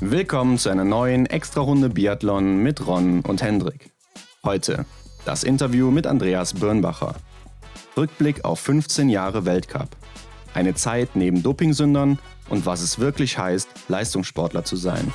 [0.00, 3.90] Willkommen zu einer neuen Extra-Runde Biathlon mit Ron und Hendrik.
[4.42, 4.84] Heute
[5.24, 7.14] das Interview mit Andreas Birnbacher.
[7.96, 9.88] Rückblick auf 15 Jahre Weltcup.
[10.52, 12.18] Eine Zeit neben Dopingsündern
[12.48, 15.12] und was es wirklich heißt, Leistungssportler zu sein.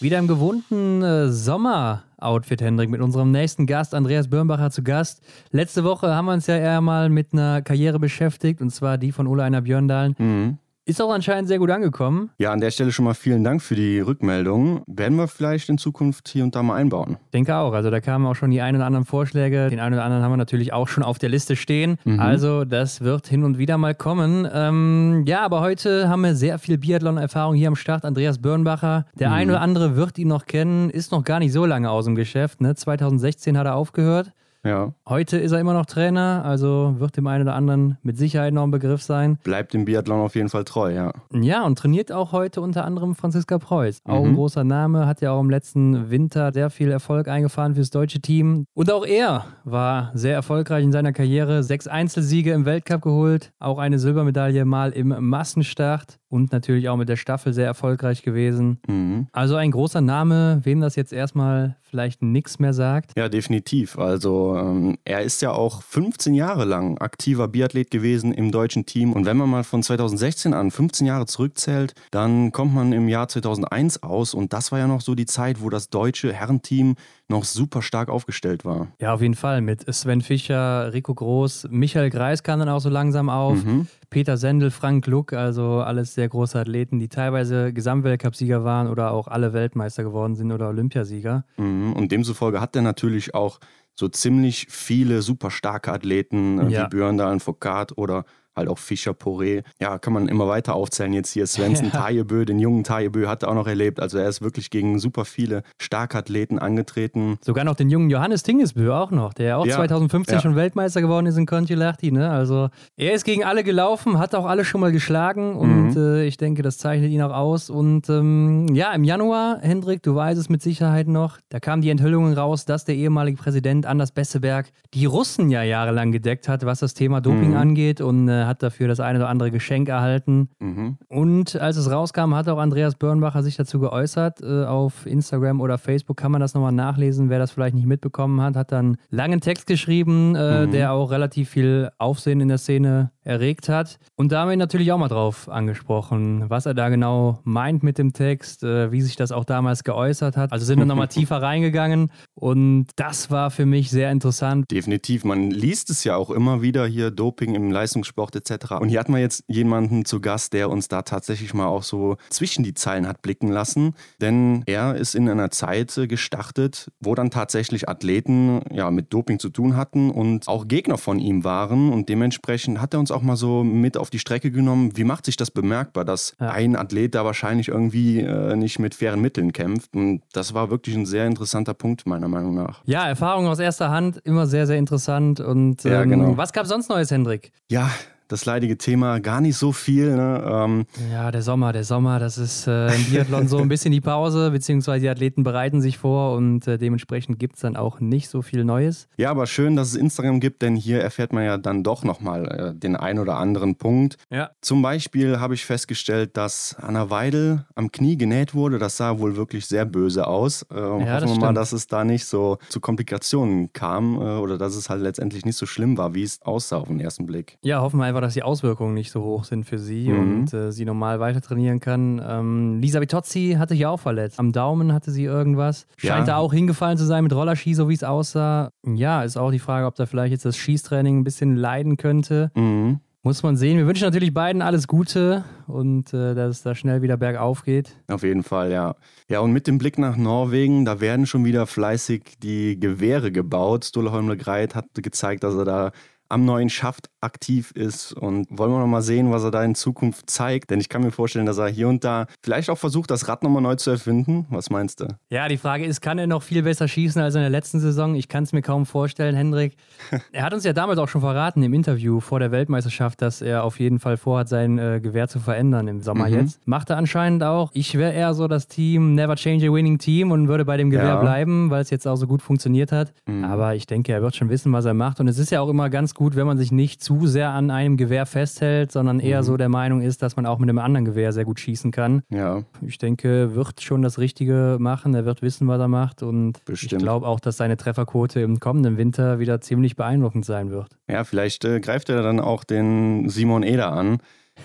[0.00, 5.22] Wieder im gewohnten äh, Sommer-Outfit, Hendrik, mit unserem nächsten Gast, Andreas Birnbacher, zu Gast.
[5.52, 9.12] Letzte Woche haben wir uns ja eher mal mit einer Karriere beschäftigt, und zwar die
[9.12, 10.14] von Ole Einer Björndalen.
[10.18, 10.58] Mhm.
[10.88, 12.30] Ist auch anscheinend sehr gut angekommen.
[12.38, 14.82] Ja, an der Stelle schon mal vielen Dank für die Rückmeldung.
[14.86, 17.16] Werden wir vielleicht in Zukunft hier und da mal einbauen.
[17.34, 17.72] Denke auch.
[17.72, 19.68] Also da kamen auch schon die ein oder anderen Vorschläge.
[19.68, 21.98] Den einen oder anderen haben wir natürlich auch schon auf der Liste stehen.
[22.04, 22.20] Mhm.
[22.20, 24.46] Also das wird hin und wieder mal kommen.
[24.54, 28.04] Ähm, ja, aber heute haben wir sehr viel Biathlon-Erfahrung hier am Start.
[28.04, 29.06] Andreas Birnbacher.
[29.18, 29.34] Der Mhm.
[29.34, 30.90] ein oder andere wird ihn noch kennen.
[30.90, 32.60] Ist noch gar nicht so lange aus dem Geschäft.
[32.60, 32.76] Ne?
[32.76, 34.30] 2016 hat er aufgehört.
[34.66, 38.52] Ja, Heute ist er immer noch Trainer, also wird dem einen oder anderen mit Sicherheit
[38.52, 39.38] noch ein Begriff sein.
[39.44, 41.12] bleibt dem Biathlon auf jeden Fall treu, ja.
[41.32, 44.00] Ja, und trainiert auch heute unter anderem Franziska Preuß.
[44.04, 44.34] Auch ein Mhm.
[44.34, 48.66] großer Name, hat ja auch im letzten Winter sehr viel Erfolg eingefahren fürs deutsche Team.
[48.74, 51.62] Und auch er war sehr erfolgreich in seiner Karriere.
[51.62, 57.08] Sechs Einzelsiege im Weltcup geholt, auch eine Silbermedaille mal im Massenstart und natürlich auch mit
[57.08, 58.80] der Staffel sehr erfolgreich gewesen.
[58.88, 59.28] Mhm.
[59.32, 63.12] Also ein großer Name, wem das jetzt erstmal vielleicht nichts mehr sagt.
[63.16, 63.98] Ja, definitiv.
[63.98, 69.12] Also ähm, er ist ja auch 15 Jahre lang aktiver Biathlet gewesen im deutschen Team.
[69.12, 73.28] Und wenn man mal von 2016 an 15 Jahre zurückzählt, dann kommt man im Jahr
[73.28, 74.34] 2001 aus.
[74.34, 76.96] Und das war ja noch so die Zeit, wo das deutsche Herrenteam
[77.28, 78.88] noch super stark aufgestellt war.
[79.00, 79.60] Ja, auf jeden Fall.
[79.60, 83.64] Mit Sven Fischer, Rico Groß, Michael Greis kam dann auch so langsam auf.
[83.64, 83.88] Mhm.
[84.10, 89.26] Peter Sendel, Frank Luck, also alles sehr große Athleten, die teilweise Gesamtweltcupsieger waren oder auch
[89.26, 91.44] alle Weltmeister geworden sind oder Olympiasieger.
[91.56, 91.92] Mhm.
[91.94, 93.58] Und demzufolge hat er natürlich auch
[93.94, 96.84] so ziemlich viele super starke Athleten äh, Ja.
[96.84, 98.24] wie Björndalen, Foucault oder
[98.56, 99.62] halt auch Fischer, Poré.
[99.80, 101.12] Ja, kann man immer weiter aufzählen.
[101.12, 102.00] Jetzt hier Svensson, Ja.
[102.00, 104.00] Tajebö, den jungen Tajebö hat er auch noch erlebt.
[104.00, 107.38] Also er ist wirklich gegen super viele starke Athleten angetreten.
[107.42, 110.40] Sogar noch den jungen Johannes Tingesbö auch noch, der auch Ja, 2015 ja.
[110.40, 112.10] schon Weltmeister geworden ist in Kontiolahti.
[112.12, 112.30] Ne?
[112.30, 115.96] Also er ist gegen alle gelaufen, hat auch alle schon mal geschlagen und Mhm.
[115.96, 117.70] äh, ich denke, das zeichnet ihn auch aus.
[117.70, 121.90] Und ähm, ja, im Januar, Hendrik, du weißt es mit Sicherheit noch, da kamen die
[121.90, 126.80] Enthüllungen raus, dass der ehemalige Präsident Anders Besseberg die Russen ja jahrelang gedeckt hat, was
[126.80, 127.56] das Thema Doping Mhm.
[127.56, 130.48] angeht und äh, hat dafür das eine oder andere Geschenk erhalten.
[130.60, 130.98] Mhm.
[131.08, 134.40] Und als es rauskam, hat auch Andreas Birnbacher sich dazu geäußert.
[134.42, 138.40] Äh, auf Instagram oder Facebook kann man das nochmal nachlesen, wer das vielleicht nicht mitbekommen
[138.40, 138.56] hat.
[138.56, 140.70] Hat dann einen langen Text geschrieben, äh, Mhm.
[140.70, 143.98] der auch relativ viel Aufsehen in der Szene erregt hat.
[144.14, 147.82] Und da haben wir ihn natürlich auch mal drauf angesprochen, was er da genau meint
[147.82, 150.52] mit dem Text, äh, wie sich das auch damals geäußert hat.
[150.52, 154.70] Also sind wir nochmal tiefer reingegangen und das war für mich sehr interessant.
[154.70, 155.24] Definitiv.
[155.24, 158.72] Man liest es ja auch immer wieder hier, Doping im Leistungssport etc.
[158.80, 162.16] Und hier hatten wir jetzt jemanden zu Gast, der uns da tatsächlich mal auch so
[162.30, 163.94] zwischen die Zeilen hat blicken lassen.
[164.20, 169.38] Denn er ist in einer Zeit äh, gestartet, wo dann tatsächlich Athleten ja, mit Doping
[169.38, 171.92] zu tun hatten und auch Gegner von ihm waren.
[171.92, 174.96] Und dementsprechend hat er uns auch mal so mit auf die Strecke genommen.
[174.96, 176.50] Wie macht sich das bemerkbar, dass Ja.
[176.50, 179.94] ein Athlet da wahrscheinlich irgendwie äh, nicht mit fairen Mitteln kämpft?
[179.94, 182.82] Und das war wirklich ein sehr interessanter Punkt, meiner Meinung nach.
[182.84, 185.40] Ja, Erfahrung aus erster Hand, immer sehr, sehr interessant.
[185.40, 186.36] Und Ja, ähm, genau.
[186.36, 187.52] was gab sonst Neues, Hendrik?
[187.70, 187.90] Ja,
[188.28, 190.14] das leidige Thema, gar nicht so viel.
[190.16, 190.44] Ne?
[190.46, 194.00] Ähm, Ja, der Sommer, der Sommer, das ist äh, im Biathlon so ein bisschen die
[194.00, 198.28] Pause, beziehungsweise die Athleten bereiten sich vor und äh, dementsprechend gibt es dann auch nicht
[198.28, 199.08] so viel Neues.
[199.16, 202.74] ja, aber schön, dass es Instagram gibt, denn hier erfährt man ja dann doch nochmal
[202.74, 204.16] äh, den ein oder anderen Punkt.
[204.30, 204.50] Ja.
[204.60, 208.78] Zum Beispiel habe ich festgestellt, dass Anna Weidel am Knie genäht wurde.
[208.78, 210.62] Das sah wohl wirklich sehr böse aus.
[210.70, 211.56] Äh, hoffen das wir mal, stimmt.
[211.56, 215.56] dass es da nicht so zu Komplikationen kam äh, oder dass es halt letztendlich nicht
[215.56, 217.58] so schlimm war, wie es aussah auf den ersten Blick.
[217.62, 220.18] Ja, hoffen wir einfach, dass die Auswirkungen nicht so hoch sind für sie Mhm.
[220.18, 222.20] und äh, sie normal weiter trainieren kann.
[222.26, 224.38] Ähm, Lisa Vitozzi hatte sich auch verletzt.
[224.38, 225.86] Am Daumen hatte sie irgendwas.
[225.96, 226.34] Scheint Ja.
[226.34, 228.70] da auch hingefallen zu sein mit Rollerski, so wie es aussah.
[228.84, 232.50] Ja, ist auch die Frage, ob da vielleicht jetzt das Schießtraining ein bisschen leiden könnte.
[232.54, 233.00] Mhm.
[233.22, 233.76] Muss man sehen.
[233.76, 237.96] Wir wünschen natürlich beiden alles Gute und äh, dass es da schnell wieder bergauf geht.
[238.08, 238.94] Auf jeden Fall, ja.
[239.28, 243.84] Ja, und mit dem Blick nach Norwegen, da werden schon wieder fleißig die Gewehre gebaut.
[243.86, 245.90] Ståle Holmle Greit hat gezeigt, dass er da
[246.28, 249.74] am neuen Schaft aktiv ist und wollen wir noch mal sehen, was er da in
[249.74, 250.70] Zukunft zeigt.
[250.70, 253.42] Denn ich kann mir vorstellen, dass er hier und da vielleicht auch versucht, das Rad
[253.42, 254.46] nochmal neu zu erfinden.
[254.50, 255.08] Was meinst du?
[255.30, 258.14] Ja, die Frage ist, kann er noch viel besser schießen als in der letzten Saison?
[258.14, 259.76] Ich kann es mir kaum vorstellen, Hendrik.
[260.32, 263.64] Er hat uns ja damals auch schon verraten im Interview vor der Weltmeisterschaft, dass er
[263.64, 266.34] auf jeden Fall vorhat, sein äh, Gewehr zu verändern im Sommer Mhm.
[266.34, 266.66] jetzt.
[266.66, 267.70] Macht er anscheinend auch.
[267.74, 270.90] Ich wäre eher so das Team Never Change a Winning Team und würde bei dem
[270.90, 271.20] Gewehr Ja.
[271.20, 273.12] bleiben, weil es jetzt auch so gut funktioniert hat.
[273.26, 273.44] Mhm.
[273.44, 275.18] Aber ich denke, er wird schon wissen, was er macht.
[275.20, 277.50] Und es ist ja auch immer ganz gut, wenn man sich nicht zu zu sehr
[277.50, 279.44] an einem Gewehr festhält, sondern eher mhm.
[279.44, 282.22] so der Meinung ist, dass man auch mit einem anderen Gewehr sehr gut schießen kann.
[282.30, 282.62] Ja.
[282.82, 285.14] Ich denke, wird schon das Richtige machen.
[285.14, 286.22] Er wird wissen, was er macht.
[286.22, 286.92] Und Bestimmt.
[286.92, 290.96] ich glaube auch, dass seine Trefferquote im kommenden Winter wieder ziemlich beeindruckend sein wird.
[291.08, 294.18] Ja, vielleicht äh, greift er dann auch den Simon Eder an.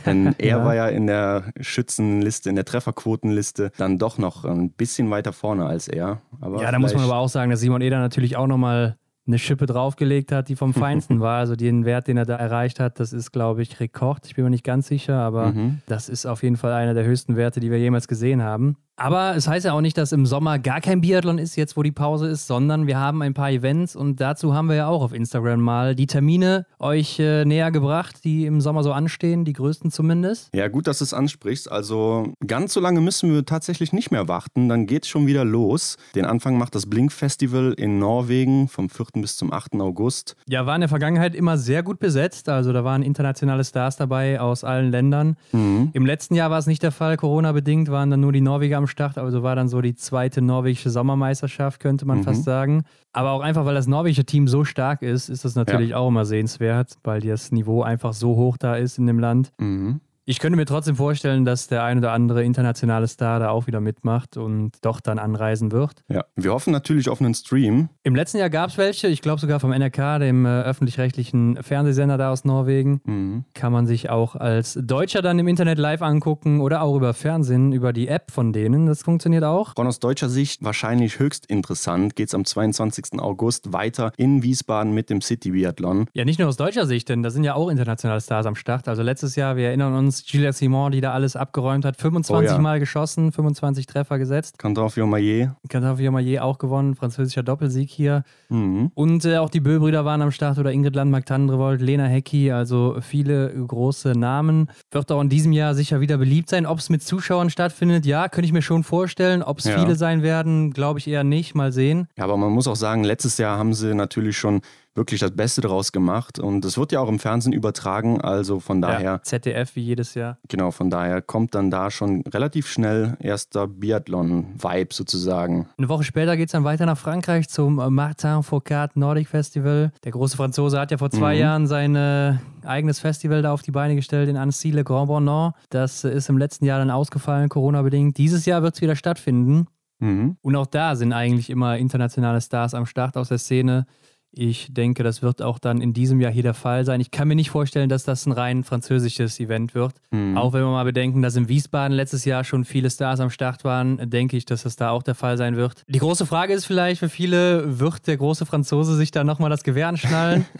[0.05, 0.65] Denn er ja.
[0.65, 5.65] war ja in der Schützenliste, in der Trefferquotenliste dann doch noch ein bisschen weiter vorne
[5.65, 6.21] als er.
[6.39, 8.97] Aber ja, da muss man aber auch sagen, dass Simon Eder natürlich auch nochmal
[9.27, 11.39] eine Schippe draufgelegt hat, die vom Feinsten war.
[11.39, 14.25] Also den Wert, den er da erreicht hat, das ist, glaube ich, Rekord.
[14.25, 15.79] Ich bin mir nicht ganz sicher, aber mhm.
[15.87, 18.77] das ist auf jeden Fall einer der höchsten Werte, die wir jemals gesehen haben.
[19.01, 21.81] Aber es heißt ja auch nicht, dass im Sommer gar kein Biathlon ist, jetzt wo
[21.81, 25.01] die Pause ist, sondern wir haben ein paar Events und dazu haben wir ja auch
[25.01, 29.53] auf Instagram mal die Termine euch äh, näher gebracht, die im Sommer so anstehen, die
[29.53, 30.49] größten zumindest.
[30.53, 31.71] Ja, gut, dass du es ansprichst.
[31.71, 35.45] Also ganz so lange müssen wir tatsächlich nicht mehr warten, dann geht es schon wieder
[35.45, 35.97] los.
[36.13, 39.07] Den Anfang macht das Blink Festival in Norwegen vom 4.
[39.15, 39.73] bis zum 8.
[39.79, 40.35] August.
[40.47, 42.49] Ja, war in der Vergangenheit immer sehr gut besetzt.
[42.49, 45.37] Also da waren internationale Stars dabei aus allen Ländern.
[45.53, 45.89] Mhm.
[45.93, 48.90] Im letzten Jahr war es nicht der Fall, Corona-bedingt waren dann nur die Norweger am
[48.91, 52.23] Start, also war dann so die zweite norwegische Sommermeisterschaft, könnte man mhm.
[52.23, 52.83] fast sagen.
[53.13, 55.97] Aber auch einfach, weil das norwegische Team so stark ist, ist das natürlich ja.
[55.97, 59.51] auch immer sehenswert, weil das Niveau einfach so hoch da ist in dem Land.
[59.57, 60.01] Mhm.
[60.25, 63.81] Ich könnte mir trotzdem vorstellen, dass der ein oder andere internationale Star da auch wieder
[63.81, 66.03] mitmacht und doch dann anreisen wird.
[66.09, 67.89] Ja, wir hoffen natürlich auf einen Stream.
[68.03, 72.19] Im letzten Jahr gab es welche, ich glaube sogar vom NRK, dem äh, öffentlich-rechtlichen Fernsehsender
[72.19, 73.01] da aus Norwegen.
[73.03, 73.45] Mhm.
[73.55, 77.73] Kann man sich auch als Deutscher dann im Internet live angucken oder auch über Fernsehen,
[77.73, 78.85] über die App von denen.
[78.85, 79.73] Das funktioniert auch.
[79.75, 83.19] Von aus deutscher Sicht wahrscheinlich höchst interessant geht es am 22.
[83.19, 86.05] August weiter in Wiesbaden mit dem City Biathlon.
[86.13, 88.87] Ja, nicht nur aus deutscher Sicht, denn da sind ja auch internationale Stars am Start.
[88.87, 91.97] Also letztes Jahr, wir erinnern uns, Julia Simon, die da alles abgeräumt hat.
[91.97, 92.59] 25 oh, ja.
[92.59, 94.57] Mal geschossen, 25 Treffer gesetzt.
[94.59, 95.49] Quentin Maillet.
[95.69, 98.23] Quentin Maillet auch gewonnen, französischer Doppelsieg hier.
[98.49, 98.91] Mhm.
[98.93, 102.97] Und äh, auch die Böll-Brüder waren am Start oder Ingrid Landmark Tandrevold, Lena Hecki, also
[103.01, 104.69] viele große Namen.
[104.91, 106.65] Wird auch in diesem Jahr sicher wieder beliebt sein.
[106.65, 109.43] Ob es mit Zuschauern stattfindet, ja, könnte ich mir schon vorstellen.
[109.43, 109.79] Ob es ja.
[109.79, 111.55] viele sein werden, glaube ich eher nicht.
[111.55, 112.07] Mal sehen.
[112.17, 114.61] Ja, aber man muss auch sagen, letztes Jahr haben sie natürlich schon
[114.93, 116.39] wirklich das Beste daraus gemacht.
[116.39, 119.01] Und es wird ja auch im Fernsehen übertragen, also von daher.
[119.01, 120.37] Ja, ZDF wie jedes Jahr.
[120.49, 125.67] Genau, von daher kommt dann da schon relativ schnell erster Biathlon-Vibe sozusagen.
[125.77, 129.91] Eine Woche später geht es dann weiter nach Frankreich zum Martin Foucault Nordic Festival.
[130.03, 131.39] Der große Franzose hat ja vor zwei mhm.
[131.39, 135.55] Jahren sein äh, eigenes Festival da auf die Beine gestellt in Annecy Le Grand Bornand.
[135.69, 138.17] Das ist im letzten Jahr dann ausgefallen, Corona-bedingt.
[138.17, 139.67] Dieses Jahr wird es wieder stattfinden.
[139.99, 140.37] Mhm.
[140.41, 143.85] Und auch da sind eigentlich immer internationale Stars am Start aus der Szene.
[144.33, 147.01] Ich denke, das wird auch dann in diesem Jahr hier der Fall sein.
[147.01, 149.93] Ich kann mir nicht vorstellen, dass das ein rein französisches Event wird.
[150.11, 150.37] Mhm.
[150.37, 153.65] Auch wenn wir mal bedenken, dass in Wiesbaden letztes Jahr schon viele Stars am Start
[153.65, 155.83] waren, denke ich, dass das da auch der Fall sein wird.
[155.87, 159.63] Die große Frage ist vielleicht für viele, wird der große Franzose sich da nochmal das
[159.63, 160.45] Gewehr anschnallen?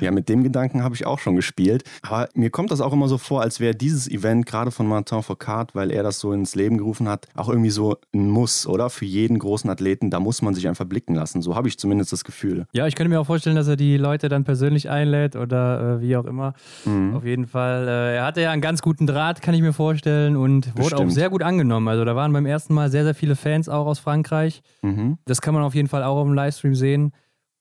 [0.00, 1.84] Ja, mit dem Gedanken habe ich auch schon gespielt.
[2.02, 5.22] Aber mir kommt das auch immer so vor, als wäre dieses Event gerade von Martin
[5.22, 8.90] Foucault, weil er das so ins Leben gerufen hat, auch irgendwie so ein Muss, oder?
[8.90, 11.42] Für jeden großen Athleten, da muss man sich einfach blicken lassen.
[11.42, 12.66] So habe ich zumindest das Gefühl.
[12.72, 16.00] Ja, ich könnte mir auch vorstellen, dass er die Leute dann persönlich einlädt oder äh,
[16.00, 16.54] wie auch immer.
[16.84, 17.14] Mhm.
[17.14, 17.88] Auf jeden Fall.
[17.88, 21.00] Äh, er hatte ja einen ganz guten Draht, kann ich mir vorstellen, und wurde Bestimmt.
[21.00, 21.88] auch sehr gut angenommen.
[21.88, 24.62] Also da waren beim ersten Mal sehr, sehr viele Fans auch aus Frankreich.
[24.82, 25.18] Mhm.
[25.26, 27.12] Das kann man auf jeden Fall auch im Livestream sehen.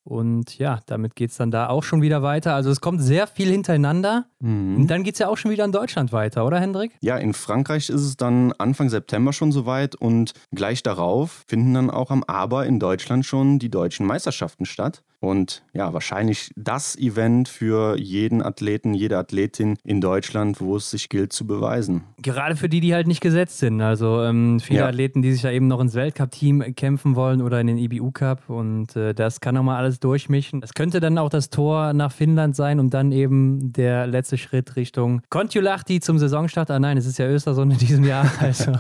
[0.04, 2.56] Und ja, damit geht es dann da auch schon wieder weiter.
[2.56, 4.26] Also es kommt sehr viel hintereinander.
[4.40, 4.78] Mhm.
[4.78, 6.98] Und dann geht es ja auch schon wieder in Deutschland weiter, oder Hendrik?
[7.02, 11.90] Ja, in Frankreich ist es dann Anfang September schon soweit und gleich darauf finden dann
[11.90, 15.04] auch am Aber in Deutschland schon die deutschen Meisterschaften statt.
[15.22, 21.10] Und ja, wahrscheinlich das Event für jeden Athleten, jede Athletin in Deutschland, wo es sich
[21.10, 22.04] gilt zu beweisen.
[22.22, 23.82] Gerade für die, die halt nicht gesetzt sind.
[23.82, 24.88] Also ähm, viele ja.
[24.88, 28.50] Athleten, die sich da eben noch ins Weltcup-Team kämpfen wollen oder in den IBU-Cup.
[28.50, 30.64] Und äh, das kann nochmal alles durchmischen.
[30.64, 34.78] Es könnte dann auch das Tor nach Finnland sein und dann eben der letzte Schritt
[34.78, 36.72] Richtung Kontiolahti zum Saisonstart.
[36.72, 38.30] Ah nein, es ist ja Östersund in diesem Jahr.
[38.40, 38.72] Also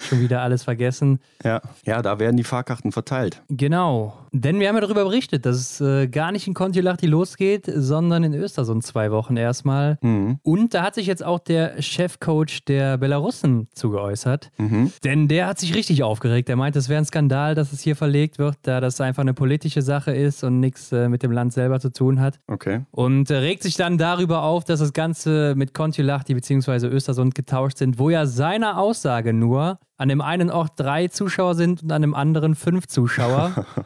[0.00, 1.20] schon wieder alles vergessen.
[1.44, 3.42] Ja, ja, da werden die Fahrkarten verteilt.
[3.48, 4.14] Genau.
[4.40, 8.22] Denn wir haben ja darüber berichtet, dass es äh, gar nicht in Kontiolahti losgeht, sondern
[8.22, 9.98] in Östersund zwei Wochen erstmal.
[10.02, 10.38] Mhm.
[10.42, 14.50] Und da hat sich jetzt auch der Chefcoach der Belarussen zugeäußert.
[14.58, 14.92] Mhm.
[15.04, 16.48] Denn der hat sich richtig aufgeregt.
[16.48, 19.34] Er meint, es wäre ein Skandal, dass es hier verlegt wird, da das einfach eine
[19.34, 22.38] politische Sache ist und nichts äh, mit dem Land selber zu tun hat.
[22.46, 22.82] Okay.
[22.90, 26.86] Und äh, regt sich dann darüber auf, dass das Ganze mit Kontiolahti bzw.
[26.88, 31.82] Östersund getauscht sind, wo ja seiner Aussage nur an dem einen Ort drei Zuschauer sind
[31.82, 33.66] und an dem anderen fünf Zuschauer.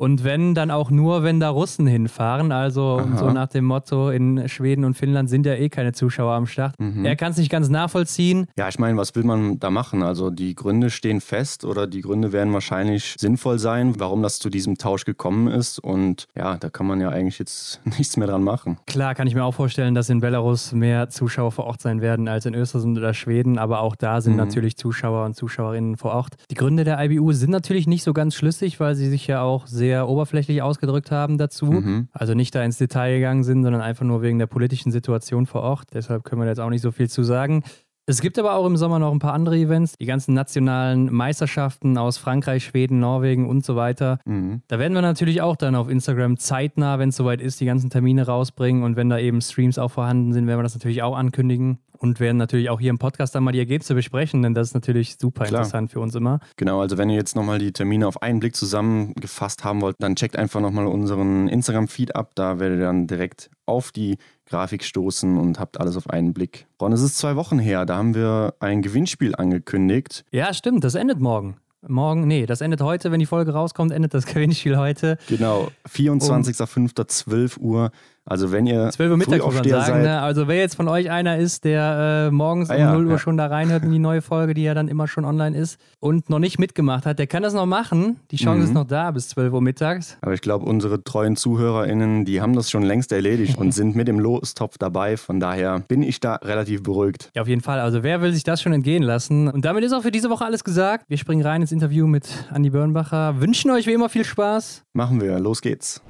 [0.00, 2.52] Und wenn, dann auch nur, wenn da Russen hinfahren.
[2.52, 6.46] Also so nach dem Motto, in Schweden und Finnland sind ja eh keine Zuschauer am
[6.46, 6.78] Start.
[6.78, 7.04] Mhm.
[7.04, 8.46] Er kann es nicht ganz nachvollziehen.
[8.56, 10.04] Ja, ich meine, was will man da machen?
[10.04, 14.50] Also die Gründe stehen fest oder die Gründe werden wahrscheinlich sinnvoll sein, warum das zu
[14.50, 15.80] diesem Tausch gekommen ist.
[15.80, 18.78] Und ja, da kann man ja eigentlich jetzt nichts mehr dran machen.
[18.86, 22.28] Klar, kann ich mir auch vorstellen, dass in Belarus mehr Zuschauer vor Ort sein werden
[22.28, 23.58] als in Österreich oder Schweden.
[23.58, 24.38] Aber auch da sind mhm.
[24.38, 26.34] natürlich Zuschauer und Zuschauerinnen vor Ort.
[26.50, 29.66] Die Gründe der IBU sind natürlich nicht so ganz schlüssig, weil sie sich ja auch
[29.66, 31.66] sehr oberflächlich ausgedrückt haben dazu.
[31.66, 32.08] Mhm.
[32.12, 35.62] Also nicht da ins Detail gegangen sind, sondern einfach nur wegen der politischen Situation vor
[35.62, 35.88] Ort.
[35.92, 37.64] Deshalb können wir jetzt auch nicht so viel zu sagen.
[38.06, 41.98] Es gibt aber auch im Sommer noch ein paar andere Events, die ganzen nationalen Meisterschaften
[41.98, 44.18] aus Frankreich, Schweden, Norwegen und so weiter.
[44.24, 44.62] Mhm.
[44.68, 47.90] Da werden wir natürlich auch dann auf Instagram zeitnah, wenn es soweit ist, die ganzen
[47.90, 51.16] Termine rausbringen und wenn da eben Streams auch vorhanden sind, werden wir das natürlich auch
[51.16, 54.68] ankündigen und werden natürlich auch hier im Podcast dann mal die Ergebnisse besprechen, denn das
[54.68, 55.62] ist natürlich super Klar.
[55.62, 56.40] interessant für uns immer.
[56.56, 60.16] Genau, also wenn ihr jetzt nochmal die Termine auf einen Blick zusammengefasst haben wollt, dann
[60.16, 62.32] checkt einfach nochmal unseren Instagram-Feed ab.
[62.34, 66.66] Da werdet ihr dann direkt auf die Grafik stoßen und habt alles auf einen Blick.
[66.78, 70.24] Und es ist zwei Wochen her, da haben wir ein Gewinnspiel angekündigt.
[70.30, 71.56] Ja, stimmt, das endet morgen.
[71.86, 75.16] Morgen, nee, das endet heute, wenn die Folge rauskommt, endet das Gewinnspiel heute.
[75.28, 77.92] Genau, 24.05.12 Uhr
[78.28, 80.20] also wenn ihr 12 Uhr Mittag muss man sagen, seid, ne?
[80.20, 83.12] Also wer jetzt von euch einer ist, der äh, morgens ah, um ja, 0 Uhr
[83.12, 83.18] ja.
[83.18, 86.28] schon da reinhört in die neue Folge, die ja dann immer schon online ist und
[86.28, 88.20] noch nicht mitgemacht hat, der kann das noch machen.
[88.30, 88.64] Die Chance mhm.
[88.64, 90.18] ist noch da bis 12 Uhr mittags.
[90.20, 94.08] Aber ich glaube, unsere treuen ZuhörerInnen, die haben das schon längst erledigt und sind mit
[94.08, 95.16] dem Lostopf dabei.
[95.16, 97.30] Von daher bin ich da relativ beruhigt.
[97.34, 97.80] Ja, auf jeden Fall.
[97.80, 99.48] Also wer will sich das schon entgehen lassen?
[99.48, 101.06] Und damit ist auch für diese Woche alles gesagt.
[101.08, 103.40] Wir springen rein ins Interview mit Andi Börnbacher.
[103.40, 104.84] Wünschen euch wie immer viel Spaß.
[104.92, 105.38] Machen wir.
[105.38, 106.02] Los geht's.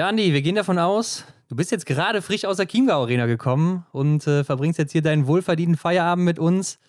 [0.00, 3.26] Ja, Andi, wir gehen davon aus, du bist jetzt gerade frisch aus der Chiemgau Arena
[3.26, 6.80] gekommen und äh, verbringst jetzt hier deinen wohlverdienten Feierabend mit uns.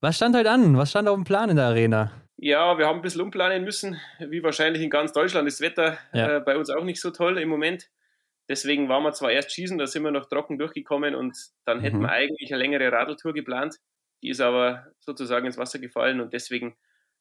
[0.00, 0.76] Was stand heute an?
[0.76, 2.12] Was stand auf dem Plan in der Arena?
[2.36, 4.00] Ja, wir haben ein bisschen umplanen müssen.
[4.20, 6.36] Wie wahrscheinlich in ganz Deutschland ist das Wetter ja.
[6.36, 7.90] äh, bei uns auch nicht so toll im Moment.
[8.48, 11.96] Deswegen waren wir zwar erst schießen, da sind wir noch trocken durchgekommen und dann hätten
[11.96, 12.02] mhm.
[12.02, 13.78] wir eigentlich eine längere Radeltour geplant.
[14.22, 16.76] Die ist aber sozusagen ins Wasser gefallen und deswegen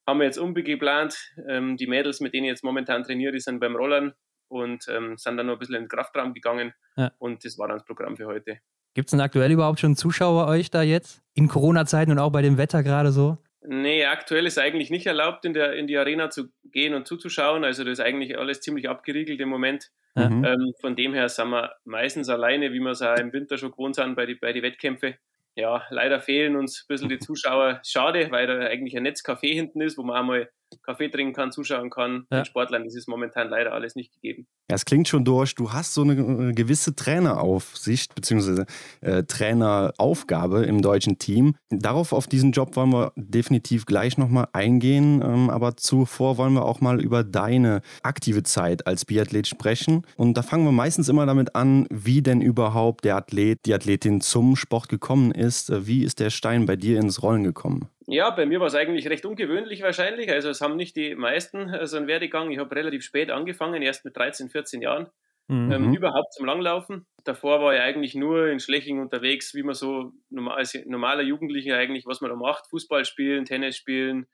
[0.06, 1.34] haben wir jetzt umgeplant.
[1.50, 4.14] Ähm, die Mädels, mit denen ich jetzt momentan trainiere, die sind beim Rollern
[4.52, 6.74] und ähm, sind dann noch ein bisschen in den Kraftraum gegangen.
[6.96, 7.12] Ja.
[7.18, 8.60] Und das war dann das Programm für heute.
[8.94, 11.22] Gibt es denn aktuell überhaupt schon Zuschauer euch da jetzt?
[11.34, 13.38] In Corona-Zeiten und auch bei dem Wetter gerade so?
[13.64, 17.64] Nee, aktuell ist eigentlich nicht erlaubt, in, der, in die Arena zu gehen und zuzuschauen.
[17.64, 19.92] Also das ist eigentlich alles ziemlich abgeriegelt im Moment.
[20.16, 20.44] Mhm.
[20.44, 23.72] Ähm, von dem her sind wir meistens alleine, wie wir es auch im Winter schon
[23.72, 25.14] gewohnt sind bei den bei die Wettkämpfen.
[25.56, 27.82] Ja, leider fehlen uns ein bisschen die Zuschauer.
[27.86, 30.50] Schade, weil da eigentlich ein Netzcafé hinten ist, wo man einmal
[30.84, 32.26] Kaffee trinken kann, zuschauen kann.
[32.32, 32.40] Ja.
[32.40, 34.48] Den Sportlern ist es momentan leider alles nicht gegeben.
[34.70, 35.56] Ja, es klingt schon durch.
[35.56, 38.64] Du hast so eine äh, gewisse Traineraufsicht bzw.
[39.02, 41.56] Äh, Traineraufgabe im deutschen Team.
[41.70, 45.22] Darauf, auf diesen Job wollen wir definitiv gleich nochmal eingehen.
[45.22, 50.06] Ähm, aber zuvor wollen wir auch mal über deine aktive Zeit als Biathlet sprechen.
[50.16, 54.22] Und da fangen wir meistens immer damit an, wie denn überhaupt der Athlet, die Athletin
[54.22, 55.70] zum Sport gekommen ist.
[55.70, 57.90] Äh, wie ist der Stein bei dir ins Rollen gekommen?
[58.08, 60.32] Ja, bei mir war es eigentlich recht ungewöhnlich wahrscheinlich.
[60.32, 62.52] Also es haben nicht die meisten äh, so einen Werdegang.
[62.52, 65.08] Ich habe relativ spät angefangen, erst mit 13, 14 Jahren,
[65.48, 65.72] mhm.
[65.72, 67.06] ähm, überhaupt zum Langlaufen.
[67.24, 70.14] Davor war ich eigentlich nur in Schleching unterwegs, wie man so
[70.48, 72.68] als normaler Jugendlicher eigentlich, was man da macht.
[72.68, 74.26] Fußball spielen, Tennis spielen,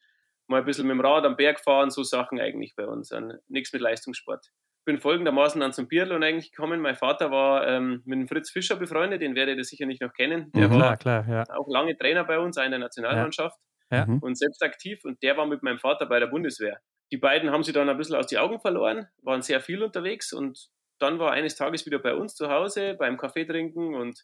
[0.47, 3.13] mal ein bisschen mit dem Rad am Berg fahren, so Sachen eigentlich bei uns.
[3.49, 4.49] Nichts mit Leistungssport
[4.87, 6.79] bin folgendermaßen dann zum Biathlon eigentlich gekommen.
[6.79, 10.13] Mein Vater war ähm, mit dem Fritz Fischer befreundet, den werdet ihr sicher nicht noch
[10.13, 10.49] kennen.
[10.53, 11.43] Der mhm, war klar, ja.
[11.57, 13.59] auch lange Trainer bei uns, in der Nationalmannschaft
[13.91, 14.05] ja.
[14.05, 14.19] Mhm.
[14.19, 16.79] und selbst aktiv und der war mit meinem Vater bei der Bundeswehr.
[17.11, 20.31] Die beiden haben sie dann ein bisschen aus die Augen verloren, waren sehr viel unterwegs
[20.31, 24.23] und dann war eines Tages wieder bei uns zu Hause beim Kaffee trinken und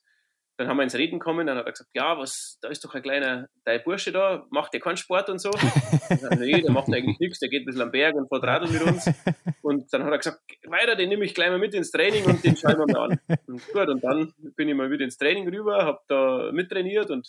[0.57, 2.93] dann haben wir ins Reden kommen, dann hat er gesagt, ja, was, da ist doch
[2.93, 5.51] ein kleiner dein Bursche da, macht der keinen Sport und so.
[6.19, 8.71] Sag, nee, der macht eigentlich nichts, der geht ein bisschen am Berg und fährt Radl
[8.71, 9.09] mit uns.
[9.61, 12.43] Und dann hat er gesagt, weiter, den nehme ich gleich mal mit ins Training und
[12.43, 13.19] den schauen wir mal an.
[13.47, 17.27] Und gut, und dann bin ich mal wieder ins Training rüber, habe da mittrainiert und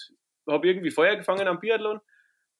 [0.48, 2.00] habe irgendwie Feuer gefangen am Biathlon.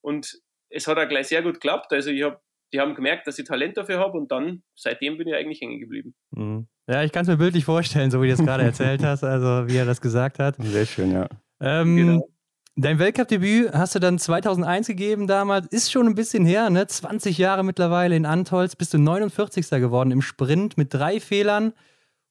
[0.00, 0.40] Und
[0.70, 1.92] es hat auch gleich sehr gut geklappt.
[1.92, 2.40] Also ich habe
[2.74, 5.78] die haben gemerkt, dass ich Talent dafür habe und dann, seitdem bin ich eigentlich hängen
[5.78, 6.14] geblieben.
[6.32, 6.66] Mhm.
[6.86, 9.68] Ja, ich kann es mir bildlich vorstellen, so wie du es gerade erzählt hast, also
[9.68, 10.56] wie er das gesagt hat.
[10.58, 11.28] Sehr schön, ja.
[11.60, 12.28] Ähm, genau.
[12.76, 16.84] Dein Weltcup-Debüt hast du dann 2001 gegeben damals, ist schon ein bisschen her, ne?
[16.84, 19.70] 20 Jahre mittlerweile in Antolz, bist du 49.
[19.70, 21.72] geworden im Sprint mit drei Fehlern.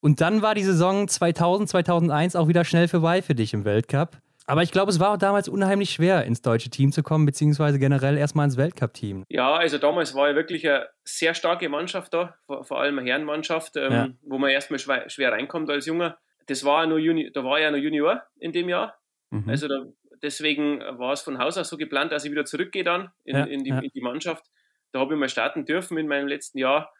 [0.01, 4.17] Und dann war die Saison 2000, 2001 auch wieder schnell vorbei für dich im Weltcup.
[4.45, 7.79] Aber ich glaube, es war auch damals unheimlich schwer, ins deutsche Team zu kommen, beziehungsweise
[7.79, 9.23] generell erstmal ins Weltcup-Team.
[9.29, 13.77] Ja, also damals war ja wirklich eine sehr starke Mannschaft da, vor, allem eine Herrenmannschaft,
[13.77, 14.09] ähm, ja.
[14.21, 16.17] wo man erstmal schwer, schwer, reinkommt als Junger.
[16.47, 18.97] Das war nur Juni, da war ja noch Junior in dem Jahr.
[19.29, 19.49] Mhm.
[19.49, 19.85] Also da,
[20.21, 23.43] deswegen war es von Haus aus so geplant, dass ich wieder zurückgehe dann in, ja,
[23.45, 24.45] in, die, in die, Mannschaft.
[24.91, 26.91] Da habe ich mal starten dürfen in meinem letzten Jahr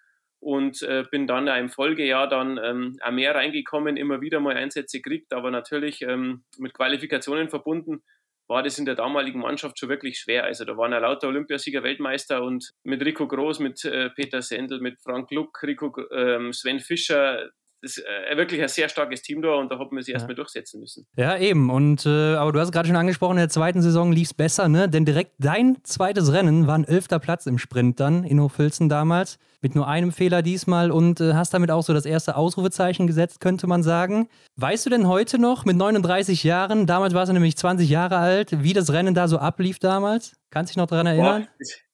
[0.44, 5.00] und äh, bin dann im Folgejahr dann ähm, auch mehr reingekommen, immer wieder mal Einsätze
[5.00, 8.04] gekriegt, aber natürlich ähm, mit Qualifikationen verbunden
[8.48, 10.44] war das in der damaligen Mannschaft schon wirklich schwer.
[10.44, 14.82] Also da waren ja lauter Olympiasieger, Weltmeister und mit Rico Groß, mit äh, Peter Sendel,
[14.82, 17.50] mit Frank Luck, Rico, ähm, Sven Fischer,
[17.84, 20.16] das ist äh, wirklich ein sehr starkes Team da und da hat man sich ja.
[20.16, 21.06] erstmal durchsetzen müssen.
[21.18, 21.70] Ja, eben.
[21.70, 24.70] Und äh, aber du hast gerade schon angesprochen, in der zweiten Saison lief es besser,
[24.70, 24.88] ne?
[24.88, 29.38] Denn direkt dein zweites Rennen war ein elfter Platz im Sprint dann in Hochfilzen damals.
[29.62, 33.42] Mit nur einem Fehler diesmal und äh, hast damit auch so das erste Ausrufezeichen gesetzt,
[33.42, 34.30] könnte man sagen.
[34.56, 38.64] Weißt du denn heute noch mit 39 Jahren, damals warst du nämlich 20 Jahre alt,
[38.64, 40.36] wie das Rennen da so ablief damals?
[40.52, 41.48] Kannst du dich noch daran erinnern?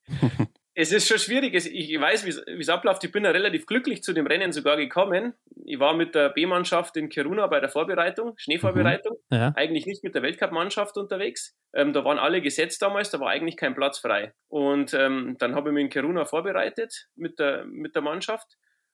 [0.07, 0.47] Boah,
[0.79, 1.53] es ist schon schwierig.
[1.53, 3.03] Ich weiß, wie es abläuft.
[3.03, 5.33] Ich bin ja relativ glücklich zu dem Rennen sogar gekommen.
[5.65, 9.17] Ich war mit der B-Mannschaft in Kiruna bei der Vorbereitung, Schneevorbereitung.
[9.29, 9.37] Mhm.
[9.37, 9.53] Ja.
[9.57, 11.53] Eigentlich nicht mit der Weltcup-Mannschaft unterwegs.
[11.73, 14.33] Ähm, da waren alle gesetzt damals, da war eigentlich kein Platz frei.
[14.47, 18.47] Und ähm, dann habe ich mich in Kiruna vorbereitet mit der, mit der Mannschaft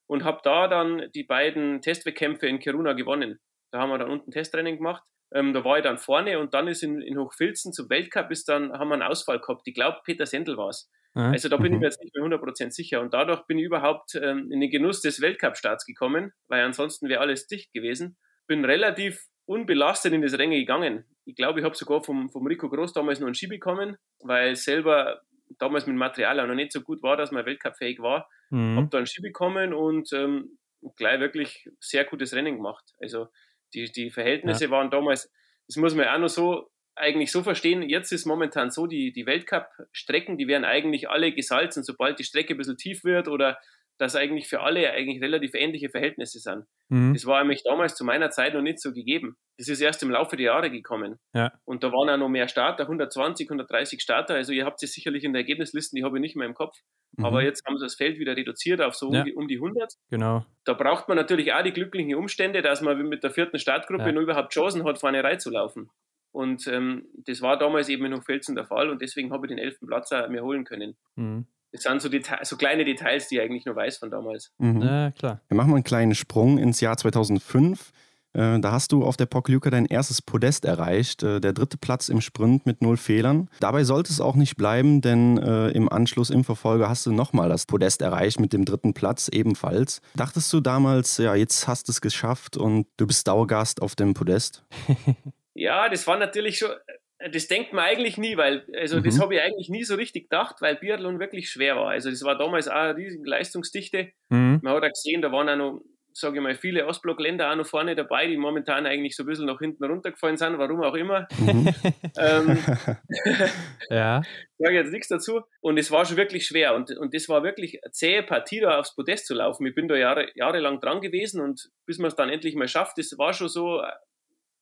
[0.07, 3.39] und habe da dann die beiden Testwettkämpfe in Kiruna gewonnen.
[3.71, 5.03] Da haben wir dann unten Testrennen gemacht.
[5.31, 8.49] Ähm, da war ich dann vorne und dann ist in, in Hochfilzen zum Weltcup ist
[8.49, 9.67] dann, haben wir einen Ausfall gehabt.
[9.67, 10.89] Ich glaube, Peter Sendel war es.
[11.15, 11.75] Also da bin mhm.
[11.75, 13.01] ich mir jetzt nicht mehr 100% sicher.
[13.01, 17.21] Und dadurch bin ich überhaupt ähm, in den Genuss des Weltcup-Starts gekommen, weil ansonsten wäre
[17.21, 18.17] alles dicht gewesen.
[18.47, 21.05] Bin relativ unbelastet in das Rennen gegangen.
[21.23, 24.55] Ich glaube, ich habe sogar vom, vom Rico Groß damals noch einen Ski bekommen, weil
[24.55, 25.21] selber
[25.59, 28.27] damals mit Material auch noch nicht so gut war, dass man Weltcup-fähig war.
[28.49, 28.77] Mhm.
[28.77, 30.57] Habe da einen Ski bekommen und ähm,
[30.97, 32.93] gleich wirklich sehr gutes Rennen gemacht.
[32.99, 33.27] Also
[33.73, 34.71] die, die Verhältnisse ja.
[34.71, 35.31] waren damals,
[35.67, 39.25] das muss man auch noch so eigentlich so verstehen, jetzt ist momentan so, die, die
[39.25, 43.57] Weltcup-Strecken, die werden eigentlich alle gesalzen, sobald die Strecke ein bisschen tief wird oder
[43.97, 46.65] dass eigentlich für alle eigentlich relativ ähnliche Verhältnisse sind.
[46.89, 47.13] Mhm.
[47.13, 49.37] Das war nämlich damals zu meiner Zeit noch nicht so gegeben.
[49.57, 51.17] Das ist erst im Laufe der Jahre gekommen.
[51.33, 51.53] Ja.
[51.63, 54.35] Und da waren auch noch mehr Starter, 120, 130 Starter.
[54.35, 56.77] Also ihr habt es sicherlich in der Ergebnislisten, die habe ich nicht mehr im Kopf.
[57.17, 57.25] Mhm.
[57.25, 59.19] Aber jetzt haben sie das Feld wieder reduziert auf so ja.
[59.19, 59.93] um, die, um die 100.
[60.09, 60.45] Genau.
[60.65, 64.11] Da braucht man natürlich auch die glücklichen Umstände, dass man mit der vierten Startgruppe ja.
[64.11, 65.89] nur überhaupt Chancen hat, vorne reinzulaufen.
[66.35, 69.57] Und ähm, das war damals eben in Hochfelsen der Fall und deswegen habe ich den
[69.57, 70.97] elften Platz auch mir holen können.
[71.15, 71.45] Mhm.
[71.71, 74.51] Das sind so, Deta so kleine Details, die ich eigentlich nur weiß von damals.
[74.57, 74.81] Mhm.
[74.81, 75.41] Ja, klar.
[75.47, 77.93] Wir machen mal einen kleinen Sprung ins Jahr 2005.
[78.33, 82.09] Äh, da hast du auf der Pokljuka dein erstes Podest erreicht, äh, der dritte Platz
[82.09, 83.49] im Sprint mit null Fehlern.
[83.61, 87.47] Dabei sollte es auch nicht bleiben, denn äh, im Anschluss, im Verfolger hast du nochmal
[87.47, 90.01] das Podest erreicht mit dem dritten Platz ebenfalls.
[90.15, 94.13] Dachtest du damals, ja, jetzt hast du es geschafft und du bist Dauergast auf dem
[94.13, 94.65] Podest?
[95.55, 96.71] Ja, das war natürlich schon,
[97.17, 99.03] äh, das denkt man eigentlich nie, weil, also mhm.
[99.03, 101.89] das habe ich eigentlich nie so richtig gedacht, weil Biathlon wirklich schwer war.
[101.89, 104.11] Also das war damals auch eine riesige Leistungsdichte.
[104.29, 104.59] Mhm.
[104.61, 107.65] Man hat auch gesehen, da waren auch noch, sage ich mal, viele Ostblockländer auch noch
[107.65, 111.25] vorne dabei, die momentan eigentlich so ein bisschen nach hinten runtergefallen sind, warum auch immer.
[111.39, 111.73] Mhm.
[112.19, 112.57] ähm,
[113.89, 114.21] ja.
[114.21, 115.41] Ich sage jetzt nichts dazu.
[115.61, 116.75] Und es war schon wirklich schwer.
[116.75, 119.65] Und, und das war wirklich eine zähe Partie, da aufs Podest zu laufen.
[119.65, 122.97] Ich bin da Jahre, jahrelang dran gewesen und bis man es dann endlich mal schafft,
[122.97, 123.81] das war schon so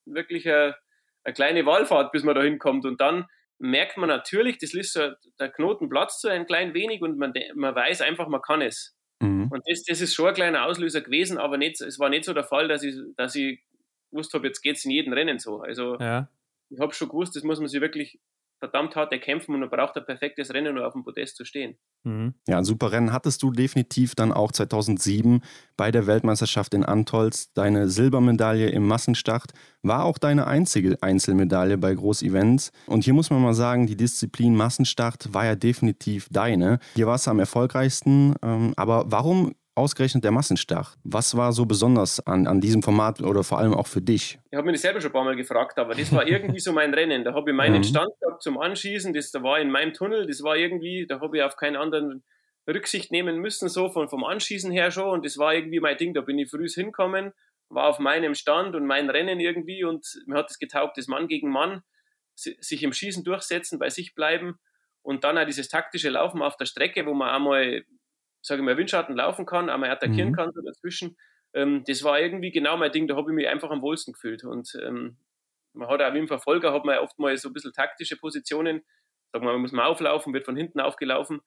[0.06, 0.76] wirklich eine,
[1.24, 2.86] eine kleine Wallfahrt, bis man da hinkommt.
[2.86, 3.26] Und dann
[3.60, 7.34] merkt man natürlich, das ist so, der Knoten platzt so ein klein wenig und man,
[7.56, 8.96] man weiß einfach, man kann es.
[9.22, 9.48] Mhm.
[9.50, 12.34] Und das, das ist schon ein kleiner Auslöser gewesen, aber nicht, es war nicht so
[12.34, 13.64] der Fall, dass ich, dass ich
[14.12, 15.62] gewusst habe, jetzt geht es in jedem Rennen so.
[15.62, 16.30] Also ja.
[16.70, 18.20] ich habe schon gewusst, das muss man sich wirklich
[18.64, 21.76] verdammt hart erkämpfen und man braucht ein perfektes Rennen, um auf dem Podest zu stehen.
[22.06, 22.34] Mhm.
[22.48, 25.42] Ja, ein super Rennen hattest du definitiv dann auch 2007
[25.76, 27.52] bei der Weltmeisterschaft in Antolz.
[27.54, 32.72] Deine Silbermedaille im Massenstart war auch deine einzige Einzelmedaille bei Großevents.
[32.86, 36.80] Und hier muss man mal sagen, die Disziplin Massenstart war ja definitiv deine.
[36.96, 38.36] Hier war es am erfolgreichsten.
[38.42, 40.98] Ähm, aber warum ausgerechnet der Massenstart.
[41.04, 44.40] Was war so besonders an, an diesem Format oder vor allem auch für dich?
[44.52, 46.72] Ich habe mich das selber schon ein paar Mal gefragt, aber das war irgendwie so
[46.74, 47.24] mein Rennen.
[47.24, 47.84] Da habe ich meinen mhm.
[47.84, 51.38] Stand gehabt zum Anschießen, das da war in meinem Tunnel, das war irgendwie, da habe
[51.38, 52.24] ich auf keinen anderen
[52.68, 55.10] Rücksicht nehmen müssen, so von, vom Anschießen her schon.
[55.10, 56.14] Und das war irgendwie mein Ding.
[56.14, 57.34] Da bin ich früh hinkommen,
[57.70, 61.28] war auf meinem Stand und mein Rennen irgendwie und mir hat es getaugt, das Mann
[61.28, 61.82] gegen Mann,
[62.36, 64.60] sich im Schießen durchsetzen, bei sich bleiben
[65.02, 67.84] und dann auch dieses taktische Laufen auf der Strecke, wo man einmal
[68.44, 70.36] sage ich mal, Windschatten laufen kann, einmal attackieren mhm.
[70.36, 71.18] kann so dazwischen.
[71.54, 74.44] Ähm, das war irgendwie genau mein Ding, da habe ich mich einfach am wohlsten gefühlt.
[74.44, 75.18] Und ähm,
[75.74, 78.84] man hat auch wie im Verfolger, hat man oft mal so ein bisschen taktische Positionen.
[79.32, 81.42] Sagen wir, man muss mal auflaufen, wird von hinten aufgelaufen.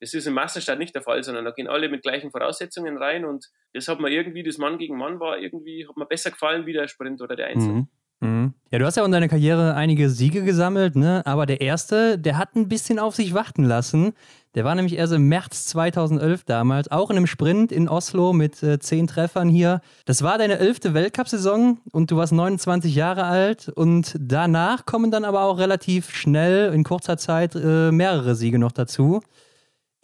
[0.00, 3.24] Das ist im Massenstart nicht der Fall, sondern da gehen alle mit gleichen Voraussetzungen rein
[3.24, 6.66] und das hat mir irgendwie, das Mann gegen Mann war irgendwie, hat mir besser gefallen
[6.66, 7.72] wie der Sprint oder der Einzel.
[7.72, 7.88] Mhm.
[8.22, 8.54] Mhm.
[8.70, 11.22] Ja, du hast ja in deiner Karriere einige Siege gesammelt, ne?
[11.26, 14.14] aber der erste, der hat ein bisschen auf sich warten lassen.
[14.54, 18.62] Der war nämlich erst im März 2011 damals, auch in einem Sprint in Oslo mit
[18.62, 19.80] äh, zehn Treffern hier.
[20.04, 23.68] Das war deine elfte Weltcup-Saison und du warst 29 Jahre alt.
[23.68, 28.72] Und danach kommen dann aber auch relativ schnell in kurzer Zeit äh, mehrere Siege noch
[28.72, 29.22] dazu.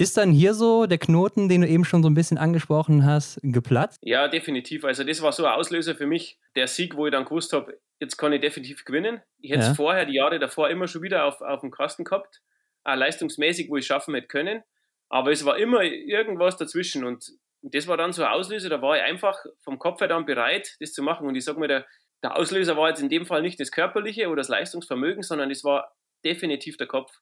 [0.01, 3.39] Ist dann hier so der Knoten, den du eben schon so ein bisschen angesprochen hast,
[3.43, 3.99] geplatzt?
[4.03, 4.85] Ja, definitiv.
[4.85, 7.79] Also das war so ein Auslöser für mich, der Sieg, wo ich dann gewusst habe,
[8.01, 9.23] jetzt kann ich definitiv gewinnen.
[9.41, 9.75] Ich hätte es ja.
[9.75, 12.41] vorher, die Jahre davor, immer schon wieder auf, auf dem Kasten gehabt,
[12.85, 14.63] auch leistungsmäßig, wo ich schaffen hätte können.
[15.09, 17.31] Aber es war immer irgendwas dazwischen und
[17.63, 20.77] das war dann so ein Auslöser, da war ich einfach vom Kopf her dann bereit,
[20.81, 21.27] das zu machen.
[21.27, 21.87] Und ich sage mal, der,
[22.23, 25.65] der Auslöser war jetzt in dem Fall nicht das Körperliche oder das Leistungsvermögen, sondern es
[25.65, 25.93] war
[26.25, 27.13] definitiv der Kopf.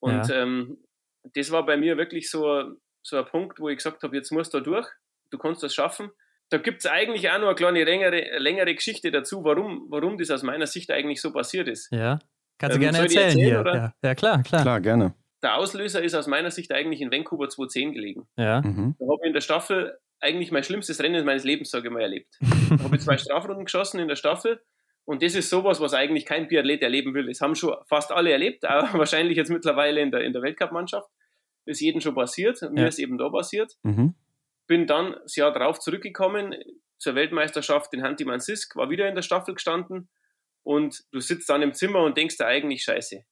[0.00, 0.42] Und ja.
[0.42, 0.84] ähm,
[1.24, 4.54] das war bei mir wirklich so, so ein Punkt, wo ich gesagt habe, jetzt musst
[4.54, 4.88] du da durch,
[5.30, 6.10] du kannst das schaffen.
[6.50, 10.30] Da gibt es eigentlich auch noch eine kleine längere, längere Geschichte dazu, warum, warum das
[10.30, 11.90] aus meiner Sicht eigentlich so passiert ist.
[11.92, 12.18] Ja,
[12.58, 13.64] kannst du ähm, gerne erzählen, erzählen, hier.
[13.64, 13.94] Ja.
[14.02, 14.14] ja.
[14.14, 14.62] klar, klar.
[14.62, 15.14] Klar, gerne.
[15.42, 18.28] Der Auslöser ist aus meiner Sicht eigentlich in Vancouver 2010 gelegen.
[18.36, 18.60] Ja.
[18.60, 18.96] Mhm.
[18.98, 22.02] Da habe ich in der Staffel eigentlich mein schlimmstes Rennen meines Lebens, sage ich mal,
[22.02, 22.36] erlebt.
[22.40, 24.60] da habe ich zwei Strafrunden geschossen in der Staffel
[25.04, 27.26] und das ist sowas, was eigentlich kein Biathlet erleben will.
[27.26, 31.08] Das haben schon fast alle erlebt, aber wahrscheinlich jetzt mittlerweile in der, in der Weltcup-Mannschaft.
[31.64, 32.60] Das ist jedem schon passiert.
[32.70, 32.86] Mir ja.
[32.88, 33.72] ist eben da passiert.
[33.82, 34.14] Mhm.
[34.70, 36.54] Bin dann das Jahr drauf zurückgekommen
[36.96, 40.08] zur Weltmeisterschaft in Hantiman Sisk, war wieder in der Staffel gestanden
[40.62, 43.24] und du sitzt dann im Zimmer und denkst dir eigentlich, scheiße,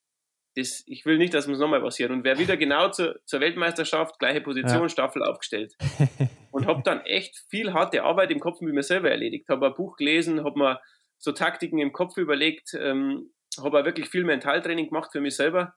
[0.56, 2.10] das, ich will nicht, dass mir nochmal passiert.
[2.10, 4.88] Und wäre wieder genau zu, zur Weltmeisterschaft, gleiche Position, ja.
[4.88, 5.76] Staffel aufgestellt.
[6.50, 9.48] und habe dann echt viel harte Arbeit im Kopf mit mir selber erledigt.
[9.48, 10.80] Habe ein Buch gelesen, habe mir
[11.18, 13.30] so Taktiken im Kopf überlegt, ähm,
[13.62, 15.76] habe auch wirklich viel Mentaltraining gemacht für mich selber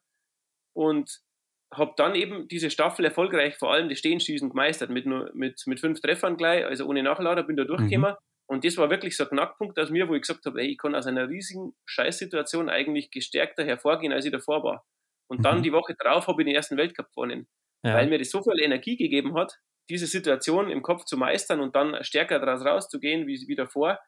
[0.74, 1.21] und
[1.73, 5.79] habe dann eben diese Staffel erfolgreich vor allem das Stehenschießen gemeistert mit, nur, mit, mit
[5.79, 8.12] fünf Treffern gleich, also ohne Nachlader bin da durchgekommen.
[8.12, 8.17] Mhm.
[8.47, 10.77] Und das war wirklich so ein Knackpunkt aus mir, wo ich gesagt habe, ey, ich
[10.77, 14.86] kann aus einer riesigen Scheißsituation eigentlich gestärkter hervorgehen, als ich davor war.
[15.29, 15.43] Und mhm.
[15.43, 17.47] dann die Woche drauf habe ich den ersten Weltcup gewonnen,
[17.84, 17.95] ja.
[17.95, 19.57] weil mir das so viel Energie gegeben hat,
[19.89, 23.99] diese Situation im Kopf zu meistern und dann stärker daraus rauszugehen, wie, wie davor,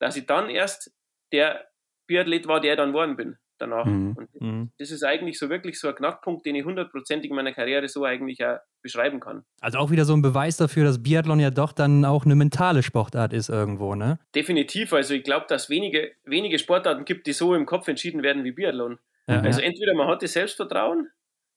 [0.00, 0.90] dass ich dann erst
[1.32, 1.68] der
[2.06, 3.84] Biathlet war, der ich dann geworden bin danach.
[3.84, 4.16] Mhm.
[4.16, 4.70] Und mhm.
[4.78, 8.04] das ist eigentlich so wirklich so ein Knackpunkt, den ich hundertprozentig in meiner Karriere so
[8.04, 9.44] eigentlich auch beschreiben kann.
[9.60, 12.82] Also auch wieder so ein Beweis dafür, dass Biathlon ja doch dann auch eine mentale
[12.82, 14.18] Sportart ist irgendwo, ne?
[14.34, 14.92] Definitiv.
[14.92, 18.52] Also ich glaube, dass wenige, wenige Sportarten gibt, die so im Kopf entschieden werden wie
[18.52, 18.98] Biathlon.
[19.26, 19.66] Ja, also ja.
[19.66, 21.08] entweder man hat das Selbstvertrauen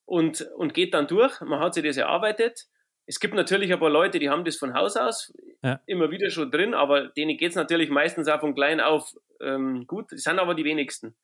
[0.06, 2.68] und, und geht dann durch, man hat sich das erarbeitet
[3.12, 5.34] es gibt natürlich ein paar Leute, die haben das von Haus aus
[5.64, 5.82] ja.
[5.86, 9.86] immer wieder schon drin, aber denen geht es natürlich meistens auch von klein auf ähm,
[9.88, 10.12] gut.
[10.12, 11.16] Das sind aber die wenigsten.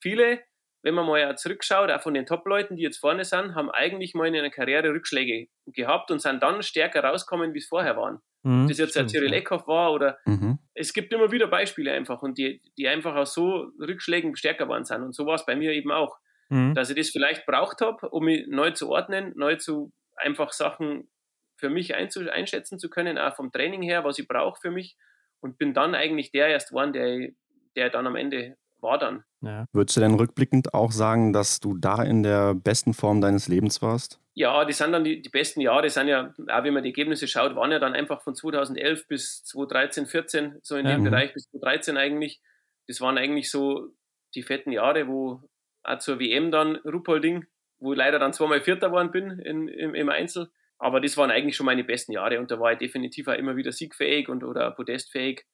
[0.00, 0.40] Viele,
[0.82, 4.28] wenn man mal zurückschaut, auch von den Top-Leuten, die jetzt vorne sind, haben eigentlich mal
[4.28, 8.20] in ihrer Karriere Rückschläge gehabt und sind dann stärker rausgekommen, wie es vorher waren.
[8.42, 10.58] Mhm, das jetzt der Cyril Eckhoff war oder mhm.
[10.72, 14.84] es gibt immer wieder Beispiele einfach und die, die einfach aus so Rückschlägen stärker waren
[14.84, 15.02] sind.
[15.02, 16.16] Und so war es bei mir eben auch.
[16.48, 16.74] Mhm.
[16.74, 21.10] Dass ich das vielleicht braucht habe, um mich neu zu ordnen, neu zu einfach Sachen
[21.56, 24.96] für mich einschätzen zu können, auch vom Training her, was ich brauche für mich.
[25.40, 27.28] Und bin dann eigentlich der erst geworden, der,
[27.76, 29.24] der dann am Ende war dann.
[29.40, 29.66] Ja.
[29.72, 33.82] Würdest du denn rückblickend auch sagen, dass du da in der besten Form deines Lebens
[33.82, 34.20] warst?
[34.34, 37.26] Ja, die sind dann die, die besten Jahre, sind ja, auch wenn man die Ergebnisse
[37.26, 40.92] schaut, waren ja dann einfach von 2011 bis 2013, 14, so in ja.
[40.92, 41.04] dem mhm.
[41.04, 42.40] Bereich bis 2013 eigentlich.
[42.86, 43.88] Das waren eigentlich so
[44.34, 45.42] die fetten Jahre, wo
[45.82, 47.46] auch zur WM dann Ruppolding,
[47.78, 50.50] wo ich leider dann zweimal Vierter geworden bin in, im, im Einzel.
[50.78, 53.56] Aber das waren eigentlich schon meine besten Jahre und da war ich definitiv auch immer
[53.56, 55.44] wieder siegfähig und oder podestfähig.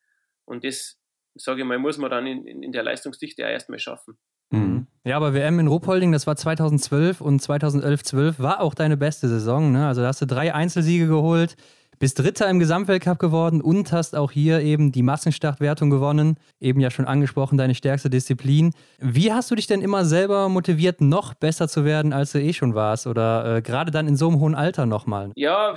[0.45, 1.01] Und das,
[1.38, 4.16] sage ich mal, muss man dann in, in der Leistungsdichte auch erstmal schaffen.
[4.51, 4.87] Mhm.
[5.05, 9.72] Ja, aber WM in Ruppolding, das war 2012 und 2011-12 war auch deine beste Saison.
[9.72, 9.87] Ne?
[9.87, 11.57] Also da hast du drei Einzelsiege geholt,
[11.99, 16.37] bist Dritter im Gesamtweltcup geworden und hast auch hier eben die Massenstartwertung gewonnen.
[16.61, 18.72] Eben ja schon angesprochen, deine stärkste Disziplin.
[18.99, 22.53] Wie hast du dich denn immer selber motiviert, noch besser zu werden, als du eh
[22.53, 23.07] schon warst?
[23.07, 25.33] Oder äh, gerade dann in so einem hohen Alter nochmal?
[25.37, 25.77] Ja,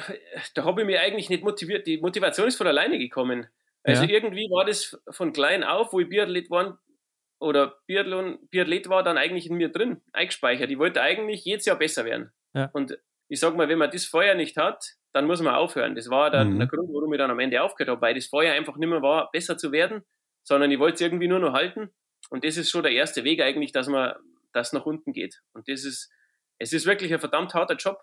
[0.56, 1.88] da habe ich mich eigentlich nicht motiviert.
[1.88, 3.48] Die Motivation ist von alleine gekommen.
[3.89, 4.10] Also ja.
[4.10, 6.80] irgendwie war das von klein auf, wo ich Biathlet war
[7.39, 10.69] oder Biathlon, Biathlet war, dann eigentlich in mir drin, eingespeichert.
[10.69, 12.32] Ich wollte eigentlich jedes Jahr besser werden.
[12.54, 12.69] Ja.
[12.73, 12.97] Und
[13.30, 15.95] ich sag mal, wenn man das Feuer nicht hat, dann muss man aufhören.
[15.95, 16.60] Das war dann mhm.
[16.60, 19.02] der Grund, warum ich dann am Ende aufgehört habe, weil das Feuer einfach nicht mehr
[19.02, 20.04] war, besser zu werden,
[20.43, 21.91] sondern ich wollte es irgendwie nur noch halten.
[22.30, 24.13] Und das ist schon der erste Weg eigentlich, dass man
[24.52, 25.41] das nach unten geht.
[25.54, 26.12] Und das ist,
[26.58, 27.99] es ist wirklich ein verdammt harter Job,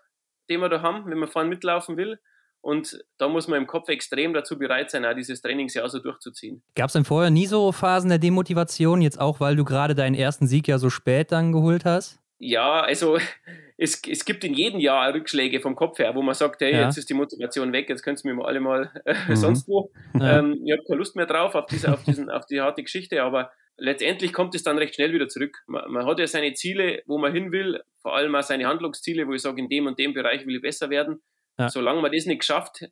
[0.49, 2.19] den wir da haben, wenn man vorne mitlaufen will.
[2.61, 6.61] Und da muss man im Kopf extrem dazu bereit sein, auch dieses Trainingsjahr so durchzuziehen.
[6.75, 10.15] Gab es denn vorher nie so Phasen der Demotivation, jetzt auch, weil du gerade deinen
[10.15, 12.19] ersten Sieg ja so spät dann geholt hast?
[12.39, 13.17] Ja, also
[13.77, 16.85] es, es gibt in jedem Jahr Rückschläge vom Kopf her, wo man sagt, hey, ja.
[16.85, 19.35] jetzt ist die Motivation weg, jetzt könnt ihr mir mal alle mal äh, mhm.
[19.35, 19.91] sonst wo.
[20.19, 20.39] Ja.
[20.39, 23.23] Ähm, ich habe keine Lust mehr drauf auf, diese, auf, diesen, auf die harte Geschichte,
[23.23, 25.63] aber letztendlich kommt es dann recht schnell wieder zurück.
[25.67, 29.27] Man, man, hat ja seine Ziele, wo man hin will, vor allem auch seine Handlungsziele,
[29.27, 31.21] wo ich sage, in dem und dem Bereich will ich besser werden.
[31.57, 31.69] Ja.
[31.69, 32.89] Solange man das nicht geschafft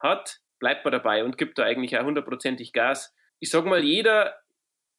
[0.00, 3.14] hat, bleibt man dabei und gibt da eigentlich auch hundertprozentig Gas.
[3.38, 4.34] Ich sage mal, jeder,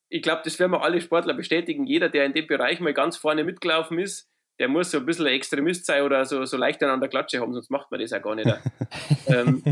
[0.10, 3.18] ich glaube, das werden wir alle Sportler bestätigen, jeder, der in dem Bereich mal ganz
[3.18, 6.84] vorne mitgelaufen ist, der muss so ein bisschen ein Extremist sein oder so, so leicht
[6.84, 8.48] an der Klatsche haben, sonst macht man das ja gar nicht.
[9.28, 9.64] ähm,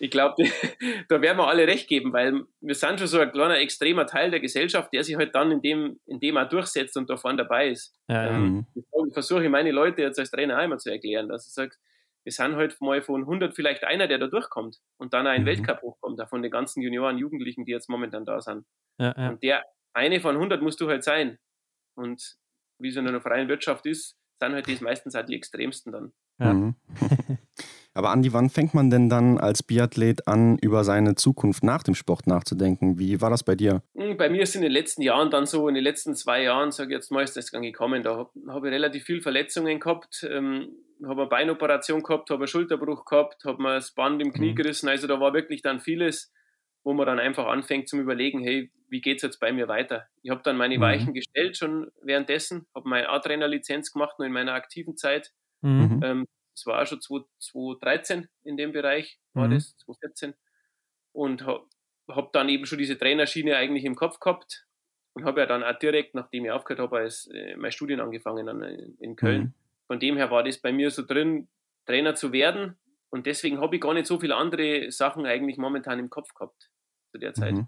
[0.00, 0.42] ich glaube,
[1.08, 4.32] da werden wir alle recht geben, weil wir sind schon so ein kleiner extremer Teil
[4.32, 7.38] der Gesellschaft, der sich halt dann in dem, in dem auch durchsetzt und da vorne
[7.38, 7.94] dabei ist.
[8.08, 8.82] Ja, ähm, ja.
[9.06, 11.76] Ich versuche meine Leute jetzt als Trainer einmal zu erklären, dass ich sage,
[12.24, 15.42] wir sind halt mal von 100 vielleicht einer, der da durchkommt und dann auch in
[15.42, 15.46] mhm.
[15.46, 18.64] Weltcup hochkommt, da von den ganzen Junioren, Jugendlichen, die jetzt momentan da sind.
[18.98, 19.28] Ja, ja.
[19.30, 21.38] Und der eine von 100 musst du halt sein.
[21.96, 22.36] Und
[22.78, 26.12] wie es in einer freien Wirtschaft ist, sind halt das meistens auch die extremsten dann.
[26.38, 26.52] Ja.
[26.52, 26.76] Mhm.
[27.94, 31.94] Aber Andi, wann fängt man denn dann als Biathlet an, über seine Zukunft nach dem
[31.94, 32.98] Sport nachzudenken?
[32.98, 33.82] Wie war das bei dir?
[33.94, 36.70] Hm, bei mir ist in den letzten Jahren dann so, in den letzten zwei Jahren,
[36.70, 38.02] sage ich jetzt mal, ist das dann gekommen.
[38.02, 40.68] Da habe hab ich relativ viel Verletzungen gehabt, ähm,
[41.04, 44.56] habe eine Beinoperation gehabt, habe einen Schulterbruch gehabt, habe mir das Band im Knie mhm.
[44.56, 44.88] gerissen.
[44.88, 46.32] Also da war wirklich dann vieles,
[46.84, 50.06] wo man dann einfach anfängt zum Überlegen, hey, wie geht es jetzt bei mir weiter?
[50.22, 50.82] Ich habe dann meine mhm.
[50.82, 55.32] Weichen gestellt schon währenddessen, habe meine A-Trainer-Lizenz gemacht, nur in meiner aktiven Zeit.
[55.60, 56.00] Mhm.
[56.02, 59.54] Ähm, das war auch schon 2013 in dem Bereich, war mhm.
[59.54, 60.34] das, 2014.
[61.12, 61.66] Und habe
[62.08, 64.66] hab dann eben schon diese Trainerschiene eigentlich im Kopf gehabt
[65.14, 68.46] und habe ja dann auch direkt, nachdem ich aufgehört habe, als äh, mein Studien angefangen
[68.46, 69.42] dann in, in Köln.
[69.42, 69.54] Mhm.
[69.86, 71.48] Von dem her war das bei mir so drin,
[71.86, 72.76] Trainer zu werden.
[73.10, 76.70] Und deswegen habe ich gar nicht so viele andere Sachen eigentlich momentan im Kopf gehabt
[77.10, 77.52] zu der Zeit.
[77.52, 77.66] Mhm.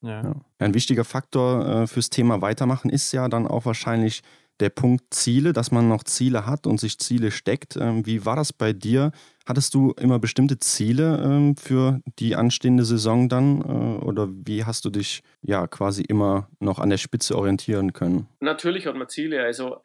[0.00, 0.22] Ja.
[0.22, 0.34] Ja.
[0.58, 4.22] Ein wichtiger Faktor äh, fürs Thema Weitermachen ist ja dann auch wahrscheinlich
[4.60, 7.76] der Punkt Ziele, dass man noch Ziele hat und sich Ziele steckt.
[7.76, 9.12] Ähm, wie war das bei dir?
[9.46, 13.60] Hattest du immer bestimmte Ziele ähm, für die anstehende Saison dann?
[13.60, 18.28] Äh, oder wie hast du dich ja quasi immer noch an der Spitze orientieren können?
[18.40, 19.42] Natürlich hat man Ziele.
[19.42, 19.82] Also,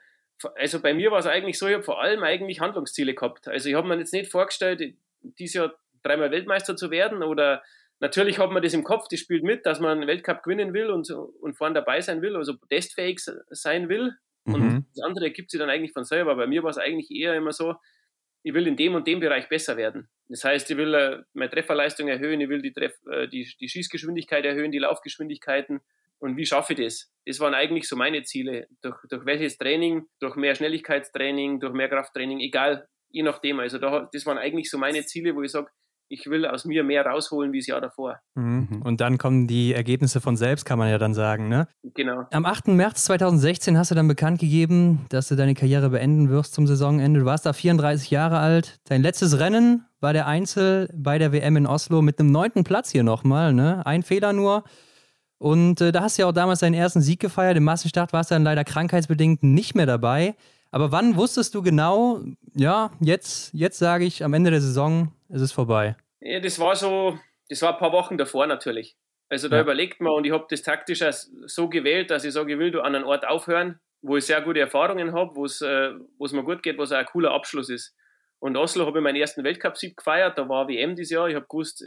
[0.55, 3.47] also bei mir war es eigentlich so, ich habe vor allem eigentlich Handlungsziele gehabt.
[3.47, 7.61] Also ich habe mir jetzt nicht vorgestellt, dieses Jahr dreimal Weltmeister zu werden oder
[8.01, 10.89] Natürlich hat man das im Kopf, das spielt mit, dass man einen Weltcup gewinnen will
[10.89, 14.13] und, und vorne dabei sein will, also testfähig sein will.
[14.53, 14.85] Und mhm.
[14.95, 16.35] das andere ergibt sich dann eigentlich von selber.
[16.35, 17.75] Bei mir war es eigentlich eher immer so,
[18.43, 20.09] ich will in dem und dem Bereich besser werden.
[20.29, 23.67] Das heißt, ich will äh, meine Trefferleistung erhöhen, ich will die, Treff, äh, die, die
[23.67, 25.81] Schießgeschwindigkeit erhöhen, die Laufgeschwindigkeiten.
[26.19, 27.11] Und wie schaffe ich das?
[27.25, 28.67] Das waren eigentlich so meine Ziele.
[28.81, 33.59] Durch, durch welches Training, durch mehr Schnelligkeitstraining, durch mehr Krafttraining, egal, je nachdem.
[33.59, 35.69] Also da, das waren eigentlich so meine Ziele, wo ich sage,
[36.09, 38.19] ich will aus mir mehr rausholen wie das Jahr davor.
[38.35, 38.67] Mhm.
[38.69, 38.81] mhm.
[38.81, 41.67] Und dann kommen die Ergebnisse von selbst, kann man ja dann sagen, ne?
[41.93, 42.25] Genau.
[42.31, 42.69] Am 8.
[42.69, 47.21] März 2016 hast du dann bekannt gegeben, dass du deine Karriere beenden wirst zum Saisonende.
[47.21, 48.79] Du warst da 34 Jahre alt.
[48.85, 52.91] Dein letztes Rennen war der Einzel bei der WM in Oslo mit einem neunten Platz
[52.91, 53.85] hier nochmal, ne?
[53.85, 54.63] Ein Fehler nur.
[55.37, 57.55] Und äh, da hast du ja auch damals deinen ersten Sieg gefeiert.
[57.55, 60.35] Im Massenstart warst du dann leider krankheitsbedingt nicht mehr dabei.
[60.71, 62.21] Aber wann wusstest du genau,
[62.55, 65.95] ja, jetzt, jetzt sage ich, am Ende der Saison ist es vorbei?
[66.21, 67.17] Ja, das war so,
[67.49, 68.95] das war ein paar Wochen davor natürlich.
[69.29, 69.61] Also da ja.
[69.61, 71.03] überlegt man und ich habe das taktisch
[71.45, 74.41] so gewählt, dass ich sage, ich will du an einem Ort aufhören, wo ich sehr
[74.41, 77.95] gute Erfahrungen habe, wo es äh, mir gut geht, was auch ein cooler Abschluss ist.
[78.39, 81.27] Und Oslo habe ich meinen ersten Weltcup-Sieg gefeiert, da war WM dieses Jahr.
[81.27, 81.83] Ich habe gewusst,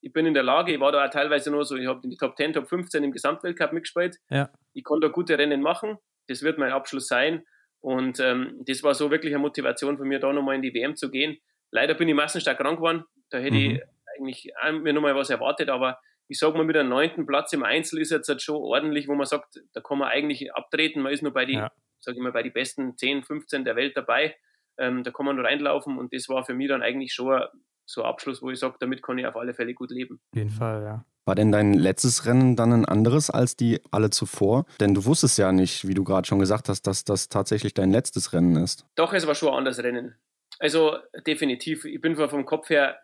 [0.00, 2.10] ich bin in der Lage, ich war da auch teilweise nur so, ich habe in
[2.10, 4.18] die Top 10, Top 15 im Gesamtweltcup mitgespielt.
[4.28, 4.50] Ja.
[4.74, 5.96] Ich konnte da gute Rennen machen,
[6.28, 7.44] das wird mein Abschluss sein.
[7.82, 10.96] Und ähm, das war so wirklich eine Motivation von mir, da nochmal in die WM
[10.96, 11.36] zu gehen.
[11.72, 13.04] Leider bin ich massenstark krank geworden.
[13.30, 13.80] Da hätte mhm.
[14.28, 17.64] ich eigentlich mir nochmal was erwartet, aber ich sage mal, mit einem neunten Platz im
[17.64, 21.02] Einzel ist jetzt halt schon ordentlich, wo man sagt, da kann man eigentlich abtreten.
[21.02, 21.72] Man ist nur bei die, ja.
[21.98, 24.36] sage ich mal, bei die besten 10, 15 der Welt dabei.
[24.78, 27.42] Ähm, da kann man nur reinlaufen und das war für mich dann eigentlich schon
[27.84, 30.20] so ein Abschluss, wo ich sage, damit kann ich auf alle Fälle gut leben.
[30.30, 31.04] Auf jeden Fall, ja.
[31.24, 34.66] War denn dein letztes Rennen dann ein anderes als die alle zuvor?
[34.80, 37.92] Denn du wusstest ja nicht, wie du gerade schon gesagt hast, dass das tatsächlich dein
[37.92, 38.86] letztes Rennen ist.
[38.96, 40.16] Doch, es war schon ein anderes Rennen.
[40.58, 41.84] Also definitiv.
[41.84, 42.98] Ich bin vom Kopf her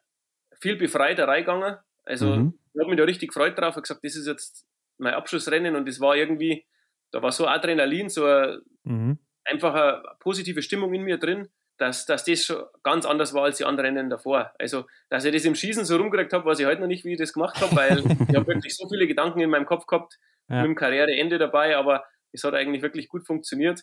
[0.61, 1.77] viel befreiter reingegangen.
[2.05, 2.59] Also mhm.
[2.75, 3.71] ich habe mich da richtig gefreut drauf.
[3.71, 4.67] Ich habe gesagt, das ist jetzt
[4.99, 6.67] mein Abschlussrennen und das war irgendwie,
[7.13, 9.19] da war so Adrenalin, so eine, mhm.
[9.45, 13.59] einfach eine positive Stimmung in mir drin dass, dass das schon ganz anders war als
[13.59, 14.53] die anderen Rennen davor.
[14.59, 17.13] Also, dass ich das im Schießen so rumgekriegt habe, weiß ich heute noch nicht, wie
[17.13, 20.19] ich das gemacht habe, weil ich habe wirklich so viele Gedanken in meinem Kopf gehabt,
[20.49, 20.57] ja.
[20.57, 23.83] mit dem Karriereende dabei, aber es hat eigentlich wirklich gut funktioniert.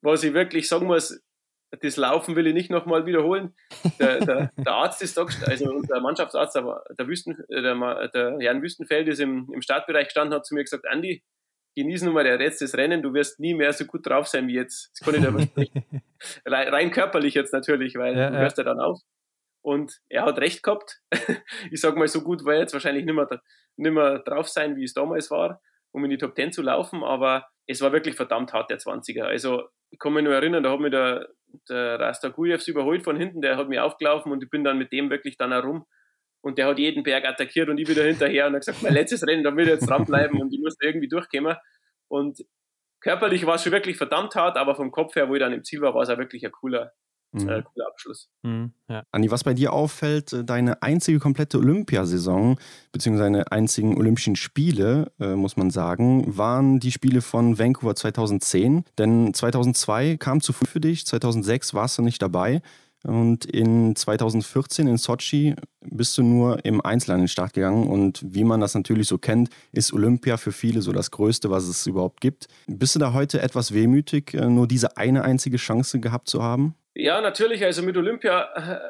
[0.00, 1.20] Was ich wirklich sagen muss,
[1.80, 3.54] das Laufen will ich nicht nochmal wiederholen.
[3.98, 8.62] Der, der, der, Arzt ist da, also unser Mannschaftsarzt, aber der, Wüsten, der, der Jan
[8.62, 11.24] Wüstenfeld ist im, im Startbereich gestanden, hat zu mir gesagt, Andi,
[11.74, 14.46] genieß nun mal der Rest des Rennen, du wirst nie mehr so gut drauf sein
[14.48, 14.90] wie jetzt.
[14.92, 15.84] Das kann ich dir versprechen.
[16.46, 19.00] Rein körperlich jetzt natürlich, weil ja, du hörst ja dann auf.
[19.62, 21.00] Und er hat recht gehabt.
[21.70, 23.28] ich sag mal, so gut war er jetzt wahrscheinlich nicht mehr,
[23.76, 25.60] nicht mehr drauf sein, wie es damals war.
[25.92, 29.22] um in die Top 10 zu laufen, aber es war wirklich verdammt hart, der 20er.
[29.22, 31.28] Also ich kann mich nur erinnern, da hat mir der,
[31.68, 35.08] der Rastagujevs überholt von hinten, der hat mich aufgelaufen und ich bin dann mit dem
[35.08, 35.86] wirklich dann herum
[36.44, 39.26] und der hat jeden Berg attackiert und ich wieder hinterher und hat gesagt, mein letztes
[39.26, 41.56] Rennen, da will ich jetzt dranbleiben und ich muss irgendwie durchkommen.
[42.08, 42.44] Und
[43.00, 45.64] körperlich war es schon wirklich verdammt hart, aber vom Kopf her, wo ich dann im
[45.64, 46.92] Ziel war, war es auch wirklich ein cooler,
[47.32, 47.48] mhm.
[47.48, 48.28] äh, cooler Abschluss.
[48.42, 49.04] Mhm, ja.
[49.10, 52.58] Andi, was bei dir auffällt, äh, deine einzige komplette Olympiasaison,
[52.92, 58.84] beziehungsweise deine einzigen Olympischen Spiele, äh, muss man sagen, waren die Spiele von Vancouver 2010.
[58.98, 62.60] Denn 2002 kam zu früh für dich, 2006 warst du nicht dabei.
[63.04, 67.86] Und in 2014 in Sochi bist du nur im Einzel an den Start gegangen.
[67.88, 71.64] Und wie man das natürlich so kennt, ist Olympia für viele so das Größte, was
[71.64, 72.48] es überhaupt gibt.
[72.66, 76.74] Bist du da heute etwas wehmütig, äh, nur diese eine einzige Chance gehabt zu haben?
[76.94, 77.62] Ja, natürlich.
[77.64, 78.80] Also mit Olympia äh,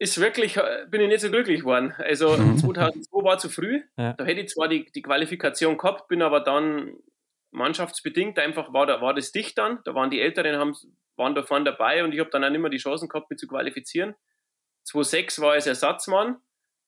[0.00, 1.94] ist wirklich, äh, bin ich nicht so glücklich geworden.
[1.98, 2.98] Also 2002 mhm.
[3.24, 3.82] war zu früh.
[3.96, 4.14] Ja.
[4.14, 6.94] Da hätte ich zwar die, die Qualifikation gehabt, bin aber dann
[7.52, 9.78] mannschaftsbedingt einfach, war, da, war das dicht dann.
[9.84, 10.74] Da waren die Älteren, haben
[11.20, 13.38] waren da vorne dabei und ich habe dann auch nicht mehr die Chancen gehabt, mich
[13.38, 14.16] zu qualifizieren.
[14.88, 16.38] 2-6 war als Ersatzmann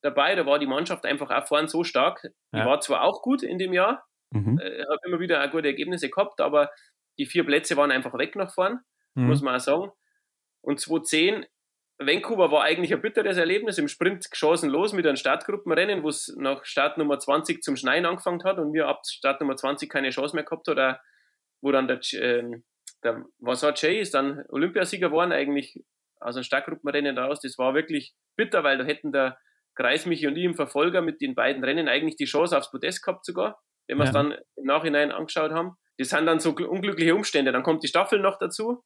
[0.01, 2.23] dabei, da war die Mannschaft einfach auch vorne so stark.
[2.53, 2.67] Die ja.
[2.67, 4.59] war zwar auch gut in dem Jahr, mhm.
[4.59, 6.71] äh, habe immer wieder auch gute Ergebnisse gehabt, aber
[7.19, 8.81] die vier Plätze waren einfach weg nach vorn,
[9.15, 9.27] mhm.
[9.27, 9.93] muss man auch sagen.
[10.63, 11.47] Und 2010,
[11.99, 16.65] Vancouver war eigentlich ein bitteres Erlebnis, im Sprint chancenlos mit einem Startgruppenrennen, wo es nach
[16.65, 20.67] Startnummer 20 zum Schneien angefangen hat und wir ab Startnummer 20 keine Chance mehr gehabt
[20.69, 21.01] hat,
[21.61, 22.63] wo dann der, äh,
[23.05, 25.83] der Vasar Jay ist dann Olympiasieger geworden, eigentlich
[26.21, 27.41] aus einem Startgruppenrennen raus.
[27.41, 29.39] Das war wirklich bitter, weil da hätten der
[29.75, 33.25] Kreismichi und ich im Verfolger mit den beiden Rennen eigentlich die Chance aufs Podest gehabt
[33.25, 34.23] sogar, wenn wir es ja.
[34.23, 35.77] dann im Nachhinein angeschaut haben.
[35.99, 37.53] Das sind dann so unglückliche Umstände.
[37.53, 38.85] Dann kommt die Staffel noch dazu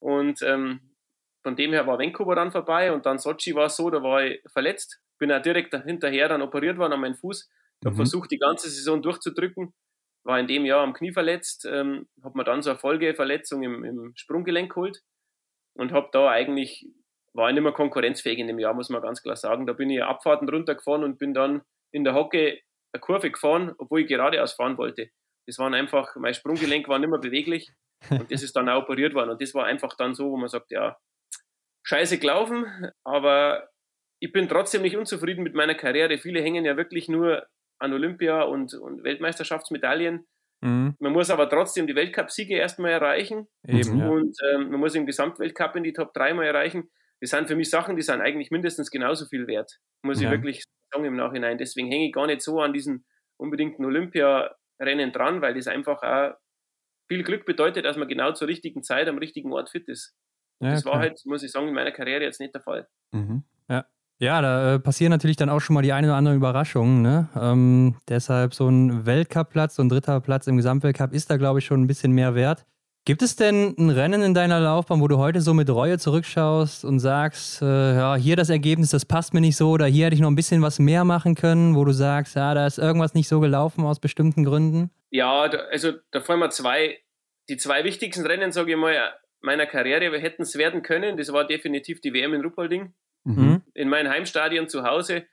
[0.00, 0.94] und ähm,
[1.42, 4.40] von dem her war Vancouver dann vorbei und dann Sochi war so, da war ich
[4.46, 7.48] verletzt, bin auch direkt hinterher dann operiert worden an meinen Fuß.
[7.80, 7.96] Ich habe mhm.
[7.96, 9.74] versucht, die ganze Saison durchzudrücken
[10.24, 13.84] war in dem Jahr am Knie verletzt, ähm, habe mir dann so eine Folgeverletzung im,
[13.84, 15.00] im Sprunggelenk geholt
[15.74, 16.86] und habe da eigentlich,
[17.32, 19.66] war ich nicht mehr konkurrenzfähig in dem Jahr, muss man ganz klar sagen.
[19.66, 22.60] Da bin ich Abfahrten runtergefahren und bin dann in der Hocke
[22.92, 25.10] eine Kurve gefahren, obwohl ich geradeaus fahren wollte.
[25.46, 27.70] Das waren einfach, mein Sprunggelenk war nicht mehr beweglich
[28.10, 29.30] und das ist dann auch operiert worden.
[29.30, 30.98] Und das war einfach dann so, wo man sagt, ja,
[31.82, 33.70] scheiße gelaufen, aber
[34.20, 36.18] ich bin trotzdem nicht unzufrieden mit meiner Karriere.
[36.18, 37.46] Viele hängen ja wirklich nur
[37.80, 40.26] an Olympia und, und Weltmeisterschaftsmedaillen.
[40.60, 40.94] Mhm.
[40.98, 43.48] Man muss aber trotzdem die Weltcup-Siege erstmal erreichen.
[43.66, 46.90] Eben, und ähm, man muss im Gesamtweltcup in die Top 3 mal erreichen.
[47.20, 49.78] Das sind für mich Sachen, die sind eigentlich mindestens genauso viel wert.
[50.02, 50.28] Muss ja.
[50.28, 51.58] ich wirklich sagen im Nachhinein.
[51.58, 53.04] Deswegen hänge ich gar nicht so an diesen
[53.38, 56.34] unbedingten Olympiarennen dran, weil das einfach auch
[57.08, 60.14] viel Glück bedeutet, dass man genau zur richtigen Zeit am richtigen Ort fit ist.
[60.60, 60.94] Ja, das klar.
[60.94, 62.86] war halt, muss ich sagen, in meiner Karriere jetzt nicht der Fall.
[63.12, 63.44] Mhm.
[63.68, 63.86] Ja,
[64.20, 67.00] ja, da äh, passieren natürlich dann auch schon mal die eine oder andere Überraschung.
[67.00, 67.28] Ne?
[67.34, 71.64] Ähm, deshalb so ein Weltcup-Platz, so ein dritter Platz im Gesamtweltcup ist da, glaube ich,
[71.64, 72.66] schon ein bisschen mehr wert.
[73.06, 76.84] Gibt es denn ein Rennen in deiner Laufbahn, wo du heute so mit Reue zurückschaust
[76.84, 80.14] und sagst, äh, ja, hier das Ergebnis, das passt mir nicht so oder hier hätte
[80.14, 83.14] ich noch ein bisschen was mehr machen können, wo du sagst, ja, da ist irgendwas
[83.14, 84.90] nicht so gelaufen aus bestimmten Gründen?
[85.08, 86.98] Ja, also da fallen mir zwei,
[87.48, 91.16] die zwei wichtigsten Rennen, sage ich mal, meiner Karriere hätten es werden können.
[91.16, 92.92] Das war definitiv die WM in Ruppolding
[93.24, 93.62] mhm.
[93.74, 95.26] in mein Heimstadion zu Hause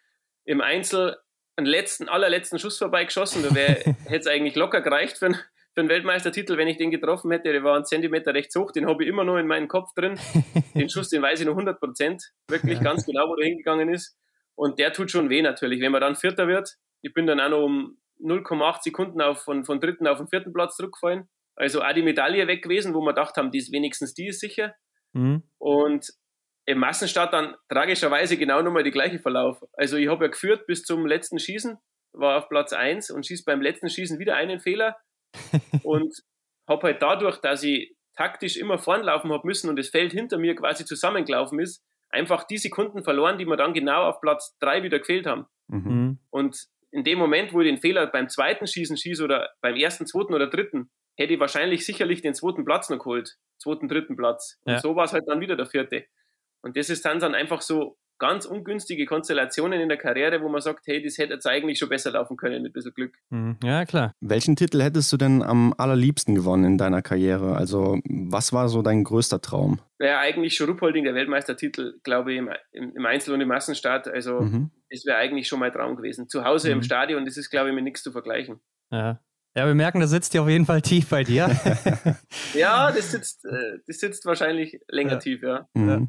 [0.46, 1.18] im Einzel
[1.56, 3.44] einen letzten, allerletzten Schuss vorbeigeschossen.
[3.44, 7.52] Da hätte es eigentlich locker gereicht für, für einen Weltmeistertitel, wenn ich den getroffen hätte.
[7.52, 10.20] Der war einen Zentimeter rechts hoch, den habe ich immer noch in meinem Kopf drin.
[10.76, 14.18] Den Schuss, den weiß ich noch 100 Prozent, wirklich ganz genau, wo der hingegangen ist.
[14.56, 16.78] Und der tut schon weh natürlich, wenn man dann Vierter wird.
[17.02, 20.54] Ich bin dann auch noch um 0,8 Sekunden auf, von, von dritten auf den vierten
[20.54, 21.28] Platz zurückgefallen.
[21.56, 24.40] Also auch die Medaille weg gewesen, wo man gedacht haben, die ist wenigstens die ist
[24.40, 24.76] sicher.
[25.14, 25.44] Mhm.
[25.58, 26.12] Und
[26.68, 29.64] im Massenstart dann tragischerweise genau nochmal die gleiche Verlauf.
[29.74, 31.78] Also ich habe ja geführt bis zum letzten Schießen,
[32.12, 34.98] war auf Platz 1 und schießt beim letzten Schießen wieder einen Fehler
[35.84, 36.14] und
[36.68, 40.56] habe halt dadurch, dass ich taktisch immer vornlaufen habe müssen und das Feld hinter mir
[40.56, 45.00] quasi zusammengelaufen ist, einfach die Sekunden verloren, die mir dann genau auf Platz 3 wieder
[45.00, 45.46] gefehlt haben.
[45.68, 45.80] Mhm.
[45.84, 46.20] mhm.
[46.30, 50.06] Und in dem Moment, wo ich den Fehler beim zweiten Schießen schieße oder beim ersten,
[50.06, 53.36] zweiten oder dritten, hätte ich wahrscheinlich sicherlich den zweiten Platz noch geholt.
[53.58, 54.60] Zweiten, dritten Platz.
[54.66, 54.80] Und ja.
[54.80, 56.06] so war es halt dann wieder der vierte.
[56.68, 60.62] Und das ist dann, dann einfach so ganz ungünstige Konstellationen in der Karriere, wo man
[60.62, 63.14] sagt, hey, das hätte jetzt eigentlich schon besser laufen können mit ein bisschen Glück.
[63.30, 63.58] Mhm.
[63.64, 64.14] Ja, klar.
[64.20, 67.56] Welchen Titel hättest du denn am allerliebsten gewonnen in deiner Karriere?
[67.56, 69.80] Also, was war so dein größter Traum?
[70.00, 74.08] Ja, eigentlich schon Ruppolding, der Weltmeistertitel, glaube ich, im, im Einzel- und im Massenstart.
[74.08, 74.72] Also, mhm.
[74.90, 76.28] das wäre eigentlich schon mein Traum gewesen.
[76.28, 76.78] Zu Hause mhm.
[76.78, 78.60] im Stadion, das ist, glaube ich, mit nichts zu vergleichen.
[78.92, 79.20] Ja.
[79.56, 81.50] Ja, wir merken, das sitzt ja auf jeden Fall tief bei dir.
[82.54, 85.18] ja, das sitzt, äh, das sitzt wahrscheinlich länger ja.
[85.18, 85.68] tief, ja.
[85.74, 85.90] Mhm.
[85.90, 86.08] ja.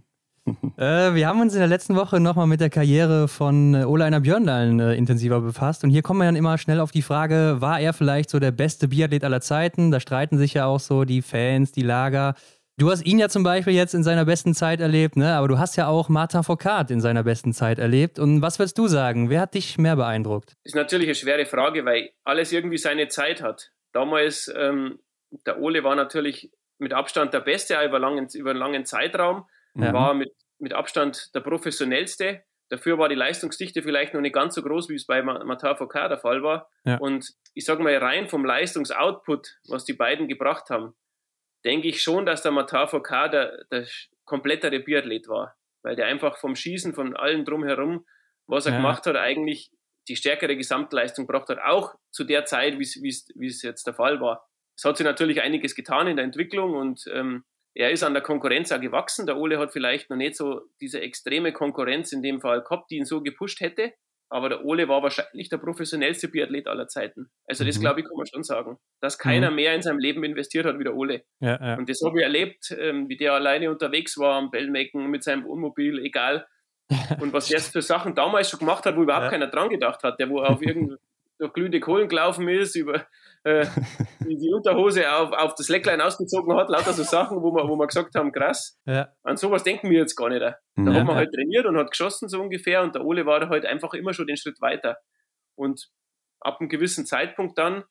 [0.76, 4.04] äh, wir haben uns in der letzten Woche nochmal mit der Karriere von äh, Ole
[4.04, 5.84] Einer Björndalen äh, intensiver befasst.
[5.84, 8.50] Und hier kommen wir dann immer schnell auf die Frage, war er vielleicht so der
[8.50, 9.90] beste Biathlet aller Zeiten?
[9.90, 12.34] Da streiten sich ja auch so die Fans, die Lager.
[12.78, 15.34] Du hast ihn ja zum Beispiel jetzt in seiner besten Zeit erlebt, ne?
[15.34, 18.20] aber du hast ja auch Martin Foucault in seiner besten Zeit erlebt.
[18.20, 19.30] Und was würdest du sagen?
[19.30, 20.54] Wer hat dich mehr beeindruckt?
[20.62, 23.72] Ist natürlich eine schwere Frage, weil alles irgendwie seine Zeit hat.
[23.92, 25.00] Damals, ähm,
[25.44, 29.44] der Ole war natürlich mit Abstand der Beste über, langen, über einen langen Zeitraum,
[29.86, 29.92] ja.
[29.92, 32.42] war mit, mit Abstand der professionellste.
[32.70, 36.10] Dafür war die Leistungsdichte vielleicht noch nicht ganz so groß, wie es bei Martin Foucault
[36.10, 36.68] der Fall war.
[36.84, 36.98] Ja.
[36.98, 40.94] Und ich sage mal, rein vom Leistungsoutput, was die beiden gebracht haben,
[41.64, 43.86] denke ich schon, dass der Matar Foucault der, der
[44.24, 45.56] komplettere Biathlet war.
[45.82, 48.04] Weil der einfach vom Schießen, von allem drumherum,
[48.46, 48.78] was er ja.
[48.78, 49.70] gemacht hat, eigentlich
[50.08, 54.46] die stärkere Gesamtleistung gebracht hat, auch zu der Zeit, wie es jetzt der Fall war.
[54.76, 57.44] Es hat sich natürlich einiges getan in der Entwicklung und ähm,
[57.78, 59.26] er ist an der Konkurrenz auch gewachsen.
[59.26, 62.96] Der Ole hat vielleicht noch nicht so diese extreme Konkurrenz in dem Fall gehabt, die
[62.96, 63.92] ihn so gepusht hätte.
[64.30, 67.30] Aber der Ole war wahrscheinlich der professionellste Biathlet aller Zeiten.
[67.46, 67.82] Also das, mhm.
[67.82, 68.78] glaube ich, kann man schon sagen.
[69.00, 69.56] Dass keiner mhm.
[69.56, 71.22] mehr in seinem Leben investiert hat wie der Ole.
[71.38, 71.74] Ja, ja.
[71.76, 75.44] Und das habe ich erlebt, ähm, wie der alleine unterwegs war am Bellmecken mit seinem
[75.44, 76.48] Wohnmobil, egal.
[77.20, 79.30] Und was er für Sachen damals schon gemacht hat, wo überhaupt ja.
[79.30, 80.18] keiner dran gedacht hat.
[80.18, 80.98] Der, wo auf irgendein
[81.38, 83.06] durch glühende Kohlen gelaufen ist, über
[83.48, 83.66] äh,
[84.20, 87.86] die Unterhose auf, auf das Lecklein ausgezogen hat, lauter so Sachen, wo wir, wo wir
[87.86, 88.78] gesagt haben, krass.
[88.84, 89.12] Ja.
[89.22, 90.40] An sowas denken wir jetzt gar nicht.
[90.40, 90.92] Da ja.
[90.92, 93.94] hat man halt trainiert und hat geschossen so ungefähr und der Ole war halt einfach
[93.94, 94.98] immer schon den Schritt weiter.
[95.56, 95.88] Und
[96.40, 97.84] ab einem gewissen Zeitpunkt dann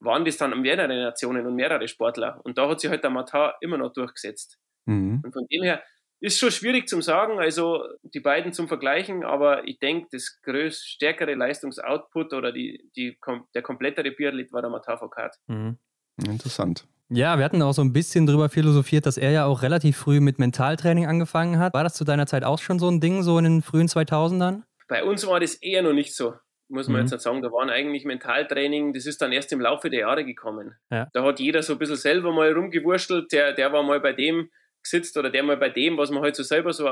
[0.00, 2.40] waren das dann mehrere Nationen und mehrere Sportler.
[2.44, 4.58] Und da hat sich halt der Matar immer noch durchgesetzt.
[4.84, 5.22] Mhm.
[5.24, 5.82] Und von dem her,
[6.20, 10.86] ist schon schwierig zum sagen, also die beiden zum Vergleichen, aber ich denke, das größte,
[10.86, 13.18] stärkere Leistungsoutput oder die, die,
[13.54, 15.36] der komplettere Biathlet war der Matafokat.
[15.46, 15.78] Mhm.
[16.24, 16.86] Interessant.
[17.08, 20.20] Ja, wir hatten auch so ein bisschen drüber philosophiert, dass er ja auch relativ früh
[20.20, 21.72] mit Mentaltraining angefangen hat.
[21.72, 24.62] War das zu deiner Zeit auch schon so ein Ding, so in den frühen 2000ern?
[24.88, 26.34] Bei uns war das eher noch nicht so,
[26.68, 27.08] muss man mhm.
[27.08, 27.42] jetzt sagen.
[27.42, 30.74] Da waren eigentlich Mentaltraining, das ist dann erst im Laufe der Jahre gekommen.
[30.90, 31.08] Ja.
[31.12, 34.50] Da hat jeder so ein bisschen selber mal rumgewurschtelt, der, der war mal bei dem,
[34.90, 36.84] gesetzt oder der mal bei dem, was man halt so selber so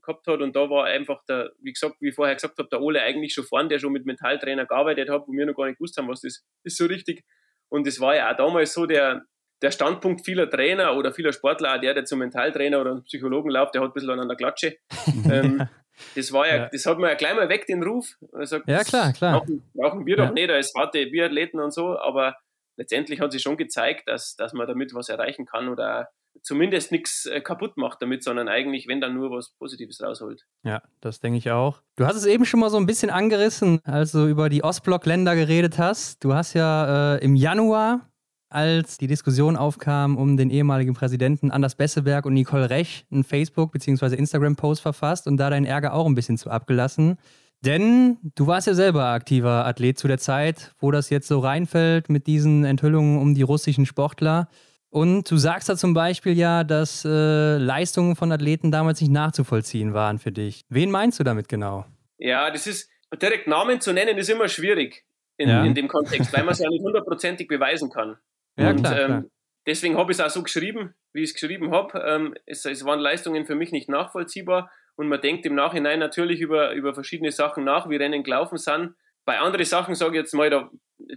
[0.00, 0.40] gehabt hat.
[0.40, 3.34] Und da war einfach der, wie gesagt, wie ich vorher gesagt habe, der Ole eigentlich
[3.34, 6.08] schon vorne, der schon mit Mentaltrainer gearbeitet hat, wo wir noch gar nicht gewusst haben,
[6.08, 7.24] was das ist so richtig.
[7.68, 9.24] Und das war ja auch damals so der,
[9.62, 13.74] der Standpunkt vieler Trainer oder vieler Sportler, auch der, der zum Mentaltrainer oder Psychologen läuft,
[13.74, 14.76] der hat ein bisschen an der Klatsche.
[15.30, 15.68] ähm,
[16.14, 18.06] das war ja, ja, das hat man ja gleich mal weg, den Ruf.
[18.42, 19.40] Sagt, ja, klar, klar.
[19.40, 20.26] Brauchen, brauchen wir ja.
[20.26, 22.36] doch nicht als harte Biathleten und so, aber
[22.76, 26.08] letztendlich hat sich schon gezeigt, dass, dass man damit was erreichen kann oder
[26.42, 30.46] zumindest nichts äh, kaputt macht damit, sondern eigentlich, wenn dann nur was Positives rausholt.
[30.64, 31.82] Ja, das denke ich auch.
[31.96, 35.34] Du hast es eben schon mal so ein bisschen angerissen, als du über die Ostblock-Länder
[35.34, 36.22] geredet hast.
[36.24, 38.08] Du hast ja äh, im Januar,
[38.50, 43.72] als die Diskussion aufkam um den ehemaligen Präsidenten Anders Besseberg und Nicole Rech, einen Facebook-
[43.72, 44.16] bzw.
[44.16, 47.18] Instagram-Post verfasst und da deinen Ärger auch ein bisschen zu abgelassen.
[47.64, 52.08] Denn du warst ja selber aktiver Athlet zu der Zeit, wo das jetzt so reinfällt
[52.08, 54.48] mit diesen Enthüllungen um die russischen Sportler.
[54.90, 59.92] Und du sagst da zum Beispiel ja, dass äh, Leistungen von Athleten damals nicht nachzuvollziehen
[59.92, 60.62] waren für dich.
[60.68, 61.84] Wen meinst du damit genau?
[62.16, 65.04] Ja, das ist direkt Namen zu nennen, ist immer schwierig
[65.36, 65.64] in, ja.
[65.64, 68.16] in dem Kontext, weil man es ja nicht hundertprozentig beweisen kann.
[68.56, 69.24] Ja, Und, klar, ähm, klar.
[69.66, 71.98] Deswegen habe ich es auch so geschrieben, wie ich es geschrieben habe.
[72.00, 76.40] Ähm, es, es, waren Leistungen für mich nicht nachvollziehbar und man denkt im Nachhinein natürlich
[76.40, 78.94] über, über verschiedene Sachen nach, wie Rennen gelaufen sind.
[79.26, 80.70] Bei anderen Sachen sage ich jetzt mal, da,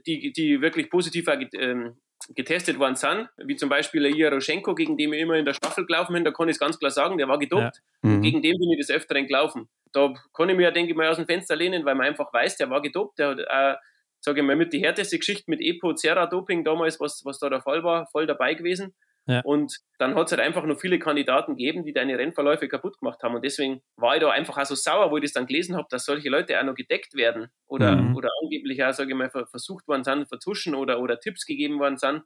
[0.05, 1.95] die, die wirklich positiv ähm,
[2.36, 5.86] getestet worden sind, wie zum Beispiel der Jaroschenko, gegen den wir immer in der Staffel
[5.86, 7.82] gelaufen sind, da kann ich es ganz klar sagen, der war gedopt.
[8.04, 8.10] Ja.
[8.10, 8.22] Mhm.
[8.22, 9.70] Gegen den bin ich des Öfteren gelaufen.
[9.92, 12.58] Da kann ich mir, denke ich mal, aus dem Fenster lehnen, weil man einfach weiß,
[12.58, 13.76] der war gedopt, der hat auch,
[14.20, 17.62] sage ich mal, mit die härteste Geschichte mit Epo, Zera-Doping damals, was, was da der
[17.62, 18.94] Fall war, voll dabei gewesen.
[19.28, 19.41] Ja.
[19.41, 23.22] Und dann hat es halt einfach nur viele Kandidaten gegeben, die deine Rennverläufe kaputt gemacht
[23.22, 23.36] haben.
[23.36, 25.88] Und deswegen war ich da einfach auch so sauer, wo ich das dann gelesen habe,
[25.89, 28.15] dass solche Leute auch noch gedeckt werden oder, mhm.
[28.15, 31.97] oder angeblich auch, sage ich mal, versucht worden sind, vertuschen oder, oder Tipps gegeben worden
[31.97, 32.24] sind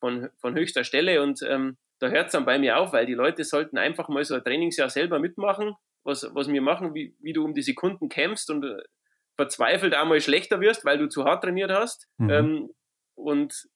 [0.00, 1.22] von, von höchster Stelle.
[1.22, 4.24] Und ähm, da hört es dann bei mir auf, weil die Leute sollten einfach mal
[4.24, 5.74] so ein Trainingsjahr selber mitmachen,
[6.04, 8.78] was, was wir machen, wie, wie du um die Sekunden kämpfst und äh,
[9.36, 12.08] verzweifelt einmal schlechter wirst, weil du zu hart trainiert hast.
[12.16, 12.30] Mhm.
[12.30, 12.70] Ähm,
[13.14, 13.68] und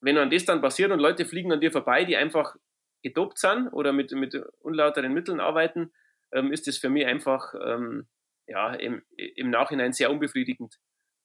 [0.00, 2.54] wenn an das dann passiert und Leute fliegen an dir vorbei, die einfach
[3.02, 5.92] gedopt sind oder mit, mit unlauteren Mitteln arbeiten,
[6.32, 8.08] ähm, ist das für mich einfach ähm,
[8.46, 10.76] ja, im, im Nachhinein sehr unbefriedigend.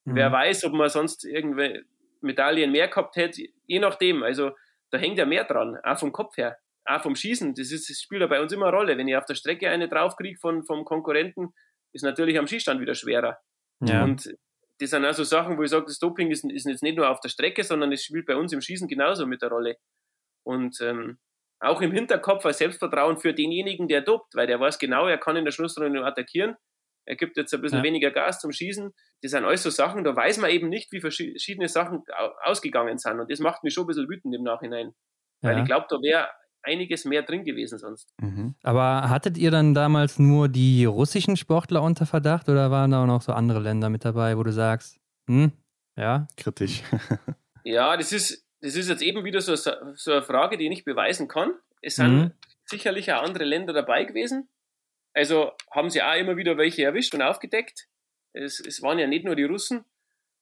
[0.06, 0.16] Mhm.
[0.16, 1.86] Wer weiß, ob man sonst irgendwelche
[2.22, 4.24] Medaillen mehr gehabt hätte, je nachdem.
[4.24, 4.52] Also
[4.92, 7.56] da hängt ja mehr dran, auch vom Kopf her, auch vom Schießen.
[7.56, 8.98] Das, ist, das spielt ja bei uns immer eine Rolle.
[8.98, 11.54] Wenn ich auf der Strecke eine draufkriege von, vom Konkurrenten,
[11.92, 13.40] ist natürlich am Schießstand wieder schwerer.
[13.82, 14.04] Ja.
[14.04, 14.34] Und
[14.80, 17.20] das sind also Sachen, wo ich sage, das Doping ist, ist, jetzt nicht nur auf
[17.20, 19.78] der Strecke, sondern es spielt bei uns im Schießen genauso mit der Rolle.
[20.46, 21.20] Und ähm,
[21.60, 25.38] auch im Hinterkopf als Selbstvertrauen für denjenigen, der dopt, weil der weiß genau, er kann
[25.38, 26.56] in der Schlussrunde nur attackieren.
[27.06, 27.84] Er gibt jetzt ein bisschen ja.
[27.84, 28.94] weniger Gas zum Schießen.
[29.22, 32.04] Das sind alles so Sachen, da weiß man eben nicht, wie verschiedene Sachen
[32.44, 33.20] ausgegangen sind.
[33.20, 34.94] Und das macht mich schon ein bisschen wütend im Nachhinein.
[35.42, 35.62] Weil ja.
[35.62, 36.30] ich glaube, da wäre
[36.64, 38.14] einiges mehr drin gewesen sonst.
[38.22, 38.56] Mhm.
[38.64, 43.08] Aber hattet ihr dann damals nur die russischen Sportler unter Verdacht oder waren da auch
[43.08, 45.52] noch so andere Länder mit dabei, wo du sagst, hm,
[45.96, 46.28] ja?
[46.38, 46.84] Kritisch.
[47.64, 49.72] ja, das ist, das ist jetzt eben wieder so, so
[50.12, 51.54] eine Frage, die ich nicht beweisen kann.
[51.82, 52.32] Es sind mhm.
[52.66, 54.50] sicherlich auch andere Länder dabei gewesen.
[55.14, 57.88] Also haben sie auch immer wieder welche erwischt und aufgedeckt.
[58.34, 59.86] Es, es waren ja nicht nur die Russen.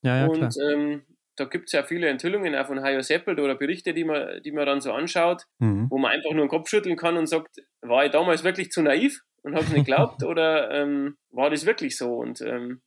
[0.03, 1.03] Ja, ja, und ähm,
[1.41, 4.51] da gibt es ja viele Enthüllungen auch von Hajo Seppelt oder Berichte, die man, die
[4.51, 5.87] man dann so anschaut, mhm.
[5.89, 8.83] wo man einfach nur den Kopf schütteln kann und sagt, war ich damals wirklich zu
[8.83, 12.15] naiv und habe es nicht geglaubt oder ähm, war das wirklich so?
[12.15, 12.83] Und ähm,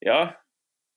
[0.00, 0.38] ja,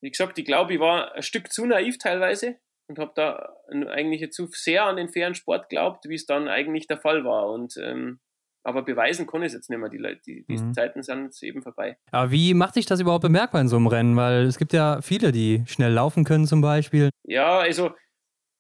[0.02, 2.58] wie gesagt, ich glaube, ich war ein Stück zu naiv teilweise
[2.88, 3.56] und habe da
[3.88, 7.50] eigentlich zu sehr an den fairen Sport geglaubt, wie es dann eigentlich der Fall war.
[7.50, 8.20] Und ähm,
[8.68, 9.88] aber beweisen kann ich es jetzt nicht mehr.
[9.88, 10.74] Die, Leute, die, die mhm.
[10.74, 11.98] Zeiten sind jetzt eben vorbei.
[12.12, 14.18] Aber wie macht sich das überhaupt bemerkbar in so einem Rennen?
[14.18, 17.10] Weil es gibt ja viele, die schnell laufen können zum Beispiel.
[17.24, 17.92] Ja, also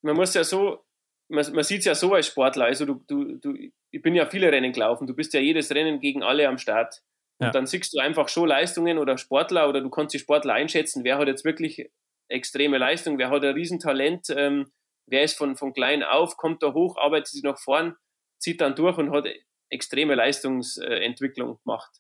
[0.01, 0.86] man muss ja so,
[1.28, 2.66] man, man sieht es ja so als Sportler.
[2.66, 3.53] Also du, du, du,
[3.91, 5.08] ich bin ja viele Rennen gelaufen.
[5.08, 7.03] Du bist ja jedes Rennen gegen alle am Start.
[7.39, 7.51] Und ja.
[7.51, 11.18] dann siehst du einfach schon Leistungen oder Sportler oder du kannst die Sportler einschätzen, wer
[11.18, 11.91] hat jetzt wirklich
[12.30, 14.72] extreme Leistung, wer hat ein Riesentalent, ähm,
[15.05, 17.97] wer ist von, von klein auf, kommt da hoch, arbeitet sich nach vorn,
[18.39, 19.26] zieht dann durch und hat
[19.70, 21.91] extreme Leistungsentwicklung gemacht.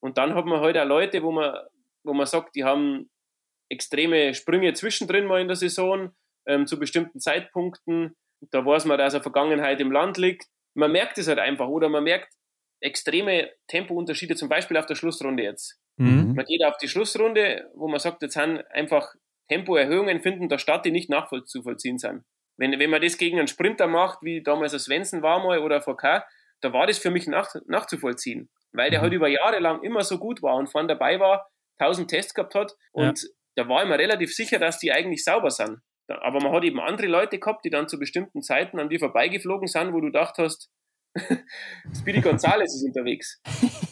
[0.00, 1.56] Und dann hat man halt auch Leute, wo man,
[2.04, 3.10] wo man sagt, die haben
[3.68, 6.12] extreme Sprünge zwischendrin mal in der Saison,
[6.46, 8.16] ähm, zu bestimmten Zeitpunkten.
[8.50, 10.46] Da weiß man, dass er Vergangenheit im Land liegt.
[10.74, 12.32] Man merkt es halt einfach, oder man merkt
[12.80, 15.80] extreme Tempounterschiede, zum Beispiel auf der Schlussrunde jetzt.
[15.96, 16.34] Mhm.
[16.34, 19.14] Man geht auf die Schlussrunde, wo man sagt, jetzt sind einfach
[19.48, 22.24] Tempoerhöhungen finden da statt, die nicht nachzuvollziehen sind.
[22.58, 25.80] Wenn, wenn man das gegen einen Sprinter macht, wie damals ein Svensson war mal oder
[25.80, 26.24] VK,
[26.60, 29.02] da war das für mich nach, nachzuvollziehen, weil der mhm.
[29.04, 31.48] halt über Jahre lang immer so gut war und vorne dabei war,
[31.78, 33.28] 1000 Tests gehabt hat und ja.
[33.56, 35.80] da war immer relativ sicher, dass die eigentlich sauber sind.
[36.08, 39.66] Aber man hat eben andere Leute gehabt, die dann zu bestimmten Zeiten an dir vorbeigeflogen
[39.66, 40.70] sind, wo du gedacht hast,
[41.98, 43.40] Speedy Gonzales ist unterwegs.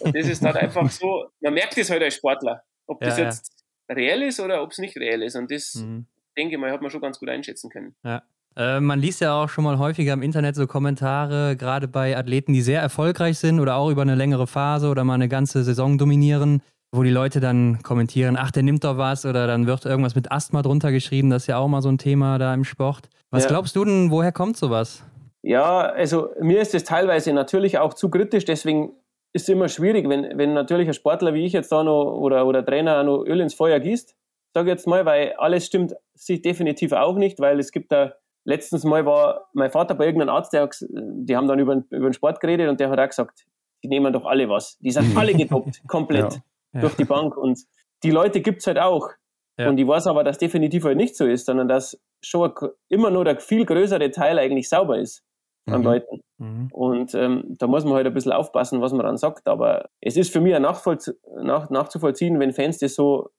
[0.01, 3.25] Und das ist dann einfach so, man merkt es halt als Sportler, ob das ja,
[3.25, 3.95] jetzt ja.
[3.97, 5.35] reell ist oder ob es nicht reell ist.
[5.35, 6.07] Und das, mhm.
[6.37, 7.97] denke ich mal, hat man schon ganz gut einschätzen können.
[8.05, 8.23] Ja.
[8.57, 12.53] Äh, man liest ja auch schon mal häufiger im Internet so Kommentare, gerade bei Athleten,
[12.53, 15.99] die sehr erfolgreich sind oder auch über eine längere Phase oder mal eine ganze Saison
[15.99, 20.15] dominieren, wo die Leute dann kommentieren, ach, der nimmt doch was oder dann wird irgendwas
[20.15, 21.31] mit Asthma drunter geschrieben.
[21.31, 23.09] Das ist ja auch mal so ein Thema da im Sport.
[23.31, 23.49] Was ja.
[23.49, 25.05] glaubst du denn, woher kommt sowas?
[25.43, 28.93] Ja, also mir ist es teilweise natürlich auch zu kritisch, deswegen
[29.35, 32.47] ist es immer schwierig, wenn, wenn natürlich ein Sportler wie ich jetzt da noch oder,
[32.47, 34.15] oder Trainer noch Öl ins Feuer gießt,
[34.55, 38.84] sage jetzt mal, weil alles stimmt sich definitiv auch nicht, weil es gibt da letztens
[38.84, 42.40] mal war mein Vater bei irgendeinem Arzt, der, die haben dann über, über den Sport
[42.40, 43.47] geredet und der hat auch gesagt,
[43.82, 44.78] die nehmen doch alle was.
[44.78, 46.40] Die sind alle getoppt, komplett
[46.72, 46.80] ja.
[46.80, 47.36] durch die Bank.
[47.36, 47.61] Und
[48.03, 49.11] die Leute gibt es halt auch.
[49.59, 49.68] Ja.
[49.68, 52.53] Und ich weiß aber, dass definitiv halt nicht so ist, sondern dass schon
[52.88, 55.22] immer nur der viel größere Teil eigentlich sauber ist
[55.66, 55.84] an mhm.
[55.84, 56.20] Leuten.
[56.38, 56.68] Mhm.
[56.72, 59.47] Und ähm, da muss man halt ein bisschen aufpassen, was man dann sagt.
[59.47, 60.97] Aber es ist für mich auch
[61.36, 63.30] nach, nachzuvollziehen, wenn Fans das so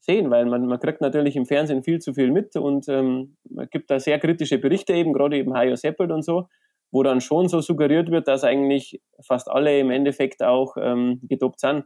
[0.00, 3.68] sehen, weil man, man kriegt natürlich im Fernsehen viel zu viel mit und ähm, man
[3.70, 6.48] gibt da sehr kritische Berichte eben, gerade eben Hajo Seppelt und so,
[6.90, 11.60] wo dann schon so suggeriert wird, dass eigentlich fast alle im Endeffekt auch ähm, gedopt
[11.60, 11.84] sind.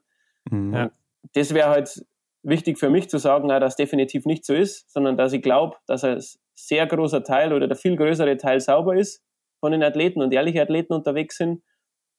[0.50, 0.72] Mhm.
[0.72, 0.90] Ja.
[1.32, 2.04] Das wäre halt
[2.42, 5.76] wichtig für mich zu sagen, dass das definitiv nicht so ist, sondern dass ich glaube,
[5.86, 6.22] dass ein
[6.54, 9.24] sehr großer Teil oder der viel größere Teil sauber ist
[9.60, 11.62] von den Athleten und ehrliche Athleten unterwegs sind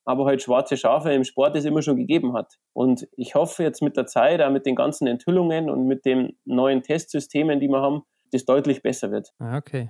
[0.05, 2.53] aber halt schwarze Schafe im Sport es immer schon gegeben hat.
[2.73, 6.37] Und ich hoffe jetzt mit der Zeit, auch mit den ganzen Enthüllungen und mit den
[6.45, 9.33] neuen Testsystemen, die wir haben, das deutlich besser wird.
[9.39, 9.89] Ah, okay.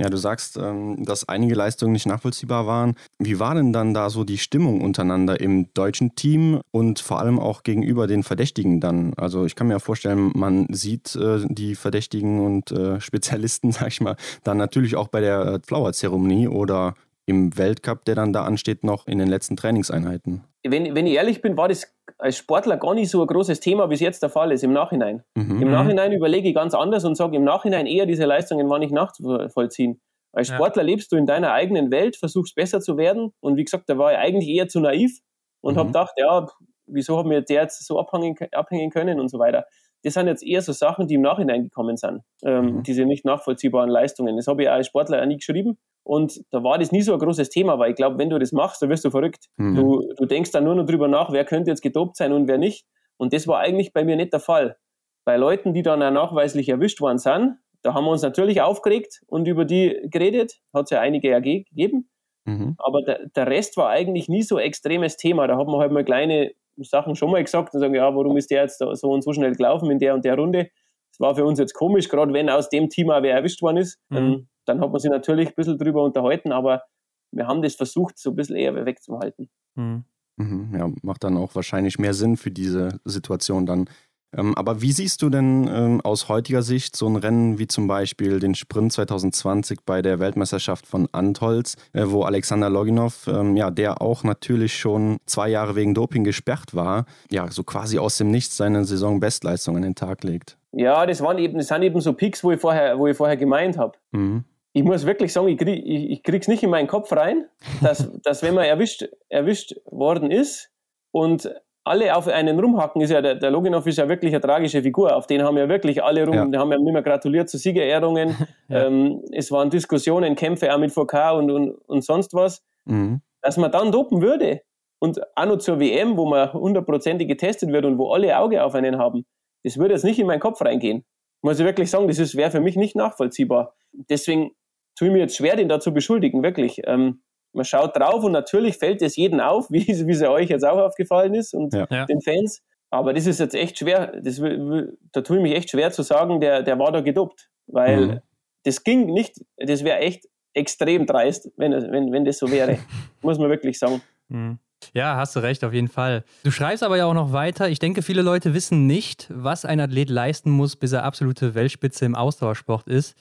[0.00, 2.96] Ja, du sagst, ähm, dass einige Leistungen nicht nachvollziehbar waren.
[3.20, 7.38] Wie war denn dann da so die Stimmung untereinander im deutschen Team und vor allem
[7.38, 9.14] auch gegenüber den Verdächtigen dann?
[9.14, 13.86] Also ich kann mir ja vorstellen, man sieht äh, die Verdächtigen und äh, Spezialisten, sag
[13.86, 16.96] ich mal, dann natürlich auch bei der Flower-Zeremonie oder
[17.26, 20.44] im Weltcup, der dann da ansteht, noch in den letzten Trainingseinheiten?
[20.62, 23.90] Wenn, wenn ich ehrlich bin, war das als Sportler gar nicht so ein großes Thema,
[23.90, 25.22] wie es jetzt der Fall ist, im Nachhinein.
[25.34, 25.62] Mhm.
[25.62, 28.92] Im Nachhinein überlege ich ganz anders und sage im Nachhinein eher, diese Leistungen war nicht
[28.92, 30.00] nachzuvollziehen.
[30.32, 30.88] Als Sportler ja.
[30.88, 34.12] lebst du in deiner eigenen Welt, versuchst besser zu werden und wie gesagt, da war
[34.12, 35.20] ich eigentlich eher zu naiv
[35.60, 35.78] und mhm.
[35.78, 36.46] habe gedacht, ja,
[36.86, 39.66] wieso haben wir der jetzt so abhängen, abhängen können und so weiter.
[40.04, 42.82] Das sind jetzt eher so Sachen, die im Nachhinein gekommen sind, ähm, mhm.
[42.82, 44.36] diese nicht nachvollziehbaren Leistungen.
[44.36, 47.18] Das habe ich als Sportler auch nie geschrieben und da war das nie so ein
[47.18, 49.46] großes Thema, weil ich glaube, wenn du das machst, dann wirst du verrückt.
[49.56, 49.74] Mhm.
[49.74, 52.58] Du, du denkst dann nur noch drüber nach, wer könnte jetzt gedopt sein und wer
[52.58, 52.86] nicht.
[53.16, 54.76] Und das war eigentlich bei mir nicht der Fall.
[55.24, 59.22] Bei Leuten, die dann auch nachweislich erwischt worden sind, da haben wir uns natürlich aufgeregt
[59.26, 60.60] und über die geredet.
[60.74, 62.10] Hat es ja einige ja gegeben.
[62.44, 62.74] Mhm.
[62.78, 65.46] Aber der, der Rest war eigentlich nie so extremes Thema.
[65.46, 66.52] Da hat man halt mal kleine
[66.82, 69.54] Sachen schon mal gesagt und sagen, ja, warum ist der jetzt so und so schnell
[69.54, 70.70] gelaufen in der und der Runde?
[71.12, 73.76] Das war für uns jetzt komisch, gerade wenn aus dem Team auch wer erwischt worden
[73.78, 73.98] ist.
[74.08, 74.16] Mhm.
[74.16, 76.82] Ähm, dann hat man sich natürlich ein bisschen drüber unterhalten, aber
[77.30, 79.48] wir haben das versucht, so ein bisschen eher wegzuhalten.
[79.74, 80.04] Mhm.
[80.36, 83.88] Mhm, ja, macht dann auch wahrscheinlich mehr Sinn für diese Situation dann.
[84.36, 87.86] Ähm, aber wie siehst du denn ähm, aus heutiger Sicht so ein Rennen wie zum
[87.86, 93.70] Beispiel den Sprint 2020 bei der Weltmeisterschaft von Antolz, äh, wo Alexander Loginov, ähm, ja,
[93.70, 98.30] der auch natürlich schon zwei Jahre wegen Doping gesperrt war, ja, so quasi aus dem
[98.30, 100.56] Nichts seine Saisonbestleistung an den Tag legt?
[100.72, 103.36] Ja, das waren eben, das sind eben so Picks, wo ich vorher, wo ich vorher
[103.36, 103.96] gemeint habe.
[104.10, 104.44] Mhm.
[104.72, 107.46] Ich muss wirklich sagen, ich, krieg, ich, ich krieg's nicht in meinen Kopf rein,
[107.80, 110.70] dass, dass wenn man erwischt, erwischt worden ist
[111.12, 111.48] und
[111.84, 115.14] alle auf einen rumhacken, ist ja der, der Loginov ist ja wirklich eine tragische Figur.
[115.14, 116.58] Auf den haben ja wirklich alle rum, ja.
[116.58, 118.34] haben ja immer gratuliert zu Siegerehrungen.
[118.68, 118.86] ja.
[118.86, 122.64] ähm, es waren Diskussionen, Kämpfe auch mit VK und, und, und sonst was.
[122.86, 123.20] Mhm.
[123.42, 124.62] Dass man dann dopen würde
[124.98, 128.74] und auch noch zur WM, wo man hundertprozentig getestet wird und wo alle Auge auf
[128.74, 129.26] einen haben,
[129.62, 131.04] das würde jetzt nicht in meinen Kopf reingehen.
[131.42, 133.74] Muss ich wirklich sagen, das wäre für mich nicht nachvollziehbar.
[133.92, 134.52] Deswegen
[134.98, 136.80] tue ich mir jetzt schwer, den da zu beschuldigen, wirklich.
[136.86, 137.22] Ähm,
[137.54, 140.78] man schaut drauf und natürlich fällt es jedem auf, wie, wie es euch jetzt auch
[140.78, 142.06] aufgefallen ist und ja.
[142.06, 142.62] den Fans.
[142.90, 146.40] Aber das ist jetzt echt schwer, das, da tue ich mich echt schwer zu sagen,
[146.40, 147.50] der, der war da gedopt.
[147.66, 148.20] Weil mhm.
[148.64, 152.78] das ging nicht, das wäre echt extrem dreist, wenn, wenn, wenn das so wäre.
[153.22, 154.00] Muss man wirklich sagen.
[154.28, 154.58] Mhm.
[154.92, 156.24] Ja, hast du recht, auf jeden Fall.
[156.44, 157.68] Du schreibst aber ja auch noch weiter.
[157.68, 162.04] Ich denke, viele Leute wissen nicht, was ein Athlet leisten muss, bis er absolute Weltspitze
[162.04, 163.16] im Ausdauersport ist.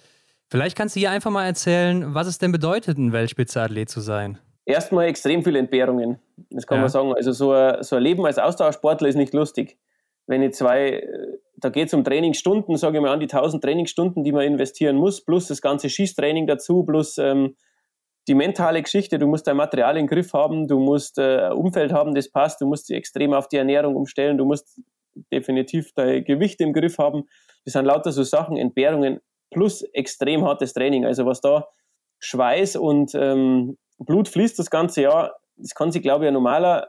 [0.54, 4.38] Vielleicht kannst du hier einfach mal erzählen, was es denn bedeutet, ein Weltspitze-Athlet zu sein.
[4.68, 6.20] Erstmal extrem viele Entbehrungen.
[6.52, 6.82] Das kann ja.
[6.82, 7.12] man sagen.
[7.12, 9.80] Also so ein, so ein Leben als Ausdauersportler ist nicht lustig.
[10.28, 11.08] Wenn ich zwei,
[11.58, 14.96] da geht es um Trainingsstunden, sage ich mal an, die 1000 Trainingsstunden, die man investieren
[14.96, 17.56] muss, plus das ganze Schießtraining dazu, plus ähm,
[18.28, 21.92] die mentale Geschichte, du musst dein Material im Griff haben, du musst äh, ein Umfeld
[21.92, 24.80] haben, das passt, du musst dich extrem auf die Ernährung umstellen, du musst
[25.32, 27.24] definitiv dein Gewicht im Griff haben.
[27.66, 29.20] Das sind lauter so Sachen, Entbehrungen,
[29.54, 31.06] plus extrem hartes Training.
[31.06, 31.68] Also was da
[32.20, 36.88] Schweiß und ähm, Blut fließt das ganze Jahr, das kann sich, glaube ich, ein normaler,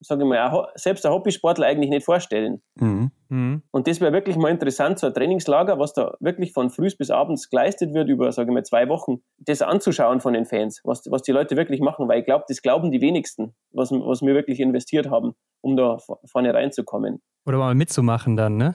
[0.00, 2.62] sage ich mal, selbst ein Hobbysportler eigentlich nicht vorstellen.
[2.76, 3.10] Mhm.
[3.28, 3.62] Mhm.
[3.70, 7.10] Und das wäre wirklich mal interessant, so ein Trainingslager, was da wirklich von früh bis
[7.10, 11.02] abends geleistet wird, über, sage ich mal, zwei Wochen, das anzuschauen von den Fans, was,
[11.10, 14.34] was die Leute wirklich machen, weil ich glaube, das glauben die wenigsten, was, was wir
[14.34, 17.22] wirklich investiert haben, um da vorne reinzukommen.
[17.46, 18.74] Oder mal mitzumachen dann, ne?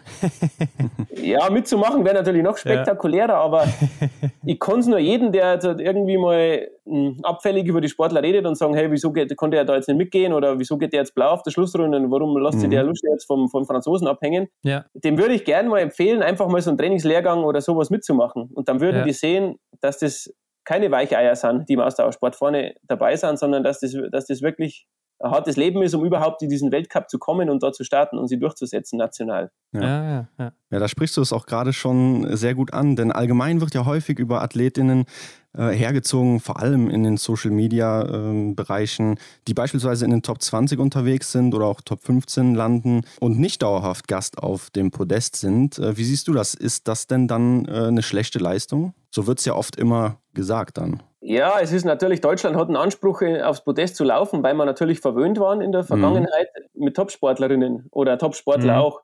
[1.22, 3.42] ja, mitzumachen wäre natürlich noch spektakulärer, ja.
[3.42, 3.66] aber
[4.46, 8.56] ich kann es nur jedem, der irgendwie mal hm, abfällig über die Sportler redet und
[8.56, 11.14] sagen, hey, wieso geht, konnte er da jetzt nicht mitgehen oder wieso geht der jetzt
[11.14, 12.62] blau auf der Schlussrunde und warum lässt mhm.
[12.62, 14.48] sich der Lust jetzt vom, vom Franzosen abhängen?
[14.64, 14.86] Ja.
[14.94, 18.52] Dem würde ich gerne mal empfehlen, einfach mal so einen Trainingslehrgang oder sowas mitzumachen.
[18.54, 19.04] Und dann würden ja.
[19.04, 23.82] die sehen, dass das keine Weicheier sind, die im Ausdauersport vorne dabei sind, sondern dass
[23.82, 24.88] das, dass das wirklich
[25.24, 28.28] hartes Leben ist, um überhaupt in diesen Weltcup zu kommen und dort zu starten und
[28.28, 29.52] sie durchzusetzen national.
[29.74, 30.52] Ja, ja, ja.
[30.70, 33.86] ja da sprichst du es auch gerade schon sehr gut an, denn allgemein wird ja
[33.86, 35.06] häufig über Athletinnen
[35.54, 40.42] äh, hergezogen, vor allem in den Social Media äh, Bereichen, die beispielsweise in den Top
[40.42, 45.36] 20 unterwegs sind oder auch Top 15 landen und nicht dauerhaft Gast auf dem Podest
[45.36, 45.78] sind.
[45.78, 46.54] Äh, wie siehst du das?
[46.54, 48.94] Ist das denn dann äh, eine schlechte Leistung?
[49.10, 51.04] So wird es ja oft immer gesagt dann.
[51.24, 54.66] Ja, es ist natürlich, Deutschland hat einen Anspruch, äh, aufs Podest zu laufen, weil wir
[54.66, 55.88] natürlich verwöhnt waren in der mhm.
[55.88, 56.86] Vergangenheit mhm.
[56.86, 58.82] mit Topsportlerinnen oder Topsportler mhm.
[58.82, 59.02] auch.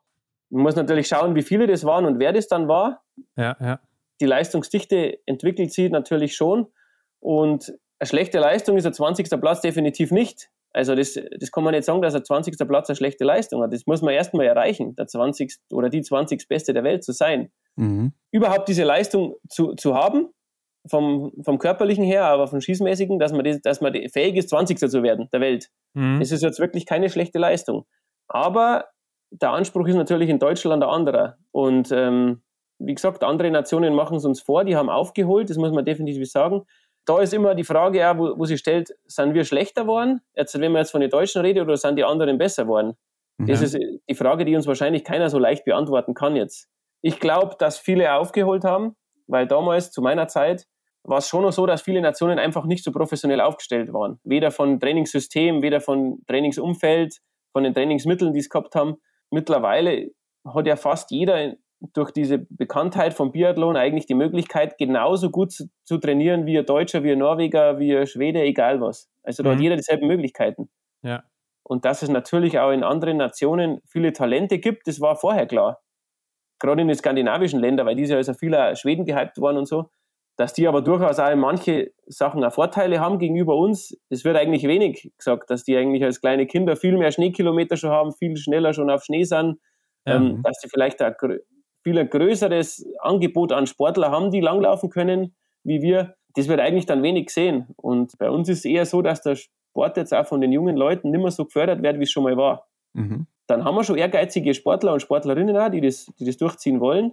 [0.50, 3.02] Man muss natürlich schauen, wie viele das waren und wer das dann war.
[3.36, 3.80] Ja, ja.
[4.20, 6.66] Die Leistungsdichte entwickelt sich natürlich schon.
[7.20, 9.28] Und eine schlechte Leistung ist ein 20.
[9.40, 10.50] Platz definitiv nicht.
[10.72, 12.56] Also das, das kann man nicht sagen, dass ein 20.
[12.66, 13.72] Platz eine schlechte Leistung hat.
[13.72, 15.56] Das muss man erstmal erreichen, der 20.
[15.72, 16.48] oder die 20.
[16.48, 17.50] Beste der Welt zu sein.
[17.76, 18.12] Mhm.
[18.32, 20.30] Überhaupt diese Leistung zu, zu haben,
[20.88, 24.78] vom, vom körperlichen her, aber vom Schießmäßigen, dass man, die, dass man fähig ist, 20.
[24.78, 25.68] zu werden der Welt.
[25.94, 26.20] Mhm.
[26.20, 27.86] Das ist jetzt wirklich keine schlechte Leistung.
[28.28, 28.86] Aber
[29.30, 31.36] der Anspruch ist natürlich in Deutschland ein anderer.
[31.52, 32.42] Und ähm,
[32.78, 36.30] wie gesagt, andere Nationen machen es uns vor, die haben aufgeholt, das muss man definitiv
[36.30, 36.62] sagen.
[37.04, 40.20] Da ist immer die Frage, ja, wo, wo sie stellt, sind wir schlechter geworden?
[40.34, 42.94] Jetzt, wenn man jetzt von den Deutschen redet, oder sind die anderen besser geworden?
[43.38, 43.46] Ja.
[43.46, 46.68] Das ist die Frage, die uns wahrscheinlich keiner so leicht beantworten kann jetzt.
[47.00, 50.66] Ich glaube, dass viele aufgeholt haben, weil damals zu meiner Zeit
[51.08, 54.20] war es schon noch so, dass viele Nationen einfach nicht so professionell aufgestellt waren.
[54.24, 57.18] Weder von Trainingssystem, weder von Trainingsumfeld,
[57.52, 58.96] von den Trainingsmitteln, die es gehabt haben.
[59.30, 60.10] Mittlerweile
[60.44, 61.54] hat ja fast jeder
[61.92, 66.66] durch diese Bekanntheit vom Biathlon eigentlich die Möglichkeit, genauso gut zu, zu trainieren wie ein
[66.66, 69.08] Deutscher, wie ein Norweger, wie ein Schwede, egal was.
[69.22, 69.54] Also da mhm.
[69.54, 70.68] hat jeder dieselben Möglichkeiten.
[71.02, 71.22] Ja.
[71.62, 75.80] Und dass es natürlich auch in anderen Nationen viele Talente gibt, das war vorher klar.
[76.58, 79.90] Gerade in den skandinavischen Ländern, weil diese also viele Schweden gehypt waren und so,
[80.38, 84.36] Dass die aber durchaus auch in manche Sachen auch Vorteile haben gegenüber uns, das wird
[84.36, 88.36] eigentlich wenig gesagt, dass die eigentlich als kleine Kinder viel mehr Schneekilometer schon haben, viel
[88.36, 89.58] schneller schon auf Schnee sind,
[90.06, 90.14] ja.
[90.14, 91.14] ähm, dass sie vielleicht ein
[91.82, 95.34] viel ein größeres Angebot an Sportler haben, die langlaufen können,
[95.64, 96.14] wie wir.
[96.36, 97.66] Das wird eigentlich dann wenig gesehen.
[97.76, 100.76] Und bei uns ist es eher so, dass der Sport jetzt auch von den jungen
[100.76, 102.68] Leuten nicht mehr so gefördert wird, wie es schon mal war.
[102.92, 103.26] Mhm.
[103.48, 107.12] Dann haben wir schon ehrgeizige Sportler und Sportlerinnen auch, die das, die das durchziehen wollen,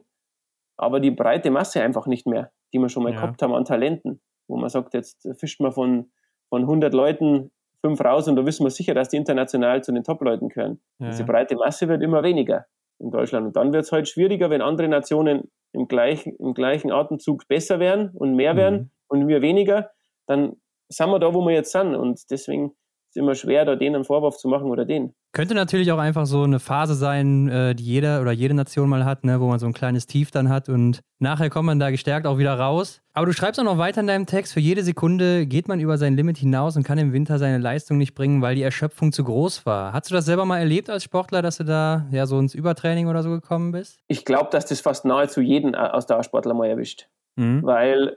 [0.77, 3.19] aber die breite Masse einfach nicht mehr die wir schon mal ja.
[3.21, 6.11] gehabt haben an Talenten, wo man sagt, jetzt fischt man von,
[6.49, 7.51] von 100 Leuten
[7.81, 10.81] fünf raus und da wissen wir sicher, dass die international zu den Top-Leuten gehören.
[10.99, 11.09] Ja.
[11.09, 12.65] Diese breite Masse wird immer weniger
[12.99, 13.47] in Deutschland.
[13.47, 17.79] Und dann wird es halt schwieriger, wenn andere Nationen im gleichen, im gleichen Atemzug besser
[17.79, 18.57] werden und mehr mhm.
[18.57, 19.91] werden und wir weniger,
[20.25, 20.55] dann
[20.89, 21.95] sind wir da, wo wir jetzt sind.
[21.95, 25.13] Und deswegen ist es immer schwer, da denen einen Vorwurf zu machen oder den.
[25.35, 29.03] Könnte natürlich auch einfach so eine Phase sein, äh, die jeder oder jede Nation mal
[29.03, 31.89] hat, ne, wo man so ein kleines Tief dann hat und nachher kommt man da
[31.89, 33.01] gestärkt auch wieder raus.
[33.13, 35.97] Aber du schreibst auch noch weiter in deinem Text, für jede Sekunde geht man über
[35.97, 39.25] sein Limit hinaus und kann im Winter seine Leistung nicht bringen, weil die Erschöpfung zu
[39.25, 39.91] groß war.
[39.91, 43.09] Hast du das selber mal erlebt als Sportler, dass du da ja so ins Übertraining
[43.09, 43.99] oder so gekommen bist?
[44.07, 47.09] Ich glaube, dass das fast nahezu jeden äh, aus der Sportler mal erwischt.
[47.35, 47.61] Mhm.
[47.61, 48.15] Weil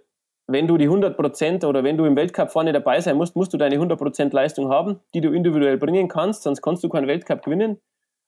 [0.50, 3.58] wenn du die 100% oder wenn du im Weltcup vorne dabei sein musst, musst du
[3.58, 7.80] deine 100% Leistung haben, die du individuell bringen kannst, sonst kannst du keinen Weltcup gewinnen.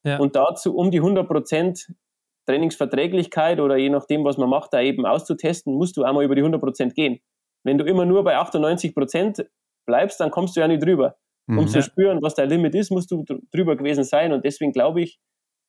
[0.05, 0.19] Ja.
[0.19, 1.91] Und dazu, um die 100%
[2.47, 6.43] Trainingsverträglichkeit oder je nachdem, was man macht, da eben auszutesten, musst du einmal über die
[6.43, 7.21] 100% gehen.
[7.65, 9.47] Wenn du immer nur bei 98%
[9.87, 11.17] bleibst, dann kommst du ja nicht drüber.
[11.49, 11.69] Um mhm.
[11.69, 14.33] zu spüren, was dein Limit ist, musst du drüber gewesen sein.
[14.33, 15.19] Und deswegen glaube ich,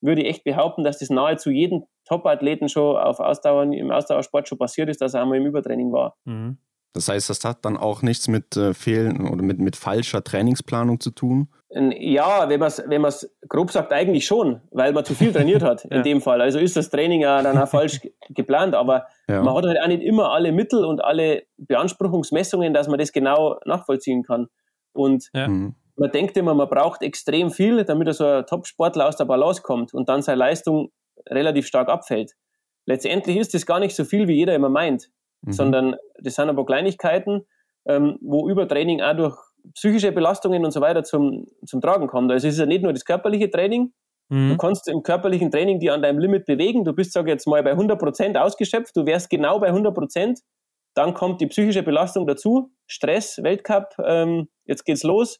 [0.01, 4.57] würde ich echt behaupten, dass das nahezu jeden Top-Athleten schon auf Ausdauer, im Ausdauersport schon
[4.57, 6.17] passiert ist, dass er einmal im Übertraining war.
[6.25, 6.57] Mhm.
[6.93, 10.99] Das heißt, das hat dann auch nichts mit äh, fehlen oder mit, mit falscher Trainingsplanung
[10.99, 11.47] zu tun?
[11.69, 13.05] Ja, wenn man es wenn
[13.47, 16.01] grob sagt, eigentlich schon, weil man zu viel trainiert hat in ja.
[16.01, 16.41] dem Fall.
[16.41, 19.41] Also ist das Training ja dann auch falsch geplant, aber ja.
[19.41, 23.57] man hat halt auch nicht immer alle Mittel und alle Beanspruchungsmessungen, dass man das genau
[23.63, 24.47] nachvollziehen kann.
[24.91, 25.47] Und ja.
[25.47, 29.61] Mhm man denkt immer, man braucht extrem viel, damit so ein Top-Sportler aus der Balance
[29.61, 30.91] kommt und dann seine Leistung
[31.29, 32.33] relativ stark abfällt.
[32.85, 35.09] Letztendlich ist das gar nicht so viel, wie jeder immer meint,
[35.41, 35.51] mhm.
[35.51, 37.45] sondern das sind aber Kleinigkeiten,
[37.85, 39.37] ähm, wo Übertraining auch durch
[39.75, 42.31] psychische Belastungen und so weiter zum, zum Tragen kommt.
[42.31, 43.93] Also es ist ja nicht nur das körperliche Training,
[44.29, 44.49] mhm.
[44.49, 47.47] du kannst im körperlichen Training die an deinem Limit bewegen, du bist, sag ich jetzt
[47.47, 50.39] mal, bei 100% ausgeschöpft, du wärst genau bei 100%,
[50.95, 55.39] dann kommt die psychische Belastung dazu, Stress, Weltcup, ähm, jetzt geht's los,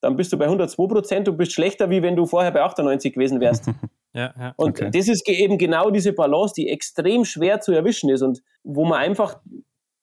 [0.00, 3.12] dann bist du bei 102 Prozent, du bist schlechter, wie wenn du vorher bei 98
[3.12, 3.66] gewesen wärst.
[4.14, 4.54] ja, ja.
[4.56, 4.90] Und okay.
[4.92, 8.98] das ist eben genau diese Balance, die extrem schwer zu erwischen ist und wo man
[8.98, 9.40] einfach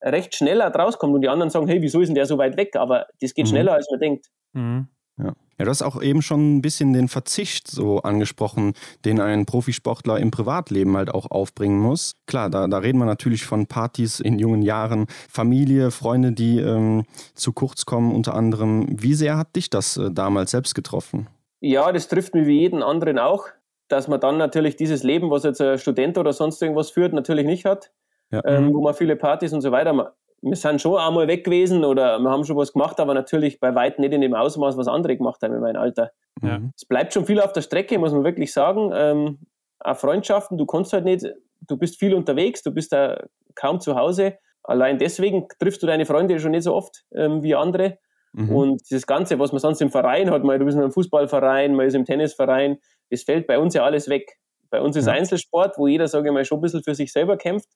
[0.01, 2.75] recht schneller rauskommt und die anderen sagen, hey, wieso ist denn der so weit weg?
[2.75, 3.49] Aber das geht mhm.
[3.49, 4.27] schneller, als man denkt.
[4.53, 4.87] Mhm.
[5.17, 5.33] Ja.
[5.59, 8.73] Ja, du hast auch eben schon ein bisschen den Verzicht so angesprochen,
[9.05, 12.13] den ein Profisportler im Privatleben halt auch aufbringen muss.
[12.27, 17.05] Klar, da, da reden wir natürlich von Partys in jungen Jahren, Familie, Freunde, die ähm,
[17.33, 18.85] zu kurz kommen unter anderem.
[19.01, 21.27] Wie sehr hat dich das äh, damals selbst getroffen?
[21.59, 23.47] Ja, das trifft mich wie jeden anderen auch,
[23.87, 27.47] dass man dann natürlich dieses Leben, was jetzt ein Student oder sonst irgendwas führt, natürlich
[27.47, 27.91] nicht hat.
[28.29, 28.43] Ja.
[28.45, 32.19] Ähm, wo man viele Partys und so weiter wir sind schon einmal weg gewesen oder
[32.19, 35.17] wir haben schon was gemacht, aber natürlich bei weitem nicht in dem Ausmaß, was andere
[35.17, 36.11] gemacht haben in meinem Alter.
[36.41, 36.61] Ja.
[36.75, 38.91] Es bleibt schon viel auf der Strecke, muss man wirklich sagen.
[38.93, 39.39] Ähm,
[39.79, 41.25] auch Freundschaften, du kannst halt nicht,
[41.67, 43.23] du bist viel unterwegs, du bist da
[43.55, 44.37] kaum zu Hause.
[44.63, 47.97] Allein deswegen triffst du deine Freunde schon nicht so oft ähm, wie andere.
[48.33, 48.55] Mhm.
[48.55, 51.73] Und das Ganze, was man sonst im Verein hat, mal du bist in einem Fußballverein,
[51.73, 52.77] mal ist im Tennisverein,
[53.09, 54.37] das fällt bei uns ja alles weg.
[54.69, 55.13] Bei uns ist ja.
[55.13, 57.69] Einzelsport, wo jeder, sage ich mal, schon ein bisschen für sich selber kämpft.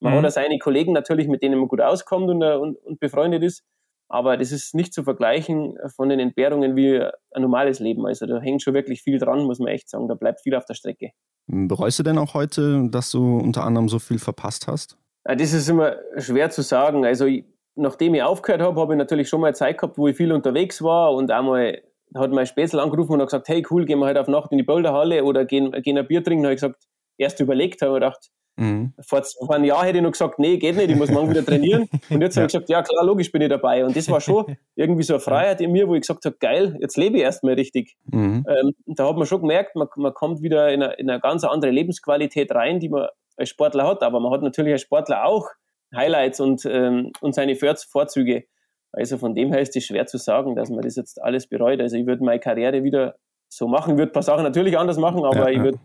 [0.00, 0.22] Man mhm.
[0.22, 3.64] hat seine Kollegen natürlich, mit denen man gut auskommt und, äh, und, und befreundet ist.
[4.10, 8.06] Aber das ist nicht zu vergleichen von den Entbehrungen wie ein normales Leben.
[8.06, 10.08] Also da hängt schon wirklich viel dran, muss man echt sagen.
[10.08, 11.10] Da bleibt viel auf der Strecke.
[11.46, 14.96] Bereust du denn auch heute, dass du unter anderem so viel verpasst hast?
[15.24, 17.04] Das ist immer schwer zu sagen.
[17.04, 17.26] Also
[17.74, 20.82] nachdem ich aufgehört habe, habe ich natürlich schon mal Zeit gehabt, wo ich viel unterwegs
[20.82, 21.82] war und einmal
[22.14, 24.58] hat mein Spätzl angerufen und hat gesagt, hey cool, gehen wir heute auf Nacht in
[24.58, 26.44] die Boulderhalle oder gehen, gehen ein Bier trinken.
[26.44, 26.84] Da habe ich gesagt,
[27.18, 28.92] erst überlegt, habe ich gedacht, Mhm.
[29.00, 31.46] Vor, vor einem Jahr hätte ich noch gesagt, nee, geht nicht, ich muss morgen wieder
[31.46, 31.88] trainieren.
[32.10, 32.42] Und jetzt ja.
[32.42, 33.84] habe ich gesagt, ja klar, logisch bin ich dabei.
[33.84, 36.76] Und das war schon irgendwie so eine Freiheit in mir, wo ich gesagt habe, geil,
[36.80, 37.96] jetzt lebe ich erstmal richtig.
[38.06, 38.44] Mhm.
[38.48, 41.44] Ähm, da hat man schon gemerkt, man, man kommt wieder in eine, in eine ganz
[41.44, 43.06] andere Lebensqualität rein, die man
[43.36, 44.02] als Sportler hat.
[44.02, 45.46] Aber man hat natürlich als Sportler auch
[45.94, 48.44] Highlights und, ähm, und seine Vorzüge.
[48.90, 51.80] Also von dem her ist es schwer zu sagen, dass man das jetzt alles bereut.
[51.80, 53.14] Also ich würde meine Karriere wieder
[53.48, 55.78] so machen, würde ein paar Sachen natürlich anders machen, aber ja, ich würde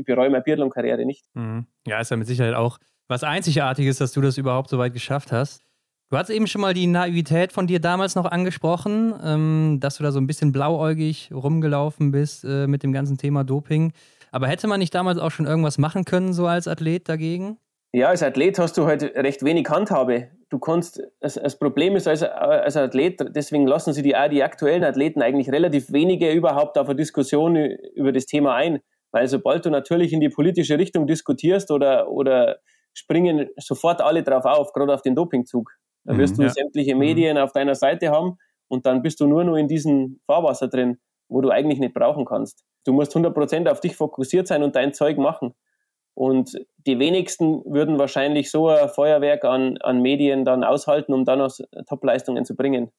[0.00, 1.24] ich bereue meine Biathlon-Karriere nicht.
[1.34, 1.66] Mhm.
[1.86, 2.78] Ja, ist ja mit Sicherheit auch
[3.08, 5.62] was Einzigartiges, dass du das überhaupt so weit geschafft hast.
[6.10, 10.02] Du hast eben schon mal die Naivität von dir damals noch angesprochen, ähm, dass du
[10.02, 13.92] da so ein bisschen blauäugig rumgelaufen bist äh, mit dem ganzen Thema Doping.
[14.32, 17.58] Aber hätte man nicht damals auch schon irgendwas machen können, so als Athlet dagegen?
[17.92, 20.28] Ja, als Athlet hast du halt recht wenig Handhabe.
[20.48, 25.22] Du kannst, das, Problem ist als, als Athlet, deswegen lassen sie die, die aktuellen Athleten
[25.22, 28.80] eigentlich relativ wenige überhaupt auf eine Diskussion über das Thema ein.
[29.12, 32.58] Weil sobald du natürlich in die politische Richtung diskutierst oder, oder
[32.92, 35.70] springen sofort alle drauf auf, gerade auf den Dopingzug.
[36.04, 36.50] Da wirst mhm, du ja.
[36.50, 37.00] sämtliche mhm.
[37.00, 37.42] Medien mhm.
[37.42, 38.38] auf deiner Seite haben
[38.68, 40.98] und dann bist du nur noch in diesem Fahrwasser drin,
[41.28, 42.64] wo du eigentlich nicht brauchen kannst.
[42.84, 45.54] Du musst 100% auf dich fokussiert sein und dein Zeug machen.
[46.14, 51.38] Und die wenigsten würden wahrscheinlich so ein Feuerwerk an, an Medien dann aushalten, um dann
[51.38, 51.54] noch
[51.88, 52.90] Topleistungen zu bringen.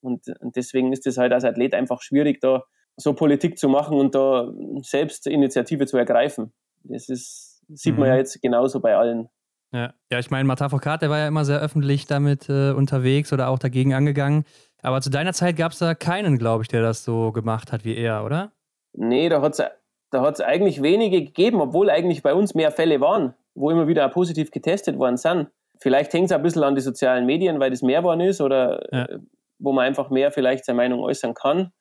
[0.00, 2.64] Und, und deswegen ist es halt als Athlet einfach schwierig, da
[2.96, 6.52] so Politik zu machen und da selbst Initiative zu ergreifen.
[6.84, 8.00] Das ist, sieht mhm.
[8.00, 9.28] man ja jetzt genauso bei allen.
[9.72, 13.48] Ja, ja ich meine, Matafokat, der war ja immer sehr öffentlich damit äh, unterwegs oder
[13.48, 14.44] auch dagegen angegangen.
[14.82, 17.84] Aber zu deiner Zeit gab es da keinen, glaube ich, der das so gemacht hat
[17.84, 18.52] wie er, oder?
[18.92, 19.62] Nee, da hat es
[20.10, 24.08] da hat's eigentlich wenige gegeben, obwohl eigentlich bei uns mehr Fälle waren, wo immer wieder
[24.08, 25.48] positiv getestet worden sind.
[25.80, 28.86] Vielleicht hängt es ein bisschen an die sozialen Medien, weil das mehr geworden ist oder
[28.92, 29.04] ja.
[29.04, 29.18] Äh,
[29.58, 31.72] wo man einfach mehr vielleicht seine Meinung äußern kann.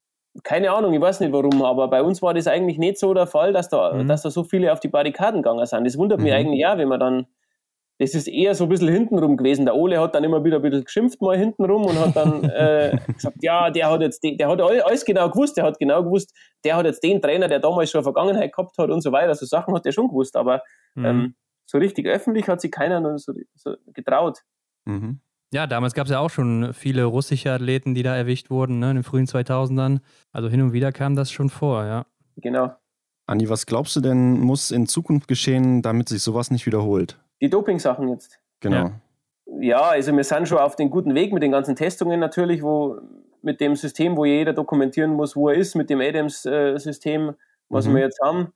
[0.44, 3.28] Keine Ahnung, ich weiß nicht warum, aber bei uns war das eigentlich nicht so der
[3.28, 4.08] Fall, dass da, mhm.
[4.08, 5.86] dass da so viele auf die Barrikaden gegangen sind.
[5.86, 6.26] Das wundert mhm.
[6.26, 7.28] mich eigentlich ja, wenn man dann
[7.98, 9.66] das ist eher so ein bisschen hintenrum gewesen.
[9.66, 12.98] Der Ole hat dann immer wieder ein bisschen geschimpft mal hintenrum und hat dann äh,
[13.14, 16.36] gesagt, ja, der hat jetzt, den, der hat alles genau gewusst, der hat genau gewusst,
[16.66, 19.34] der hat jetzt den Trainer, der damals schon Vergangenheit gehabt hat und so weiter.
[19.34, 20.62] So Sachen hat er schon gewusst, aber
[20.96, 21.06] mhm.
[21.06, 24.40] ähm, so richtig öffentlich hat sich keiner so, so getraut.
[24.84, 25.22] Mhm.
[25.54, 28.90] Ja, damals gab es ja auch schon viele russische Athleten, die da erwischt wurden, ne,
[28.90, 30.00] in den frühen 2000ern.
[30.32, 32.06] Also hin und wieder kam das schon vor, ja.
[32.38, 32.74] Genau.
[33.28, 37.18] Andi, was glaubst du denn, muss in Zukunft geschehen, damit sich sowas nicht wiederholt?
[37.42, 38.40] die Doping-Sachen jetzt.
[38.60, 38.92] Genau.
[39.46, 39.62] Ja.
[39.62, 43.00] ja, also wir sind schon auf dem guten Weg mit den ganzen Testungen natürlich, wo
[43.42, 47.36] mit dem System, wo jeder dokumentieren muss, wo er ist, mit dem Adams-System,
[47.70, 47.96] was mhm.
[47.96, 48.54] wir jetzt haben.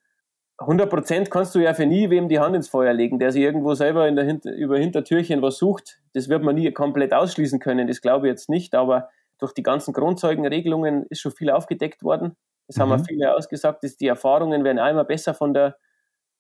[0.60, 3.74] 100% kannst du ja für nie wem die Hand ins Feuer legen, der sich irgendwo
[3.76, 6.00] selber in der Hinter über Hintertürchen was sucht.
[6.14, 9.64] Das wird man nie komplett ausschließen können, das glaube ich jetzt nicht, aber durch die
[9.64, 12.36] ganzen Grundzeugenregelungen ist schon viel aufgedeckt worden.
[12.68, 12.82] Das mhm.
[12.82, 15.78] haben wir viele ausgesagt, dass die Erfahrungen werden einmal besser von der,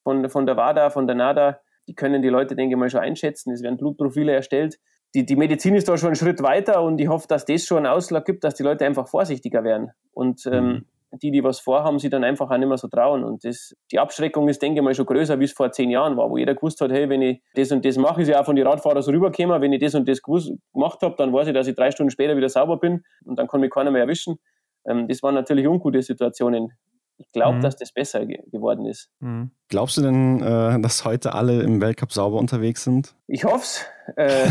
[0.04, 1.60] von, von der WADA, von der NADA
[1.90, 3.52] die können die Leute, denke ich mal, schon einschätzen.
[3.52, 4.80] Es werden Blutprofile erstellt.
[5.16, 7.78] Die, die Medizin ist da schon einen Schritt weiter und ich hoffe, dass das schon
[7.78, 9.92] einen Ausschlag gibt, dass die Leute einfach vorsichtiger werden.
[10.12, 10.86] Und ähm, mhm.
[11.12, 13.24] Die, die was vorhaben, sie dann einfach auch nicht mehr so trauen.
[13.24, 16.18] Und das, die Abschreckung ist, denke ich mal, schon größer, wie es vor zehn Jahren
[16.18, 18.46] war, wo jeder gewusst hat, hey, wenn ich das und das mache, ist ja auch
[18.46, 21.48] von den Radfahrern so rübergekommen, wenn ich das und das gewusst, gemacht habe, dann weiß
[21.48, 24.02] ich, dass ich drei Stunden später wieder sauber bin und dann kann mich keiner mehr
[24.02, 24.38] erwischen.
[24.86, 26.74] Ähm, das waren natürlich ungute Situationen
[27.20, 27.62] ich glaube, mhm.
[27.62, 29.10] dass das besser ge geworden ist.
[29.20, 29.52] Mhm.
[29.68, 33.14] Glaubst du denn, äh, dass heute alle im Weltcup sauber unterwegs sind?
[33.28, 33.86] Ich hoffe es.
[34.16, 34.48] Äh,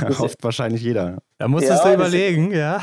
[0.18, 1.18] Hofft wahrscheinlich jeder.
[1.38, 2.82] Da musstest ja, du überlegen, das, ja.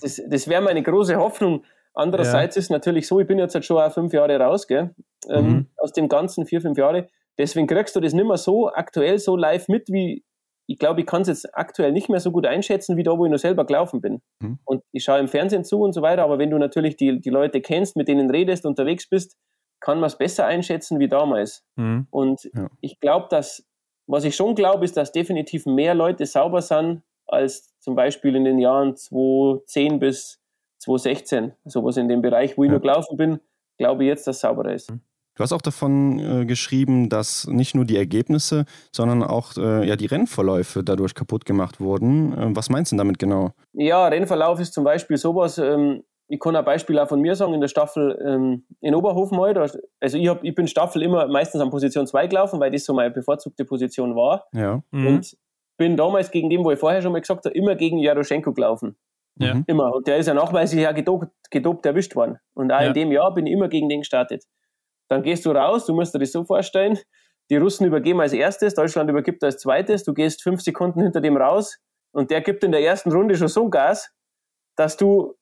[0.00, 1.64] das, das wäre meine große Hoffnung.
[1.94, 2.60] Andererseits ja.
[2.60, 4.94] ist natürlich so, ich bin jetzt halt schon fünf Jahre raus, gell?
[5.28, 5.66] Ähm, mhm.
[5.78, 7.08] aus dem ganzen vier, fünf Jahre.
[7.38, 10.24] Deswegen kriegst du das nicht mehr so aktuell, so live mit, wie,
[10.68, 13.24] ich glaube, ich kann es jetzt aktuell nicht mehr so gut einschätzen, wie da, wo
[13.24, 14.20] ich nur selber gelaufen bin.
[14.40, 14.58] Mhm.
[14.64, 17.30] Und ich schaue im Fernsehen zu und so weiter, aber wenn du natürlich die, die
[17.30, 19.36] Leute kennst, mit denen redest, unterwegs bist,
[19.80, 21.64] kann man es besser einschätzen wie damals.
[21.76, 22.06] Mhm.
[22.10, 22.68] Und ja.
[22.82, 23.66] ich glaube, dass,
[24.06, 28.44] was ich schon glaube, ist, dass definitiv mehr Leute sauber sind als zum Beispiel in
[28.44, 30.38] den Jahren 2010 bis
[30.80, 31.52] 2016.
[31.64, 32.72] Sowas in dem Bereich, wo ich ja.
[32.72, 33.40] nur gelaufen bin,
[33.78, 34.90] glaube ich jetzt, dass es sauberer ist.
[34.90, 35.00] Mhm.
[35.38, 39.94] Du hast auch davon äh, geschrieben, dass nicht nur die Ergebnisse, sondern auch äh, ja,
[39.94, 42.32] die Rennverläufe dadurch kaputt gemacht wurden.
[42.32, 43.52] Äh, was meinst du damit genau?
[43.72, 45.58] Ja, Rennverlauf ist zum Beispiel sowas.
[45.58, 49.38] Ähm, ich kann ein Beispiel auch von mir sagen, in der Staffel ähm, in Oberhofen
[49.38, 49.56] mal.
[49.56, 49.78] also
[50.18, 53.12] ich, hab, ich bin Staffel immer meistens an Position 2 gelaufen, weil das so meine
[53.12, 54.48] bevorzugte Position war.
[54.52, 54.82] Ja.
[54.90, 55.06] Mhm.
[55.06, 55.36] Und
[55.76, 58.96] bin damals gegen den, wo ich vorher schon mal gesagt habe, immer gegen Jaroschenko gelaufen.
[59.38, 59.62] Ja.
[59.68, 59.94] Immer.
[59.94, 62.38] Und der ist ja nachweislich ja gedopt, gedopt erwischt worden.
[62.54, 62.88] Und auch ja.
[62.88, 64.42] in dem Jahr bin ich immer gegen den gestartet.
[65.08, 66.98] Dann gehst du raus, du musst dir das so vorstellen,
[67.50, 71.36] die Russen übergeben als erstes, Deutschland übergibt als zweites, du gehst fünf Sekunden hinter dem
[71.36, 71.78] raus
[72.12, 74.10] und der gibt in der ersten Runde schon so Gas,
[74.76, 75.34] dass du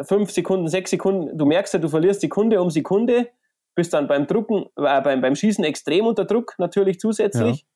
[0.00, 3.28] fünf Sekunden, sechs Sekunden, du merkst ja, du verlierst Sekunde um Sekunde,
[3.74, 7.66] bist dann beim Drucken, äh, beim, beim Schießen extrem unter Druck natürlich zusätzlich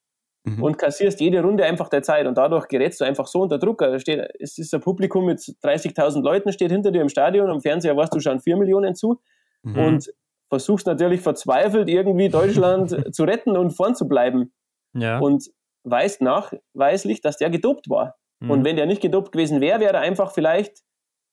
[0.47, 0.53] ja.
[0.53, 0.63] mhm.
[0.63, 3.83] und kassierst jede Runde einfach der Zeit und dadurch gerätst du einfach so unter Druck.
[3.83, 7.61] Also steht, es ist ein Publikum mit 30.000 Leuten, steht hinter dir im Stadion, am
[7.61, 9.21] Fernseher warst du schon vier Millionen zu
[9.63, 9.79] mhm.
[9.79, 10.13] und
[10.49, 14.53] versuchst natürlich verzweifelt irgendwie Deutschland zu retten und vorn zu bleiben.
[14.95, 15.19] Ja.
[15.19, 15.49] Und
[15.85, 18.17] weißt nachweislich, dass der gedopt war.
[18.41, 18.51] Mhm.
[18.51, 20.83] Und wenn der nicht gedopt gewesen wäre, wäre er einfach vielleicht,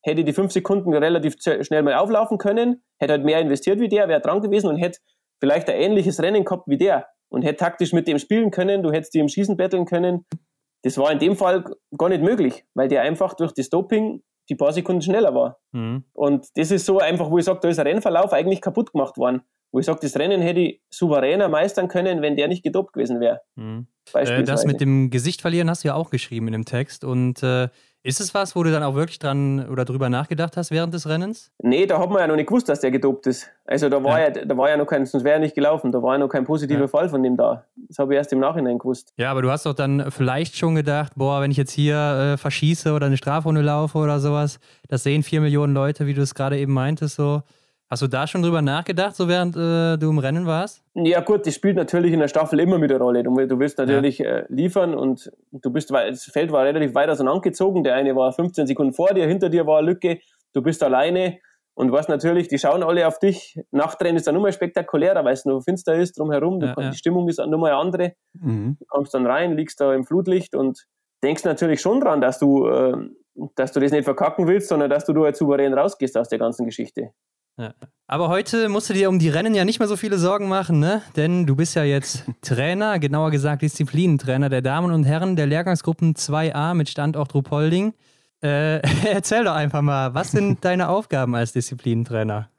[0.04, 4.08] hätte die fünf Sekunden relativ schnell mal auflaufen können, hätte halt mehr investiert wie der,
[4.08, 5.00] wäre dran gewesen und hätte
[5.42, 8.92] vielleicht ein ähnliches Rennen gehabt wie der und hätte taktisch mit dem spielen können, du
[8.92, 10.26] hättest die im Schießen betteln können.
[10.84, 11.64] Das war in dem Fall
[11.98, 15.60] gar nicht möglich, weil der einfach durch das Doping die paar Sekunden schneller war.
[15.72, 16.04] Mhm.
[16.14, 19.18] Und das ist so einfach, wo ich sage, da ist ein Rennverlauf eigentlich kaputt gemacht
[19.18, 19.42] worden.
[19.72, 23.20] wo ich sage, das Rennen hätte ich souveräner meistern können, wenn der nicht gedopt gewesen
[23.20, 23.42] wäre.
[23.56, 23.88] Mhm.
[24.14, 27.04] Äh, das mit dem Gesicht verlieren hast du ja auch geschrieben in dem Text.
[27.04, 27.70] Und äh,
[28.04, 31.08] ist es was, wo du dann auch wirklich dran oder drüber nachgedacht hast während des
[31.08, 31.52] Rennens?
[31.60, 33.50] Nee, da hat man ja noch nicht gewusst, dass der gedopt ist.
[33.66, 35.94] Also da war ja, ja da war ja noch kein, sonst wäre er nicht gelaufen,
[35.94, 36.88] da war ja noch kein positiver ja.
[36.88, 37.64] Fall von dem da.
[37.88, 39.14] Das habe ich erst im Nachhinein gewusst.
[39.16, 42.38] Ja, aber du hast doch dann vielleicht schon gedacht, boah, wenn ich jetzt hier äh,
[42.38, 46.36] verschieße oder eine Strafrunde laufe oder sowas, das sehen vier Millionen Leute, wie du es
[46.36, 47.42] gerade eben meintest, so.
[47.94, 50.82] Hast du da schon drüber nachgedacht, so während äh, du im Rennen warst?
[50.96, 53.22] Ja, gut, das spielt natürlich in der Staffel immer mit der Rolle.
[53.22, 54.38] Du, du willst natürlich ja.
[54.38, 57.84] äh, liefern und du bist, weil das Feld war relativ weit auseinandergezogen.
[57.84, 60.18] Der eine war 15 Sekunden vor dir, hinter dir war eine Lücke,
[60.54, 61.38] du bist alleine
[61.76, 63.62] und was natürlich, die schauen alle auf dich.
[63.70, 66.62] Nachtrennen ist dann nur mal spektakulärer, weil es nur finster ist drumherum.
[66.62, 66.90] Ja, ja.
[66.90, 68.14] Die Stimmung ist nur mal eine andere.
[68.34, 68.78] Mhm.
[68.80, 70.88] Du kommst dann rein, liegst da im Flutlicht und
[71.22, 72.98] denkst natürlich schon dran, dass du, äh,
[73.54, 76.40] dass du das nicht verkacken willst, sondern dass du da jetzt souverän rausgehst aus der
[76.40, 77.12] ganzen Geschichte.
[77.58, 77.74] Ja.
[78.08, 80.80] Aber heute musst du dir um die Rennen ja nicht mehr so viele Sorgen machen,
[80.80, 81.02] ne?
[81.16, 86.16] Denn du bist ja jetzt Trainer, genauer gesagt Disziplinentrainer der Damen und Herren der Lehrgangsgruppen
[86.16, 87.94] 2a mit Standort Rupolding.
[88.42, 88.82] Äh,
[89.12, 92.50] erzähl doch einfach mal, was sind deine Aufgaben als Disziplinentrainer?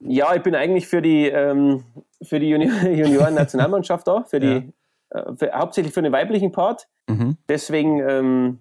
[0.00, 1.84] Ja, ich bin eigentlich für die, ähm,
[2.20, 4.72] für die Junioren-Nationalmannschaft da, für die,
[5.14, 5.20] ja.
[5.20, 6.88] äh, für, hauptsächlich für den weiblichen Part.
[7.08, 7.36] Mhm.
[7.48, 8.58] Deswegen ähm,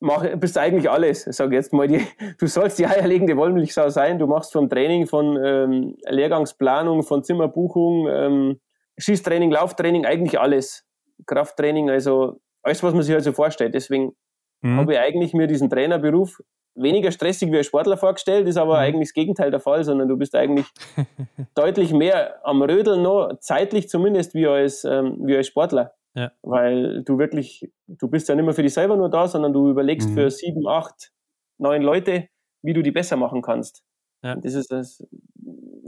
[0.00, 1.24] mach, bist eigentlich alles.
[1.24, 2.00] Sag jetzt mal, die,
[2.38, 4.18] du sollst die eierlegende Wollmilchsau sein.
[4.18, 8.60] Du machst vom Training, von ähm, Lehrgangsplanung, von Zimmerbuchung, ähm,
[8.98, 10.84] Schießtraining, Lauftraining, eigentlich alles.
[11.26, 13.74] Krafttraining, also alles, was man sich also vorstellt.
[13.74, 14.12] Deswegen
[14.60, 14.78] mhm.
[14.78, 16.40] habe ich eigentlich mir diesen Trainerberuf
[16.76, 18.80] weniger stressig wie ein Sportler vorgestellt, ist aber mhm.
[18.80, 20.66] eigentlich das Gegenteil der Fall, sondern du bist eigentlich
[21.54, 25.94] deutlich mehr am Rödeln noch, zeitlich zumindest, wie als, ähm, wie als Sportler.
[26.16, 26.32] Ja.
[26.42, 29.68] Weil du wirklich, du bist ja nicht mehr für dich selber nur da, sondern du
[29.68, 30.14] überlegst mhm.
[30.14, 31.12] für sieben, acht,
[31.58, 32.28] neun Leute,
[32.62, 33.84] wie du die besser machen kannst.
[34.24, 34.34] Ja.
[34.34, 35.06] Das ist das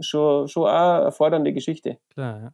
[0.00, 1.98] schon, schon auch eine erfordernde Geschichte.
[2.10, 2.52] Klar, ja.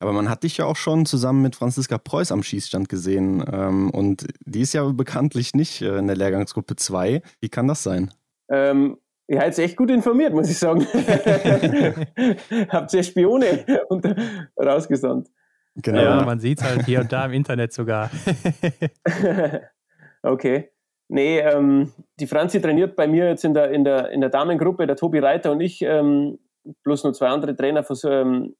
[0.00, 3.44] Aber man hat dich ja auch schon zusammen mit Franziska Preuß am Schießstand gesehen.
[3.50, 7.22] Ähm, und die ist ja bekanntlich nicht äh, in der Lehrgangsgruppe 2.
[7.40, 8.10] Wie kann das sein?
[8.50, 10.86] Ähm, Ihr seid echt gut informiert, muss ich sagen.
[12.68, 13.64] Habt ihr Spione
[14.58, 15.30] rausgesandt.
[15.76, 16.02] Genau.
[16.02, 18.10] Ja, man sieht es halt hier und da im Internet sogar.
[20.22, 20.70] okay.
[21.08, 24.86] Nee, ähm, die Franzi trainiert bei mir jetzt in der, in der, in der Damengruppe,
[24.86, 26.38] der Tobi Reiter und ich, ähm,
[26.82, 28.54] plus nur zwei andere Trainer vers ähm,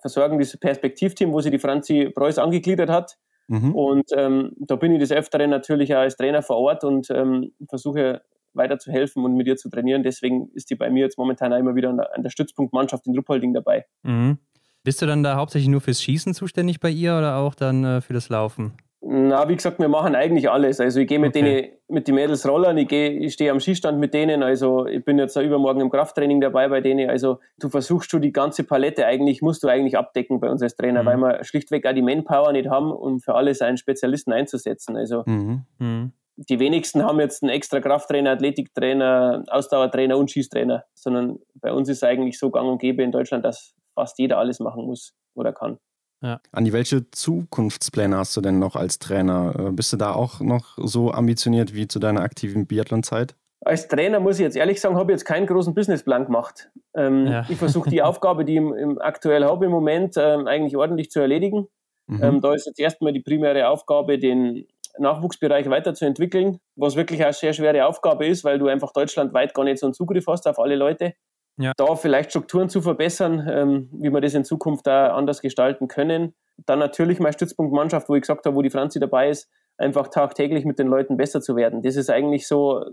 [0.00, 3.16] versorgen dieses Perspektivteam, wo sie die Franzi Preuß angegliedert hat.
[3.48, 3.74] Mhm.
[3.74, 7.52] Und ähm, da bin ich des Öfteren natürlich auch als Trainer vor Ort und ähm,
[7.68, 10.02] versuche weiter zu helfen und mit ihr zu trainieren.
[10.02, 13.06] Deswegen ist die bei mir jetzt momentan auch immer wieder an der, an der Stützpunktmannschaft
[13.06, 13.86] in Ruppolding dabei.
[14.02, 14.38] Mhm.
[14.84, 18.00] Bist du dann da hauptsächlich nur fürs Schießen zuständig bei ihr oder auch dann äh,
[18.00, 18.72] für das Laufen?
[19.00, 20.80] Na, wie gesagt, wir machen eigentlich alles.
[20.80, 21.62] Also ich gehe mit okay.
[21.62, 25.18] denen, mit den Mädels rollern, ich, ich stehe am Schießstand mit denen, also ich bin
[25.18, 27.08] jetzt übermorgen im Krafttraining dabei bei denen.
[27.08, 30.74] Also du versuchst schon die ganze Palette eigentlich, musst du eigentlich abdecken bei uns als
[30.74, 31.06] Trainer, mhm.
[31.06, 34.96] weil wir schlichtweg auch die Manpower nicht haben, um für alles einen Spezialisten einzusetzen.
[34.96, 35.62] Also mhm.
[35.78, 36.12] Mhm.
[36.36, 41.98] die wenigsten haben jetzt einen extra Krafttrainer, Athletiktrainer, Ausdauertrainer und Schießtrainer, sondern bei uns ist
[41.98, 45.52] es eigentlich so gang und gäbe in Deutschland, dass fast jeder alles machen muss oder
[45.52, 45.78] kann.
[46.22, 46.40] Ja.
[46.52, 49.54] Andi, welche Zukunftspläne hast du denn noch als Trainer?
[49.58, 53.34] Äh, bist du da auch noch so ambitioniert wie zu deiner aktiven Biathlon-Zeit?
[53.64, 56.70] Als Trainer muss ich jetzt ehrlich sagen, habe ich jetzt keinen großen Businessplan gemacht.
[56.94, 57.44] Ähm, ja.
[57.48, 61.10] Ich versuche die Aufgabe, die ich im, im aktuell habe im Moment, ähm, eigentlich ordentlich
[61.10, 61.66] zu erledigen.
[62.06, 62.22] Mhm.
[62.22, 64.66] Ähm, da ist jetzt erstmal die primäre Aufgabe, den
[64.98, 69.78] Nachwuchsbereich weiterzuentwickeln, was wirklich eine sehr schwere Aufgabe ist, weil du einfach deutschlandweit gar nicht
[69.78, 71.14] so einen Zugriff hast auf alle Leute
[71.58, 71.72] ja.
[71.76, 76.34] da vielleicht Strukturen zu verbessern, ähm, wie wir das in Zukunft da anders gestalten können.
[76.66, 80.64] Dann natürlich meine Stützpunktmannschaft, wo ich gesagt habe, wo die Franzi dabei ist, einfach tagtäglich
[80.64, 81.82] mit den Leuten besser zu werden.
[81.82, 82.84] Das ist eigentlich so,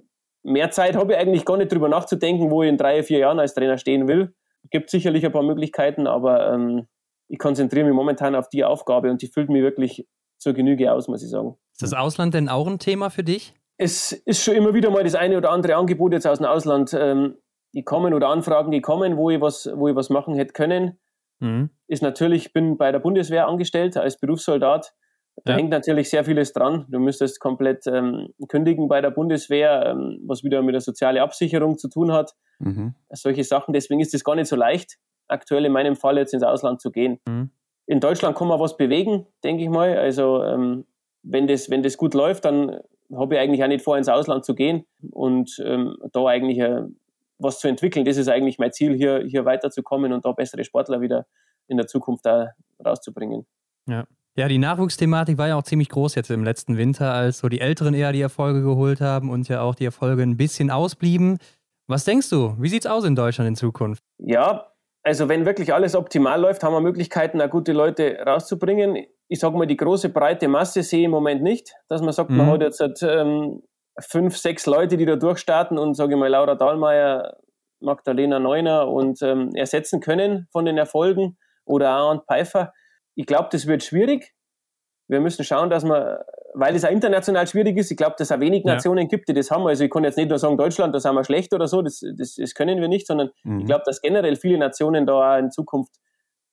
[0.43, 3.39] mehr Zeit habe ich eigentlich gar nicht drüber nachzudenken, wo ich in drei, vier Jahren
[3.39, 4.33] als Trainer stehen will.
[4.69, 6.87] Gibt sicherlich ein paar Möglichkeiten, aber ähm,
[7.27, 10.07] ich konzentriere mich momentan auf die Aufgabe und die füllt mich wirklich
[10.37, 11.57] zur Genüge aus, muss ich sagen.
[11.71, 13.53] Ist das Ausland denn auch ein Thema für dich?
[13.77, 16.95] Es ist schon immer wieder mal das eine oder andere Angebot jetzt aus dem Ausland
[16.97, 17.35] ähm,
[17.75, 20.97] gekommen oder Anfragen gekommen, wo ich was, wo ich was machen hätte können.
[21.39, 21.69] Mhm.
[21.87, 24.93] Ist natürlich, ich bin bei der Bundeswehr angestellt als Berufssoldat.
[25.43, 25.57] Da ja.
[25.59, 26.85] hängt natürlich sehr vieles dran.
[26.89, 31.77] Du müsstest komplett ähm, kündigen bei der Bundeswehr, ähm, was wieder mit der sozialen Absicherung
[31.77, 32.31] zu tun hat.
[32.59, 32.95] Mhm.
[33.11, 33.73] Solche Sachen.
[33.73, 34.95] Deswegen ist es gar nicht so leicht,
[35.27, 37.19] aktuell in meinem Fall jetzt ins Ausland zu gehen.
[37.27, 37.51] Mhm.
[37.87, 39.97] In Deutschland kann man was bewegen, denke ich mal.
[39.97, 40.85] Also ähm,
[41.23, 42.79] wenn, das, wenn das gut läuft, dann
[43.13, 46.83] habe ich eigentlich auch nicht vor, ins Ausland zu gehen und ähm, da eigentlich äh,
[47.37, 48.05] was zu entwickeln.
[48.05, 51.25] Das ist eigentlich mein Ziel, hier, hier weiterzukommen und da bessere Sportler wieder
[51.67, 52.51] in der Zukunft da
[52.83, 53.45] rauszubringen.
[53.87, 54.05] Ja.
[54.37, 57.61] Ja, die Nachwuchsthematik war ja auch ziemlich groß jetzt im letzten Winter, als so die
[57.61, 61.37] Älteren eher die Erfolge geholt haben und ja auch die Erfolge ein bisschen ausblieben.
[61.87, 62.53] Was denkst du?
[62.59, 64.03] Wie sieht es aus in Deutschland in Zukunft?
[64.17, 64.67] Ja,
[65.03, 69.05] Also wenn wirklich alles optimal läuft, haben wir Möglichkeiten, auch gute Leute rauszubringen.
[69.27, 72.31] Ich sage mal, die große breite Masse sehe ich im Moment nicht, dass man sagt,
[72.31, 72.37] mhm.
[72.37, 73.61] man hat jetzt ähm,
[73.99, 77.37] fünf, sechs Leute, die da durchstarten und sage ich mal, Laura Dahlmeier,
[77.79, 82.73] Magdalena Neuner und ähm, ersetzen können von den Erfolgen oder Arndt Pfeiffer.
[83.15, 84.33] Ich glaube, das wird schwierig.
[85.07, 86.17] Wir müssen schauen, dass man,
[86.53, 89.07] weil es auch international schwierig ist, ich glaube, dass es auch wenig Nationen ja.
[89.07, 89.67] gibt, die das haben.
[89.67, 92.01] Also ich kann jetzt nicht nur sagen, Deutschland, das haben wir schlecht oder so, das,
[92.17, 93.59] das, das können wir nicht, sondern mhm.
[93.59, 95.93] ich glaube, dass generell viele Nationen da auch in Zukunft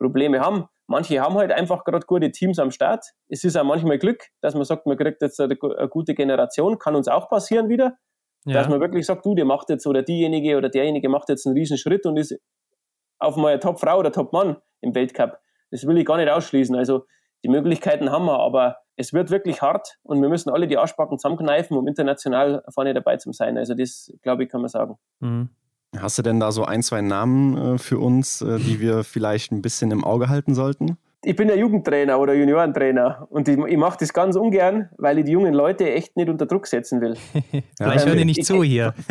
[0.03, 0.67] Probleme haben.
[0.87, 3.05] Manche haben halt einfach gerade gute Teams am Start.
[3.29, 6.79] Es ist auch manchmal Glück, dass man sagt, man kriegt jetzt eine, eine gute Generation,
[6.79, 7.97] kann uns auch passieren wieder.
[8.45, 8.55] Ja.
[8.55, 11.57] Dass man wirklich sagt, du, der macht jetzt oder diejenige oder derjenige macht jetzt einen
[11.57, 12.37] riesen Schritt und ist
[13.19, 15.39] auf mal Top-Frau oder Top-Mann im Weltcup.
[15.71, 16.75] Das will ich gar nicht ausschließen.
[16.75, 17.05] Also
[17.45, 21.19] die Möglichkeiten haben wir, aber es wird wirklich hart und wir müssen alle die Arschbacken
[21.19, 23.57] zusammenkneifen, um international vorne dabei zu sein.
[23.57, 24.97] Also das, glaube ich, kann man sagen.
[25.21, 25.51] Mhm.
[25.99, 29.53] Hast du denn da so ein, zwei Namen äh, für uns, äh, die wir vielleicht
[29.53, 30.97] ein bisschen im Auge halten sollten?
[31.25, 35.25] Ich bin ja Jugendtrainer oder Juniorentrainer und ich, ich mache das ganz ungern, weil ich
[35.25, 37.15] die jungen Leute echt nicht unter Druck setzen will.
[37.79, 38.95] ja, ich höre dir nicht ich, zu hier.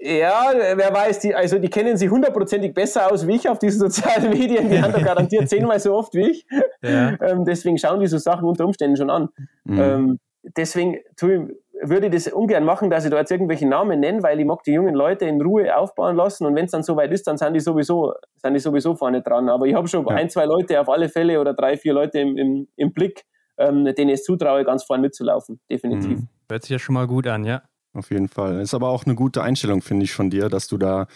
[0.00, 3.80] Ja, wer weiß, die, also die kennen sich hundertprozentig besser aus wie ich auf diesen
[3.80, 4.70] sozialen Medien.
[4.70, 6.46] Die haben da garantiert zehnmal so oft wie ich.
[6.82, 7.20] Ja.
[7.20, 9.28] Ähm, deswegen schauen die so Sachen unter Umständen schon an.
[9.64, 9.80] Mhm.
[9.80, 10.18] Ähm,
[10.56, 14.38] deswegen tue, würde ich das ungern machen, dass ich da jetzt irgendwelche Namen nenne, weil
[14.40, 17.26] ich mag die jungen Leute in Ruhe aufbauen lassen und wenn es dann soweit ist,
[17.26, 19.48] dann sind die sowieso, sind die sowieso vorne dran.
[19.48, 20.14] Aber ich habe schon ja.
[20.14, 23.24] ein, zwei Leute auf alle Fälle oder drei, vier Leute im, im, im Blick,
[23.58, 25.60] ähm, denen ich es zutraue, ganz vorne mitzulaufen.
[25.70, 26.18] Definitiv.
[26.18, 26.28] Mhm.
[26.50, 27.62] Hört sich ja schon mal gut an, ja.
[27.94, 28.60] Auf jeden Fall.
[28.60, 31.06] Ist aber auch eine gute Einstellung, finde ich, von dir, dass du da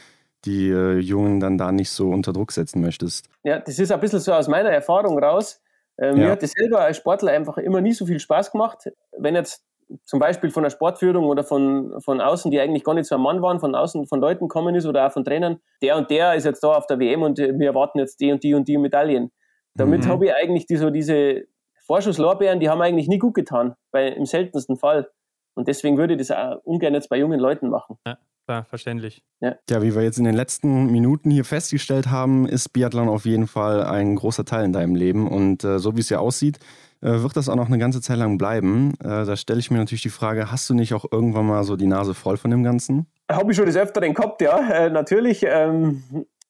[0.45, 3.29] die äh, Jungen dann da nicht so unter Druck setzen möchtest.
[3.45, 5.61] Ja, das ist ein bisschen so aus meiner Erfahrung raus.
[5.99, 6.25] Ähm, ja.
[6.25, 8.91] Mir hat das selber als Sportler einfach immer nie so viel Spaß gemacht.
[9.17, 9.63] Wenn jetzt
[10.05, 13.21] zum Beispiel von der Sportführung oder von, von außen, die eigentlich gar nicht so ein
[13.21, 16.35] Mann waren, von außen von Leuten kommen ist oder auch von Trainern, der und der
[16.35, 18.79] ist jetzt da auf der WM und wir erwarten jetzt die und die und die
[18.79, 19.31] Medaillen.
[19.75, 20.09] Damit mhm.
[20.09, 21.43] habe ich eigentlich die, so diese
[21.87, 25.11] Vorschusslorbeeren, die haben eigentlich nie gut getan, bei, im seltensten Fall.
[25.55, 27.99] Und deswegen würde ich das auch ungern jetzt bei jungen Leuten machen.
[28.07, 28.19] Ja.
[28.49, 29.23] Ja, verständlich.
[29.41, 29.55] Ja.
[29.71, 33.47] ja, wie wir jetzt in den letzten Minuten hier festgestellt haben, ist Biathlon auf jeden
[33.47, 35.29] Fall ein großer Teil in deinem Leben.
[35.29, 36.63] Und äh, so wie es ja aussieht, äh,
[37.03, 38.95] wird das auch noch eine ganze Zeit lang bleiben.
[39.01, 41.77] Äh, da stelle ich mir natürlich die Frage, hast du nicht auch irgendwann mal so
[41.77, 43.07] die Nase voll von dem Ganzen?
[43.31, 45.45] Habe ich schon des Öfteren gehabt, ja, äh, natürlich.
[45.47, 46.03] Ähm,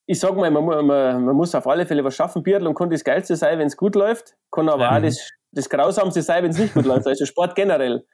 [0.06, 2.42] ich sage mal, man, man, man, muss auf alle Fälle was schaffen.
[2.42, 4.96] Biathlon kann das Geilste sein, wenn es gut läuft, kann aber ja.
[4.96, 7.06] auch das, das Grausamste sein, wenn es nicht gut läuft.
[7.06, 8.04] Also Sport generell.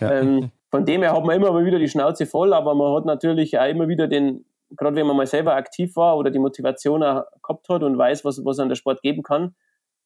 [0.00, 0.12] Ja.
[0.12, 3.06] Ähm, von dem her hat man immer mal wieder die Schnauze voll, aber man hat
[3.06, 7.02] natürlich auch immer wieder den, gerade wenn man mal selber aktiv war oder die Motivation
[7.02, 9.54] auch gehabt hat und weiß, was, was an der Sport geben kann,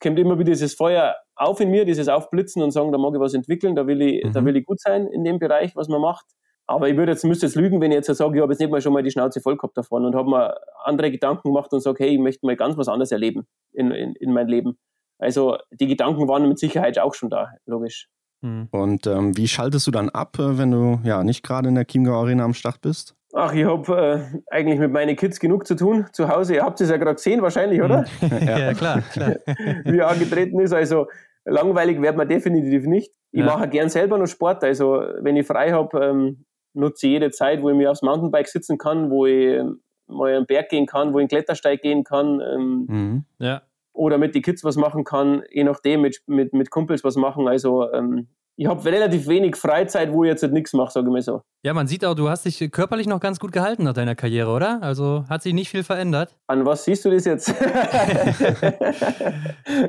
[0.00, 3.20] kommt immer wieder dieses Feuer auf in mir, dieses Aufblitzen und sagen, da mag ich
[3.20, 4.32] was entwickeln, da will ich, mhm.
[4.32, 6.26] da will ich gut sein in dem Bereich, was man macht.
[6.66, 8.70] Aber ich würde jetzt, müsste jetzt lügen, wenn ich jetzt sage, ich habe jetzt nicht
[8.70, 11.80] mal schon mal die Schnauze voll gehabt davon und habe mir andere Gedanken gemacht und
[11.80, 14.78] sage, hey, ich möchte mal ganz was anderes erleben in, in, in mein Leben.
[15.18, 18.08] Also die Gedanken waren mit Sicherheit auch schon da, logisch.
[18.42, 18.68] Mhm.
[18.70, 21.86] Und ähm, wie schaltest du dann ab, äh, wenn du ja nicht gerade in der
[21.86, 23.14] Chiemgau Arena am Start bist?
[23.32, 23.96] Ach, ich habe
[24.32, 26.54] äh, eigentlich mit meinen Kids genug zu tun zu Hause.
[26.54, 28.04] Ihr habt es ja gerade gesehen, wahrscheinlich, oder?
[28.20, 29.36] ja, ja, klar, klar.
[29.84, 30.72] Wie angetreten ist.
[30.72, 31.06] Also
[31.44, 33.12] langweilig wird man definitiv nicht.
[33.30, 33.46] Ich ja.
[33.46, 34.64] mache gern selber noch Sport.
[34.64, 38.48] Also wenn ich frei habe, ähm, nutze ich jede Zeit, wo ich mir aufs Mountainbike
[38.48, 42.02] sitzen kann, wo ich ähm, mal einen Berg gehen kann, wo ich einen Klettersteig gehen
[42.02, 42.40] kann.
[42.40, 43.24] Ähm, mhm.
[43.38, 43.62] Ja
[43.92, 47.48] oder mit den Kids was machen kann, je nachdem, mit, mit, mit Kumpels was machen.
[47.48, 48.28] Also ähm,
[48.60, 51.40] ich habe relativ wenig Freizeit, wo ich jetzt halt nichts mache, sage ich mal so.
[51.62, 54.50] Ja, man sieht auch, du hast dich körperlich noch ganz gut gehalten nach deiner Karriere,
[54.50, 54.82] oder?
[54.82, 56.36] Also hat sich nicht viel verändert.
[56.46, 57.48] An was siehst du das jetzt?
[57.48, 57.54] ja,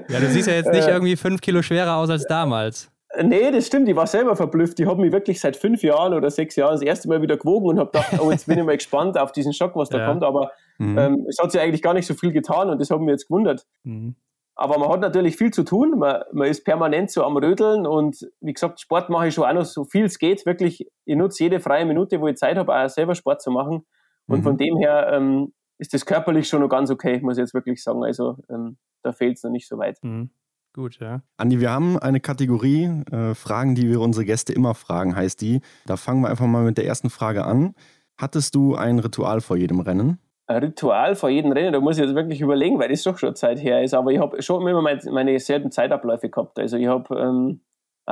[0.07, 0.91] du siehst ja jetzt nicht äh.
[0.91, 2.89] irgendwie fünf Kilo schwerer aus als damals.
[3.21, 3.89] Nee, das stimmt.
[3.89, 4.79] Ich war selber verblüfft.
[4.79, 7.67] Ich habe mich wirklich seit fünf Jahren oder sechs Jahren das erste Mal wieder gewogen
[7.67, 10.07] und habe gedacht, oh, jetzt bin ich mal gespannt auf diesen Schock, was da ja.
[10.07, 10.23] kommt.
[10.23, 10.97] Aber mhm.
[10.97, 13.27] ähm, es hat sich eigentlich gar nicht so viel getan und das hat mich jetzt
[13.27, 13.65] gewundert.
[13.83, 14.15] Mhm.
[14.55, 15.97] Aber man hat natürlich viel zu tun.
[15.97, 19.53] Man, man ist permanent so am Rödeln und wie gesagt, Sport mache ich schon auch
[19.53, 20.45] noch so viel es geht.
[20.45, 23.85] Wirklich, ich nutze jede freie Minute, wo ich Zeit habe, auch selber Sport zu machen.
[24.27, 24.43] Und mhm.
[24.43, 27.81] von dem her ähm, ist das körperlich schon noch ganz okay, muss ich jetzt wirklich
[27.81, 28.03] sagen.
[28.03, 29.97] Also ähm, da fehlt es noch nicht so weit.
[30.03, 30.29] Mhm.
[30.73, 31.21] Gut, ja.
[31.35, 35.61] Andi, wir haben eine Kategorie, äh, Fragen, die wir unsere Gäste immer fragen, heißt die.
[35.85, 37.73] Da fangen wir einfach mal mit der ersten Frage an.
[38.17, 40.19] Hattest du ein Ritual vor jedem Rennen?
[40.57, 43.61] Ritual vor jedem Rennen, da muss ich jetzt wirklich überlegen, weil das doch schon Zeit
[43.61, 43.93] her ist.
[43.93, 46.59] Aber ich habe schon immer meine, meine selben Zeitabläufe gehabt.
[46.59, 47.61] Also ich habe ähm,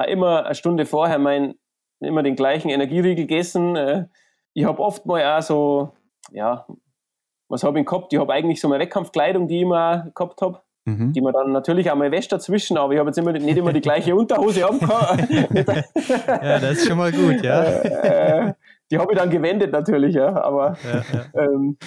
[0.08, 1.56] immer eine Stunde vorher mein,
[2.00, 3.76] immer den gleichen Energieriegel gegessen.
[3.76, 4.06] Äh,
[4.54, 5.94] ich habe oft mal auch so,
[6.32, 6.66] ja,
[7.48, 8.14] was habe ich gehabt?
[8.14, 11.14] Ich habe eigentlich so meine Wettkampfkleidung, die ich immer gehabt habe mhm.
[11.14, 13.74] die man dann natürlich auch mal wäscht dazwischen, aber ich habe jetzt immer, nicht immer
[13.74, 14.80] die gleiche Unterhose haben
[16.28, 17.64] ja, das ist schon mal gut, ja.
[17.64, 18.54] Äh, äh,
[18.92, 21.44] die habe ich dann gewendet natürlich, ja, aber ja, ja.
[21.44, 21.78] Ähm,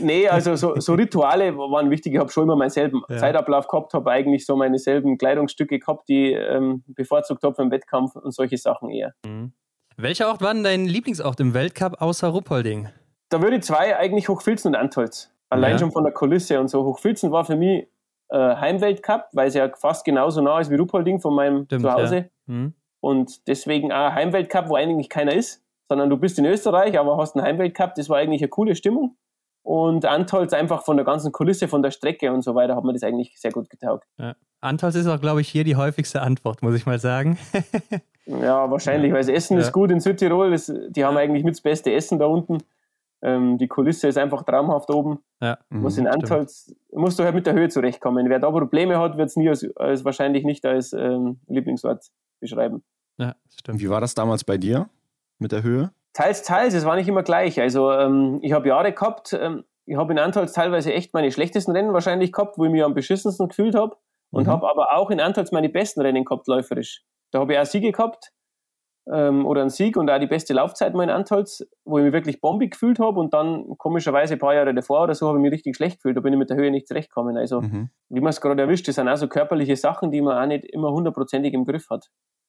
[0.00, 2.14] Nee, also so, so, Rituale waren wichtig.
[2.14, 3.18] Ich habe schon immer meinen selben ja.
[3.18, 8.16] Zeitablauf gehabt, habe eigentlich so meine selben Kleidungsstücke gehabt, die ähm, bevorzugt habe im Wettkampf
[8.16, 9.14] und solche Sachen eher.
[9.24, 9.52] Mhm.
[9.96, 12.88] Welcher Ort war denn dein Lieblingsort im Weltcup außer Ruppolding?
[13.28, 15.32] Da würde ich zwei eigentlich Hochfilzen und Antolz.
[15.48, 15.78] Allein ja.
[15.78, 16.84] schon von der Kulisse und so.
[16.84, 17.86] Hochfilzen war für mich
[18.28, 22.16] äh, Heimweltcup, weil es ja fast genauso nah ist wie Ruppolding von meinem Stimmt, Zuhause.
[22.16, 22.24] Ja.
[22.46, 22.74] Mhm.
[23.00, 27.36] Und deswegen auch Heimweltcup, wo eigentlich keiner ist, sondern du bist in Österreich, aber hast
[27.36, 27.94] einen Heimweltcup.
[27.94, 29.16] Das war eigentlich eine coole Stimmung.
[29.66, 32.92] Und Antolz einfach von der ganzen Kulisse, von der Strecke und so weiter, hat mir
[32.92, 34.06] das eigentlich sehr gut getaugt.
[34.16, 34.36] Ja.
[34.60, 37.36] Antolz ist auch, glaube ich, hier die häufigste Antwort, muss ich mal sagen.
[38.26, 39.64] ja, wahrscheinlich, weil das Essen ja.
[39.64, 40.52] ist gut in Südtirol.
[40.52, 42.58] Das, die haben eigentlich mit das beste Essen da unten.
[43.22, 45.18] Ähm, die Kulisse ist einfach traumhaft oben.
[45.42, 48.28] Ja, was in Antolz musst du halt mit der Höhe zurechtkommen.
[48.28, 52.06] Wer da Probleme hat, wird es nie als, als, wahrscheinlich nicht als ähm, Lieblingsort
[52.38, 52.84] beschreiben.
[53.18, 53.80] Ja, stimmt.
[53.80, 54.88] Wie war das damals bei dir
[55.40, 55.90] mit der Höhe?
[56.16, 57.60] Teils, teils, es war nicht immer gleich.
[57.60, 61.72] Also ähm, ich habe Jahre gehabt, ähm, ich habe in Antolz teilweise echt meine schlechtesten
[61.72, 63.96] Rennen wahrscheinlich gehabt, wo ich mich am beschissensten gefühlt habe.
[64.30, 64.50] Und mhm.
[64.50, 67.04] habe aber auch in Antolz meine besten Rennen gehabt, läuferisch.
[67.32, 68.32] Da habe ich auch Siege gehabt
[69.12, 72.14] ähm, oder einen Sieg und auch die beste Laufzeit mal in Antolz, wo ich mich
[72.14, 75.42] wirklich bombig gefühlt habe und dann komischerweise ein paar Jahre davor oder so habe ich
[75.42, 76.16] mich richtig schlecht gefühlt.
[76.16, 77.36] Da bin ich mit der Höhe nicht zurechtgekommen.
[77.36, 77.90] Also, mhm.
[78.08, 80.64] wie man es gerade erwischt, das sind auch so körperliche Sachen, die man auch nicht
[80.64, 82.06] immer hundertprozentig im Griff hat.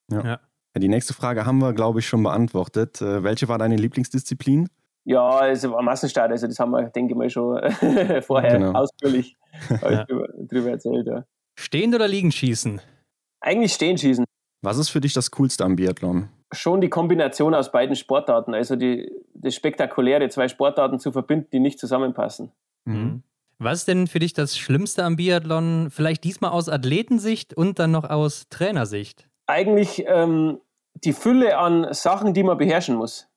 [0.09, 0.21] Ja.
[0.23, 0.39] ja.
[0.75, 3.01] Die nächste Frage haben wir, glaube ich, schon beantwortet.
[3.01, 4.69] Äh, welche war deine Lieblingsdisziplin?
[5.05, 7.61] Ja, also war Massenstart, also das haben wir, denke ich mal, schon
[8.21, 8.73] vorher genau.
[8.73, 9.35] ausführlich
[9.81, 10.03] ja.
[10.03, 11.07] drüber erzählt.
[11.07, 11.23] Ja.
[11.57, 12.81] Stehend oder liegend schießen?
[13.39, 14.25] Eigentlich stehen schießen.
[14.61, 16.29] Was ist für dich das Coolste am Biathlon?
[16.51, 21.59] Schon die Kombination aus beiden Sportarten, also die, das Spektakuläre, zwei Sportarten zu verbinden, die
[21.59, 22.51] nicht zusammenpassen.
[22.85, 23.23] Mhm.
[23.59, 25.89] Was ist denn für dich das Schlimmste am Biathlon?
[25.89, 29.26] Vielleicht diesmal aus Athletensicht und dann noch aus Trainersicht?
[29.47, 30.61] Eigentlich ähm,
[31.03, 33.29] die Fülle an Sachen, die man beherrschen muss.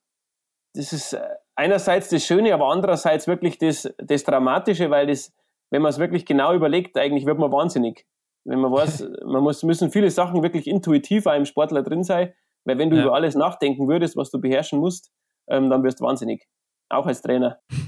[0.74, 1.20] Das ist äh,
[1.56, 5.32] einerseits das Schöne, aber andererseits wirklich das, das Dramatische, weil das,
[5.70, 8.06] wenn man es wirklich genau überlegt, eigentlich wird man wahnsinnig.
[8.44, 12.32] Wenn man weiß, man muss, müssen viele Sachen wirklich intuitiv einem Sportler drin sein,
[12.64, 13.04] weil wenn du ja.
[13.04, 15.10] über alles nachdenken würdest, was du beherrschen musst,
[15.48, 16.46] ähm, dann wirst du wahnsinnig.
[16.88, 17.60] Auch als Trainer.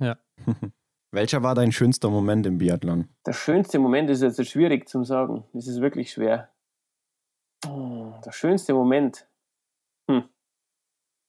[0.00, 0.16] Ja.
[1.12, 3.08] Welcher war dein schönster Moment im Biathlon?
[3.26, 5.44] Der schönste Moment ist jetzt schwierig zu sagen.
[5.52, 6.53] Das ist wirklich schwer.
[7.66, 9.26] Hm, der schönste Moment.
[10.10, 10.24] Hm.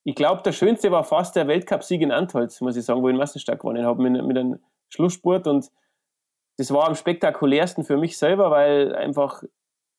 [0.04, 3.12] Ich glaube, der schönste war fast der Weltcupsieg in Antholz, muss ich sagen, wo ich
[3.12, 5.70] in Massenstadt gewonnen habe, mit, mit einem Schlussspurt und
[6.58, 9.42] das war am spektakulärsten für mich selber, weil einfach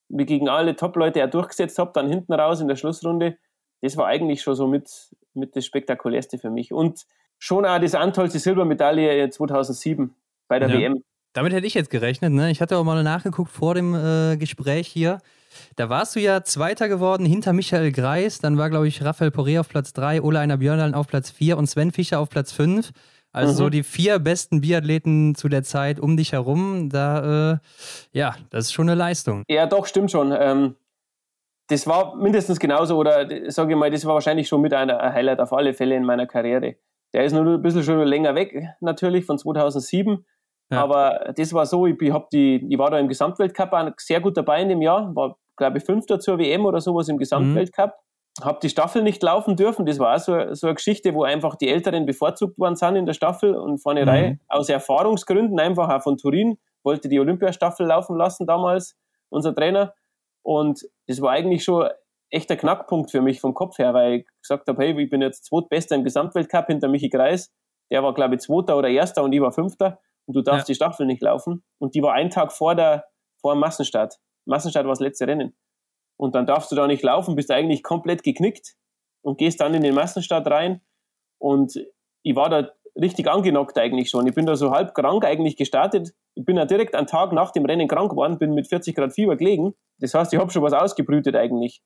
[0.10, 3.38] wie gegen alle Top-Leute er durchgesetzt habe, dann hinten raus in der Schlussrunde.
[3.82, 4.90] Das war eigentlich schon so mit,
[5.34, 6.72] mit das Spektakulärste für mich.
[6.72, 7.06] Und
[7.38, 10.16] schon auch das Antolste Silbermedaille 2007
[10.48, 10.80] bei der ja.
[10.80, 11.04] WM.
[11.34, 12.32] Damit hätte ich jetzt gerechnet.
[12.34, 12.50] Ne?
[12.50, 15.20] Ich hatte auch mal nachgeguckt vor dem äh, Gespräch hier.
[15.76, 18.40] Da warst du ja Zweiter geworden hinter Michael Greis.
[18.40, 21.58] Dann war, glaube ich, Raphael Poré auf Platz 3, Ola Einer Björnalen auf Platz 4
[21.58, 22.92] und Sven Fischer auf Platz 5.
[23.32, 23.58] Also mhm.
[23.58, 27.58] so die vier besten Biathleten zu der Zeit um dich herum, da, äh,
[28.12, 29.44] ja, das ist schon eine Leistung.
[29.48, 30.34] Ja, doch, stimmt schon.
[30.38, 30.76] Ähm,
[31.68, 35.40] das war mindestens genauso, oder sage ich mal, das war wahrscheinlich schon mit einer Highlight
[35.40, 36.78] auf alle Fälle in meiner Karriere.
[37.14, 40.26] Der ist nur ein bisschen schon länger weg, natürlich, von 2007.
[40.70, 40.84] Ja.
[40.84, 44.62] Aber das war so, ich, hab die, ich war da im Gesamtweltcup sehr gut dabei
[44.62, 47.90] in dem Jahr, war, glaube ich, Fünfter zur WM oder sowas im Gesamtweltcup.
[47.90, 48.08] Mhm
[48.40, 49.88] habe die Staffel nicht laufen dürfen.
[49.88, 53.08] Das war auch so, so eine Geschichte, wo einfach die Älteren bevorzugt worden sind in
[53.08, 54.10] der Staffel und vorne mhm.
[54.10, 58.96] Reihe aus Erfahrungsgründen einfach auch von Turin wollte die Olympiastaffel laufen lassen damals,
[59.30, 59.94] unser Trainer.
[60.42, 61.90] Und das war eigentlich schon
[62.30, 65.22] echt ein Knackpunkt für mich vom Kopf her, weil ich gesagt habe, hey, ich bin
[65.22, 67.52] jetzt Zweitbester im Gesamtweltcup hinter Michi Kreis.
[67.92, 70.00] Der war, glaube ich, Zweiter oder Erster und ich war Fünfter.
[70.28, 70.74] Und du darfst ja.
[70.74, 71.64] die Staffel nicht laufen.
[71.80, 73.06] Und die war ein Tag vor der
[73.40, 74.18] vor dem Massenstart.
[74.46, 75.56] Massenstart war das letzte Rennen.
[76.20, 78.76] Und dann darfst du da nicht laufen, bist eigentlich komplett geknickt
[79.22, 80.82] und gehst dann in den Massenstart rein.
[81.40, 81.80] Und
[82.24, 84.26] ich war da richtig angenockt eigentlich schon.
[84.26, 86.14] Ich bin da so halb krank eigentlich gestartet.
[86.34, 89.14] Ich bin ja direkt einen Tag nach dem Rennen krank geworden, bin mit 40 Grad
[89.14, 89.74] Fieber gelegen.
[90.00, 91.82] Das heißt, ich habe schon was ausgebrütet eigentlich.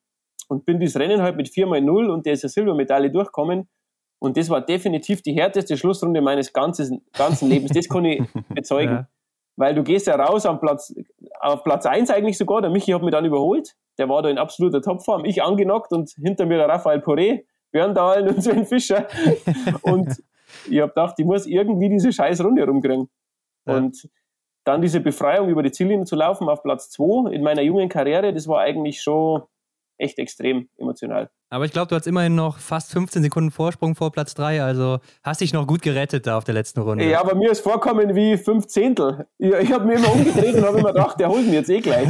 [0.47, 3.69] Und bin das Rennen halt mit 4 mal 0 und der ist eine Silbermedaille durchkommen.
[4.21, 7.71] Und das war definitiv die härteste Schlussrunde meines ganzen, ganzen Lebens.
[7.73, 8.93] Das kann ich bezeugen.
[8.93, 9.07] Ja.
[9.57, 10.93] Weil du gehst ja raus am Platz,
[11.39, 12.61] auf Platz 1 eigentlich sogar.
[12.61, 15.25] Der Michi hat mich dann überholt der war da in absoluter Topform.
[15.25, 19.07] Ich angenockt und hinter mir der Raphael Poré, Björn Dahlen und Sven Fischer.
[19.81, 20.23] und
[20.69, 23.09] ich habe gedacht, ich muss irgendwie diese scheiß Runde rumkriegen.
[23.67, 23.77] Ja.
[23.77, 24.09] Und
[24.63, 28.33] dann diese Befreiung über die Ziellinie zu laufen auf Platz 2 in meiner jungen Karriere,
[28.33, 29.43] das war eigentlich schon
[30.01, 31.29] echt extrem emotional.
[31.49, 34.99] Aber ich glaube, du hast immerhin noch fast 15 Sekunden Vorsprung vor Platz 3, also
[35.23, 37.09] hast dich noch gut gerettet da auf der letzten Runde.
[37.09, 39.27] Ja, aber mir ist vorkommen wie fünf Zehntel.
[39.37, 41.79] Ich, ich habe mir immer umgedreht und habe immer gedacht, der holt mich jetzt eh
[41.79, 42.07] gleich.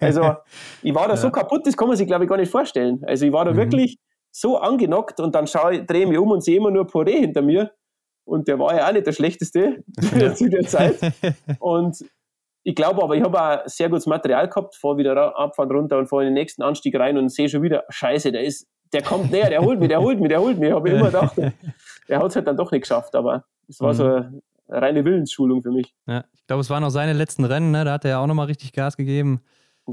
[0.00, 0.34] Also
[0.82, 1.20] ich war da ja.
[1.20, 3.02] so kaputt, das kann man sich, glaube ich, gar nicht vorstellen.
[3.06, 3.56] Also ich war da mhm.
[3.56, 3.98] wirklich
[4.30, 7.42] so angenockt und dann schaue, drehe ich mich um und sehe immer nur Poré hinter
[7.42, 7.70] mir.
[8.26, 9.84] Und der war ja auch nicht der schlechteste
[10.34, 10.98] zu der Zeit.
[11.58, 12.04] Und
[12.64, 16.08] ich glaube aber, ich habe auch sehr gutes Material gehabt, fahre wieder Abfahrt runter und
[16.08, 19.30] fahre in den nächsten Anstieg rein und sehe schon wieder, scheiße, der ist, der kommt
[19.30, 20.72] näher, der holt mich, der holt mich, der holt mich.
[20.72, 21.36] Habe ich immer gedacht,
[22.08, 23.96] er hat es halt dann doch nicht geschafft, aber es war mhm.
[23.96, 25.94] so eine reine Willensschulung für mich.
[26.06, 27.84] Ja, ich glaube, es waren auch seine letzten Rennen, ne?
[27.84, 29.42] da hat er ja auch nochmal richtig Gas gegeben.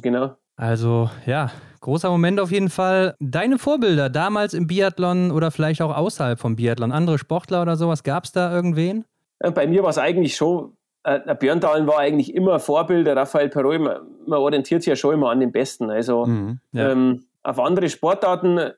[0.01, 0.37] Genau.
[0.55, 3.15] Also ja, großer Moment auf jeden Fall.
[3.19, 8.03] Deine Vorbilder damals im Biathlon oder vielleicht auch außerhalb vom Biathlon, andere Sportler oder sowas,
[8.03, 9.03] gab es da irgendwen?
[9.39, 13.79] Bei mir war es eigentlich schon äh, Björn Dahlen war eigentlich immer Vorbild, Raphael Perot,
[13.79, 15.89] man, man, orientiert sich ja schon immer an den Besten.
[15.89, 16.91] Also mhm, ja.
[16.91, 18.71] ähm, auf andere Sportarten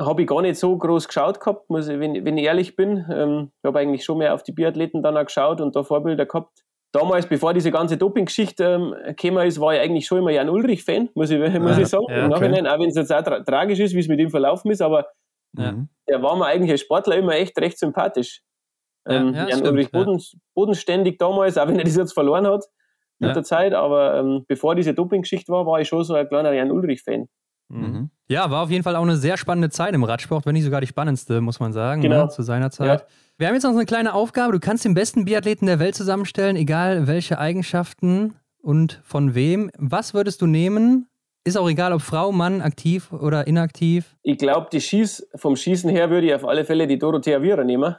[0.00, 3.04] habe ich gar nicht so groß geschaut gehabt, muss ich, wenn, wenn ich ehrlich bin.
[3.10, 6.26] Ähm, ich habe eigentlich schon mehr auf die Biathleten dann auch geschaut und da Vorbilder
[6.26, 6.64] gehabt.
[6.92, 11.10] Damals, bevor diese ganze Doping-Geschichte ähm, gekommen ist, war ich eigentlich schon immer Jan Ulrich-Fan,
[11.14, 12.06] muss ich, muss ich sagen.
[12.08, 14.30] Ja, Im Nachhinein, auch wenn es jetzt auch tra tragisch ist, wie es mit ihm
[14.30, 15.08] verlaufen ist, aber
[15.56, 15.74] ja.
[16.08, 18.42] der war mir eigentlich als Sportler immer echt recht sympathisch.
[19.06, 20.22] Ähm, ja, Jan stimmt, Ulrich Boden,
[20.54, 22.64] bodenständig damals, auch wenn er das jetzt verloren hat
[23.18, 23.34] mit ja.
[23.34, 26.70] der Zeit, aber ähm, bevor diese Doping-Geschichte war, war ich schon so ein kleiner Jan
[26.70, 27.28] Ulrich-Fan.
[27.68, 28.10] Mhm.
[28.28, 30.80] Ja, war auf jeden Fall auch eine sehr spannende Zeit im Radsport, wenn nicht sogar
[30.80, 32.24] die spannendste, muss man sagen, genau.
[32.24, 33.00] ne, zu seiner Zeit.
[33.00, 33.06] Ja.
[33.36, 34.52] Wir haben jetzt noch so eine kleine Aufgabe.
[34.52, 39.70] Du kannst den besten Biathleten der Welt zusammenstellen, egal welche Eigenschaften und von wem.
[39.76, 41.08] Was würdest du nehmen?
[41.44, 44.16] Ist auch egal, ob Frau, Mann, aktiv oder inaktiv.
[44.22, 47.96] Ich glaube, Schieß, vom Schießen her würde ich auf alle Fälle die Dorothea Viera nehmen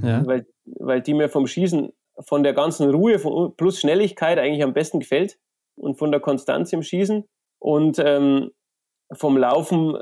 [0.00, 0.26] ja.
[0.26, 4.74] weil, weil die mir vom Schießen, von der ganzen Ruhe von, plus Schnelligkeit eigentlich am
[4.74, 5.38] besten gefällt
[5.76, 7.24] und von der Konstanz im Schießen.
[7.58, 8.50] Und ähm,
[9.12, 9.96] vom Laufen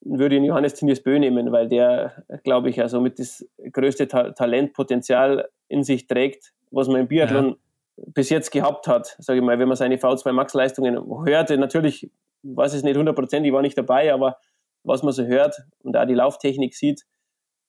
[0.00, 4.32] würde ich Johannes Tinius Bö nehmen, weil der, glaube ich, also mit das größte Ta
[4.32, 7.56] Talentpotenzial in sich trägt, was man im Biathlon
[7.96, 8.04] ja.
[8.14, 9.16] bis jetzt gehabt hat.
[9.18, 12.10] Sage ich mal, wenn man seine V2 Max-Leistungen hörte, natürlich
[12.42, 14.36] weiß es nicht hundertprozentig, war nicht dabei, aber
[14.84, 17.04] was man so hört und auch die Lauftechnik sieht,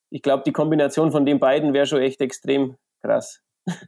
[0.10, 3.42] ich glaube, die Kombination von den beiden wäre schon echt extrem krass.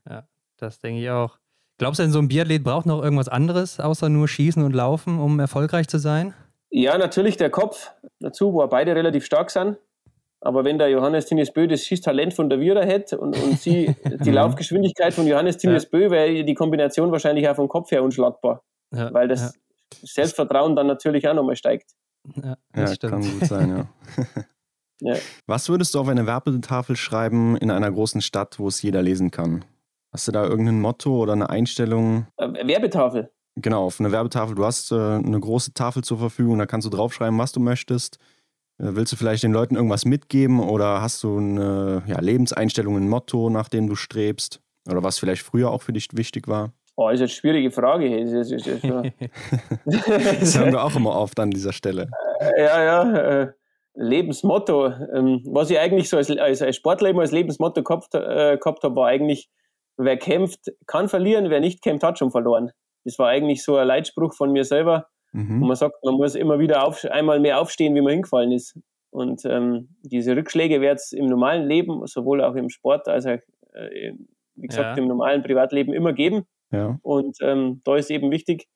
[0.10, 0.28] Ja,
[0.58, 1.38] das denke ich auch.
[1.78, 5.20] Glaubst du denn, so ein Biathlet braucht noch irgendwas anderes, außer nur Schießen und Laufen,
[5.20, 6.34] um erfolgreich zu sein?
[6.70, 9.78] Ja, natürlich der Kopf dazu, wo beide relativ stark sind.
[10.42, 13.96] Aber wenn der Johannes Tinius Bö das Schießtalent von der Vira hätte und, und sie
[14.06, 14.36] die mhm.
[14.36, 15.90] Laufgeschwindigkeit von Johannes Tinius ja.
[15.92, 18.64] Bö, wäre die Kombination wahrscheinlich auch vom Kopf her unschlagbar.
[18.94, 20.00] Ja, weil das ja.
[20.04, 21.92] Selbstvertrauen dann natürlich auch nochmal steigt.
[22.36, 24.26] Ja, das ja, kann gut sein, ja.
[25.02, 25.16] Ja.
[25.48, 29.32] Was würdest du auf eine Werbetafel schreiben in einer großen Stadt, wo es jeder lesen
[29.32, 29.66] kann?
[30.12, 32.26] Hast du da irgendein Motto oder eine Einstellung?
[32.38, 33.32] Äh, Werbetafel.
[33.56, 34.56] Genau, auf eine Werbetafel.
[34.56, 38.18] Du hast äh, eine große Tafel zur Verfügung, da kannst du draufschreiben, was du möchtest.
[38.80, 43.10] Äh, willst du vielleicht den Leuten irgendwas mitgeben oder hast du eine ja, Lebenseinstellung, ein
[43.10, 44.62] Motto, nach dem du strebst?
[44.90, 46.74] Oder was vielleicht früher auch für dich wichtig war?
[46.96, 48.26] Oh, ist eine schwierige Frage.
[48.26, 48.84] Das, ist, ist,
[49.86, 52.10] das hören wir auch immer oft an dieser Stelle.
[52.58, 53.54] Ja, ja.
[54.00, 58.58] Lebensmotto, ähm, was ich eigentlich so als, als, als Sportler immer als Lebensmotto gehabt, äh,
[58.58, 59.50] gehabt habe, war eigentlich,
[59.98, 62.72] wer kämpft, kann verlieren, wer nicht kämpft, hat schon verloren.
[63.04, 65.62] Das war eigentlich so ein Leitspruch von mir selber, mhm.
[65.62, 68.80] wo man sagt, man muss immer wieder auf, einmal mehr aufstehen, wie man hingefallen ist.
[69.12, 73.40] Und ähm, diese Rückschläge wird es im normalen Leben, sowohl auch im Sport als auch,
[73.74, 74.14] äh,
[74.56, 75.04] wie gesagt, ja.
[75.04, 76.46] im normalen Privatleben immer geben.
[76.72, 76.98] Ja.
[77.02, 78.68] Und ähm, da ist eben wichtig,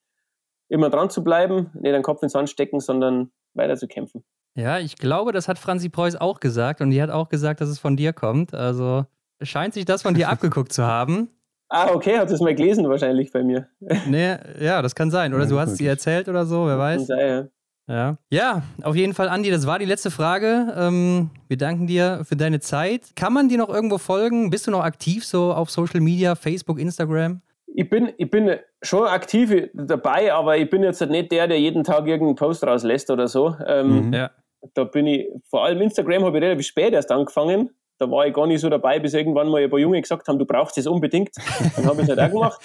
[0.67, 4.25] immer dran zu bleiben, nicht den Kopf ins Sand stecken, sondern weiter zu kämpfen.
[4.55, 7.69] Ja, ich glaube, das hat Franzi Preuß auch gesagt und die hat auch gesagt, dass
[7.69, 8.53] es von dir kommt.
[8.53, 9.05] Also
[9.41, 11.29] scheint sich das von dir abgeguckt zu haben.
[11.69, 13.67] Ah, okay, hat es mal gelesen wahrscheinlich bei mir.
[14.07, 15.33] Nee, ja, das kann sein.
[15.33, 17.07] Oder du hast ihr erzählt oder so, wer weiß.
[17.07, 17.47] Sein, ja.
[17.85, 18.17] Ja.
[18.29, 20.73] ja, auf jeden Fall, Andi, das war die letzte Frage.
[20.77, 23.13] Ähm, wir danken dir für deine Zeit.
[23.17, 24.51] Kann man dir noch irgendwo folgen?
[24.51, 27.41] Bist du noch aktiv so auf Social Media, Facebook, Instagram?
[27.75, 31.83] ich bin, ich bin schon aktiv dabei, aber ich bin jetzt nicht der, der jeden
[31.83, 33.55] Tag irgendeinen Post rauslässt oder so.
[33.65, 34.13] Ähm, mhm.
[34.13, 34.31] ja.
[34.73, 37.71] Da bin ich, vor allem Instagram habe ich relativ spät erst angefangen.
[37.99, 40.39] Da war ich gar nicht so dabei, bis irgendwann mal ein paar Junge gesagt haben,
[40.39, 41.29] du brauchst es unbedingt.
[41.75, 42.61] Dann habe ich es halt auch gemacht.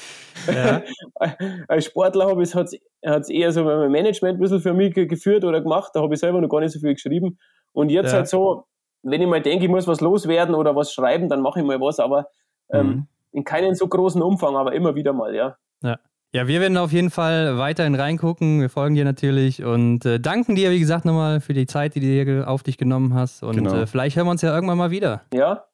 [0.46, 0.82] Ja.
[1.68, 5.44] Als Sportler habe ich es hat's eher so mein Management ein bisschen für mich geführt
[5.44, 5.92] oder gemacht.
[5.94, 7.38] Da habe ich selber noch gar nicht so viel geschrieben.
[7.72, 8.18] Und jetzt ja.
[8.18, 8.64] halt so,
[9.02, 11.80] wenn ich mal denke, ich muss was loswerden oder was schreiben, dann mache ich mal
[11.80, 12.00] was.
[12.00, 12.28] Aber
[12.72, 15.56] ähm, mhm in keinen so großen Umfang, aber immer wieder mal, ja.
[15.82, 15.98] Ja.
[16.34, 18.60] Ja, wir werden auf jeden Fall weiterhin reingucken.
[18.60, 22.00] Wir folgen dir natürlich und äh, danken dir, wie gesagt, nochmal für die Zeit, die
[22.00, 23.42] du hier auf dich genommen hast.
[23.42, 23.74] Und genau.
[23.74, 25.22] äh, vielleicht hören wir uns ja irgendwann mal wieder.
[25.32, 25.64] Ja,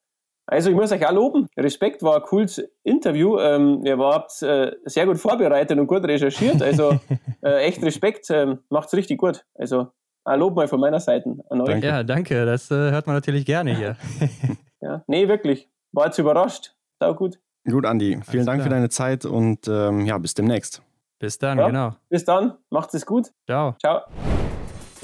[0.46, 1.48] also ich muss euch auch loben.
[1.56, 3.38] Respekt war ein cooles Interview.
[3.38, 6.62] Ähm, ihr wart äh, sehr gut vorbereitet und gut recherchiert.
[6.62, 7.00] Also
[7.42, 8.30] äh, echt Respekt.
[8.30, 9.44] Ähm, macht's richtig gut.
[9.54, 9.88] Also
[10.24, 11.66] ein Lob mal von meiner Seite an euch.
[11.66, 11.86] Danke.
[11.86, 12.46] Ja, danke.
[12.46, 13.96] Das äh, hört man natürlich gerne hier.
[14.80, 15.68] ja, nee, wirklich.
[15.92, 16.76] War jetzt überrascht.
[17.00, 17.40] Sau gut.
[17.68, 18.64] Gut, Andi, vielen Alles Dank klar.
[18.64, 20.82] für deine Zeit und ähm, ja, bis demnächst.
[21.18, 21.94] Bis dann, ja, genau.
[22.10, 23.32] Bis dann, macht es gut.
[23.46, 23.74] Ciao.
[23.80, 24.02] Ciao.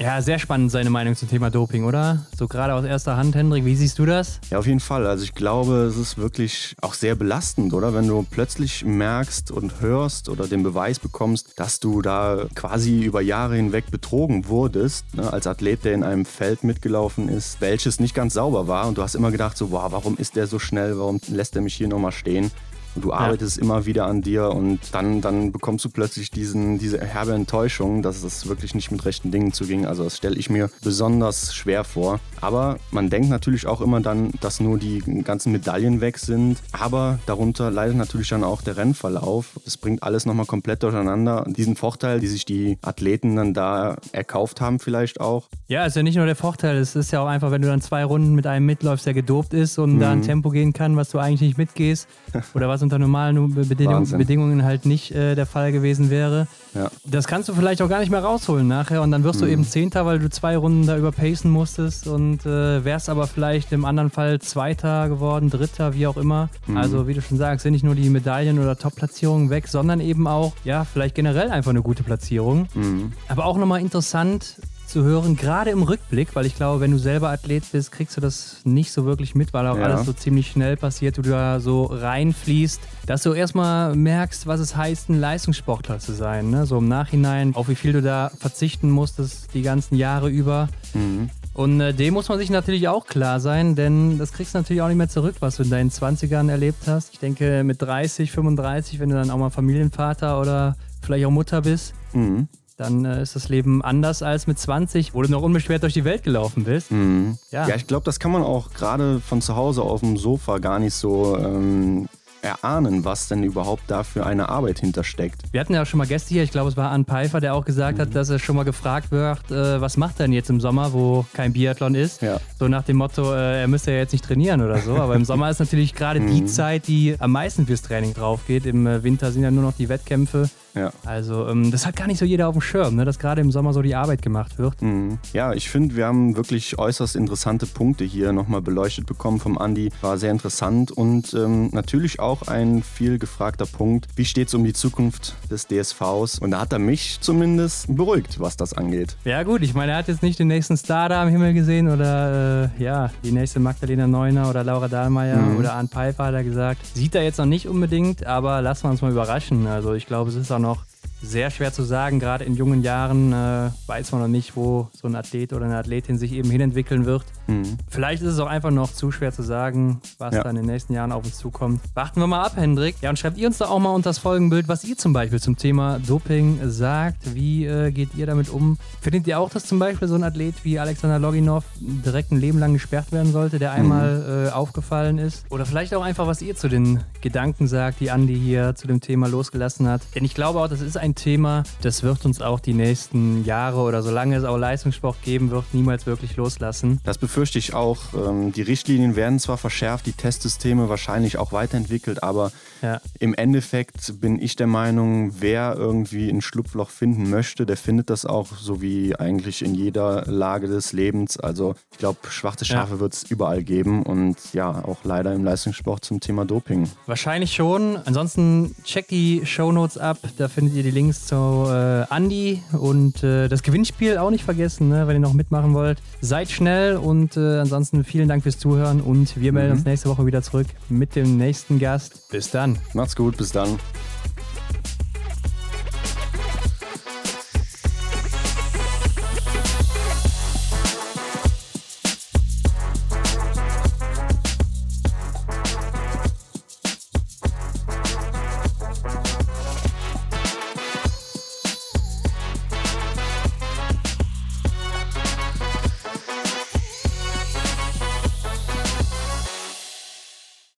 [0.01, 2.25] Ja, sehr spannend seine Meinung zum Thema Doping, oder?
[2.35, 4.39] So gerade aus erster Hand, Hendrik, wie siehst du das?
[4.49, 5.05] Ja, auf jeden Fall.
[5.05, 7.93] Also ich glaube, es ist wirklich auch sehr belastend, oder?
[7.93, 13.21] Wenn du plötzlich merkst und hörst oder den Beweis bekommst, dass du da quasi über
[13.21, 15.31] Jahre hinweg betrogen wurdest, ne?
[15.31, 18.87] als Athlet, der in einem Feld mitgelaufen ist, welches nicht ganz sauber war.
[18.87, 20.97] Und du hast immer gedacht, so, wow, warum ist der so schnell?
[20.97, 22.49] Warum lässt er mich hier nochmal stehen?
[22.95, 23.63] Und du arbeitest ja.
[23.63, 28.23] immer wieder an dir und dann, dann bekommst du plötzlich diesen, diese herbe Enttäuschung, dass
[28.23, 29.85] es wirklich nicht mit rechten Dingen zuging.
[29.85, 32.19] Also das stelle ich mir besonders schwer vor.
[32.41, 36.57] Aber man denkt natürlich auch immer dann, dass nur die ganzen Medaillen weg sind.
[36.71, 39.59] Aber darunter leidet natürlich dann auch der Rennverlauf.
[39.65, 41.45] Es bringt alles nochmal komplett durcheinander.
[41.47, 45.47] Diesen Vorteil, die sich die Athleten dann da erkauft haben vielleicht auch.
[45.67, 46.77] Ja, ist ja nicht nur der Vorteil.
[46.77, 49.53] Es ist ja auch einfach, wenn du dann zwei Runden mit einem mitläufst, der gedopt
[49.53, 49.99] ist und mhm.
[49.99, 52.07] da ein Tempo gehen kann, was du eigentlich nicht mitgehst
[52.53, 56.47] oder was unter normalen Bedingungen, Bedingungen halt nicht äh, der Fall gewesen wäre.
[56.73, 56.89] Ja.
[57.05, 59.45] Das kannst du vielleicht auch gar nicht mehr rausholen nachher und dann wirst mhm.
[59.45, 63.71] du eben Zehnter, weil du zwei Runden da überpacen musstest und äh, wärst aber vielleicht
[63.71, 66.49] im anderen Fall Zweiter geworden, Dritter, wie auch immer.
[66.67, 66.77] Mhm.
[66.77, 70.27] Also wie du schon sagst, sind nicht nur die Medaillen oder Top-Platzierungen weg, sondern eben
[70.27, 72.67] auch, ja, vielleicht generell einfach eine gute Platzierung.
[72.73, 73.13] Mhm.
[73.27, 74.55] Aber auch nochmal interessant,
[74.91, 78.21] zu hören, gerade im Rückblick, weil ich glaube, wenn du selber Athlet bist, kriegst du
[78.21, 79.83] das nicht so wirklich mit, weil auch ja.
[79.83, 84.75] alles so ziemlich schnell passiert, du da so reinfließt, dass du erstmal merkst, was es
[84.75, 86.49] heißt, ein Leistungssportler zu sein.
[86.49, 86.65] Ne?
[86.65, 90.67] So im Nachhinein, auf wie viel du da verzichten musstest die ganzen Jahre über.
[90.93, 91.29] Mhm.
[91.53, 94.81] Und äh, dem muss man sich natürlich auch klar sein, denn das kriegst du natürlich
[94.81, 97.13] auch nicht mehr zurück, was du in deinen 20ern erlebt hast.
[97.13, 101.61] Ich denke, mit 30, 35, wenn du dann auch mal Familienvater oder vielleicht auch Mutter
[101.61, 102.47] bist, mhm
[102.77, 106.05] dann äh, ist das Leben anders als mit 20, wo du noch unbeschwert durch die
[106.05, 106.91] Welt gelaufen bist.
[106.91, 107.37] Mhm.
[107.51, 107.67] Ja.
[107.67, 110.79] ja, ich glaube, das kann man auch gerade von zu Hause auf dem Sofa gar
[110.79, 112.07] nicht so ähm,
[112.41, 115.41] erahnen, was denn überhaupt da für eine Arbeit hintersteckt.
[115.51, 117.53] Wir hatten ja auch schon mal Gäste hier, ich glaube, es war Ann Pfeiffer, der
[117.53, 118.01] auch gesagt mhm.
[118.01, 120.93] hat, dass er schon mal gefragt wird, äh, was macht er denn jetzt im Sommer,
[120.93, 122.21] wo kein Biathlon ist?
[122.21, 122.39] Ja.
[122.57, 124.95] So nach dem Motto, äh, er müsste ja jetzt nicht trainieren oder so.
[124.95, 126.47] Aber im Sommer ist natürlich gerade die mhm.
[126.47, 128.65] Zeit, die am meisten fürs Training drauf geht.
[128.65, 130.49] Im äh, Winter sind ja nur noch die Wettkämpfe.
[130.75, 130.91] Ja.
[131.05, 133.51] Also ähm, das hat gar nicht so jeder auf dem Schirm, ne, dass gerade im
[133.51, 134.81] Sommer so die Arbeit gemacht wird.
[134.81, 135.19] Mhm.
[135.33, 139.91] Ja, ich finde, wir haben wirklich äußerst interessante Punkte hier nochmal beleuchtet bekommen vom Andi.
[140.01, 144.07] War sehr interessant und ähm, natürlich auch ein viel gefragter Punkt.
[144.15, 146.39] Wie steht es um die Zukunft des DSVs?
[146.39, 149.17] Und da hat er mich zumindest beruhigt, was das angeht.
[149.25, 151.89] Ja gut, ich meine, er hat jetzt nicht den nächsten Star da am Himmel gesehen
[151.89, 155.57] oder äh, ja, die nächste Magdalena Neuner oder Laura Dahlmeier mhm.
[155.57, 156.85] oder Arndt Pfeiffer hat er gesagt.
[156.93, 159.67] Sieht er jetzt noch nicht unbedingt, aber lassen wir uns mal überraschen.
[159.67, 160.85] Also ich glaube, es ist auch noch
[161.21, 162.19] sehr schwer zu sagen.
[162.19, 165.77] Gerade in jungen Jahren äh, weiß man noch nicht, wo so ein Athlet oder eine
[165.77, 167.23] Athletin sich eben hinentwickeln wird.
[167.47, 167.77] Mhm.
[167.89, 170.43] Vielleicht ist es auch einfach noch zu schwer zu sagen, was ja.
[170.43, 171.81] dann in den nächsten Jahren auf uns zukommt.
[171.93, 172.95] Warten wir mal ab, Hendrik.
[173.01, 175.39] Ja, und schreibt ihr uns da auch mal unter das Folgenbild, was ihr zum Beispiel
[175.39, 177.35] zum Thema Doping sagt.
[177.35, 178.77] Wie äh, geht ihr damit um?
[179.01, 182.59] Findet ihr auch, dass zum Beispiel so ein Athlet wie Alexander Loginov direkt ein Leben
[182.59, 184.47] lang gesperrt werden sollte, der einmal mhm.
[184.47, 185.45] äh, aufgefallen ist?
[185.49, 189.01] Oder vielleicht auch einfach, was ihr zu den Gedanken sagt, die Andi hier zu dem
[189.01, 190.01] Thema losgelassen hat.
[190.15, 193.79] Denn ich glaube auch, das ist ein Thema, das wird uns auch die nächsten Jahre
[193.79, 196.99] oder solange es auch Leistungssport geben wird, niemals wirklich loslassen.
[197.03, 198.13] Das befürchte ich auch.
[198.13, 202.51] Ähm, die Richtlinien werden zwar verschärft, die Testsysteme wahrscheinlich auch weiterentwickelt, aber
[202.81, 203.01] ja.
[203.19, 208.25] im Endeffekt bin ich der Meinung, wer irgendwie ein Schlupfloch finden möchte, der findet das
[208.25, 211.39] auch, so wie eigentlich in jeder Lage des Lebens.
[211.39, 212.99] Also ich glaube, schwarze Schafe ja.
[212.99, 216.89] wird es überall geben und ja, auch leider im Leistungssport zum Thema Doping.
[217.05, 217.97] Wahrscheinlich schon.
[218.05, 223.47] Ansonsten checkt die Shownotes ab, da findet ihr die Links zu äh, Andy und äh,
[223.47, 225.97] das Gewinnspiel auch nicht vergessen, ne, wenn ihr noch mitmachen wollt.
[226.21, 229.77] Seid schnell und äh, ansonsten vielen Dank fürs Zuhören und wir melden mhm.
[229.77, 232.29] uns nächste Woche wieder zurück mit dem nächsten Gast.
[232.29, 232.77] Bis dann.
[232.93, 233.79] Macht's gut, bis dann.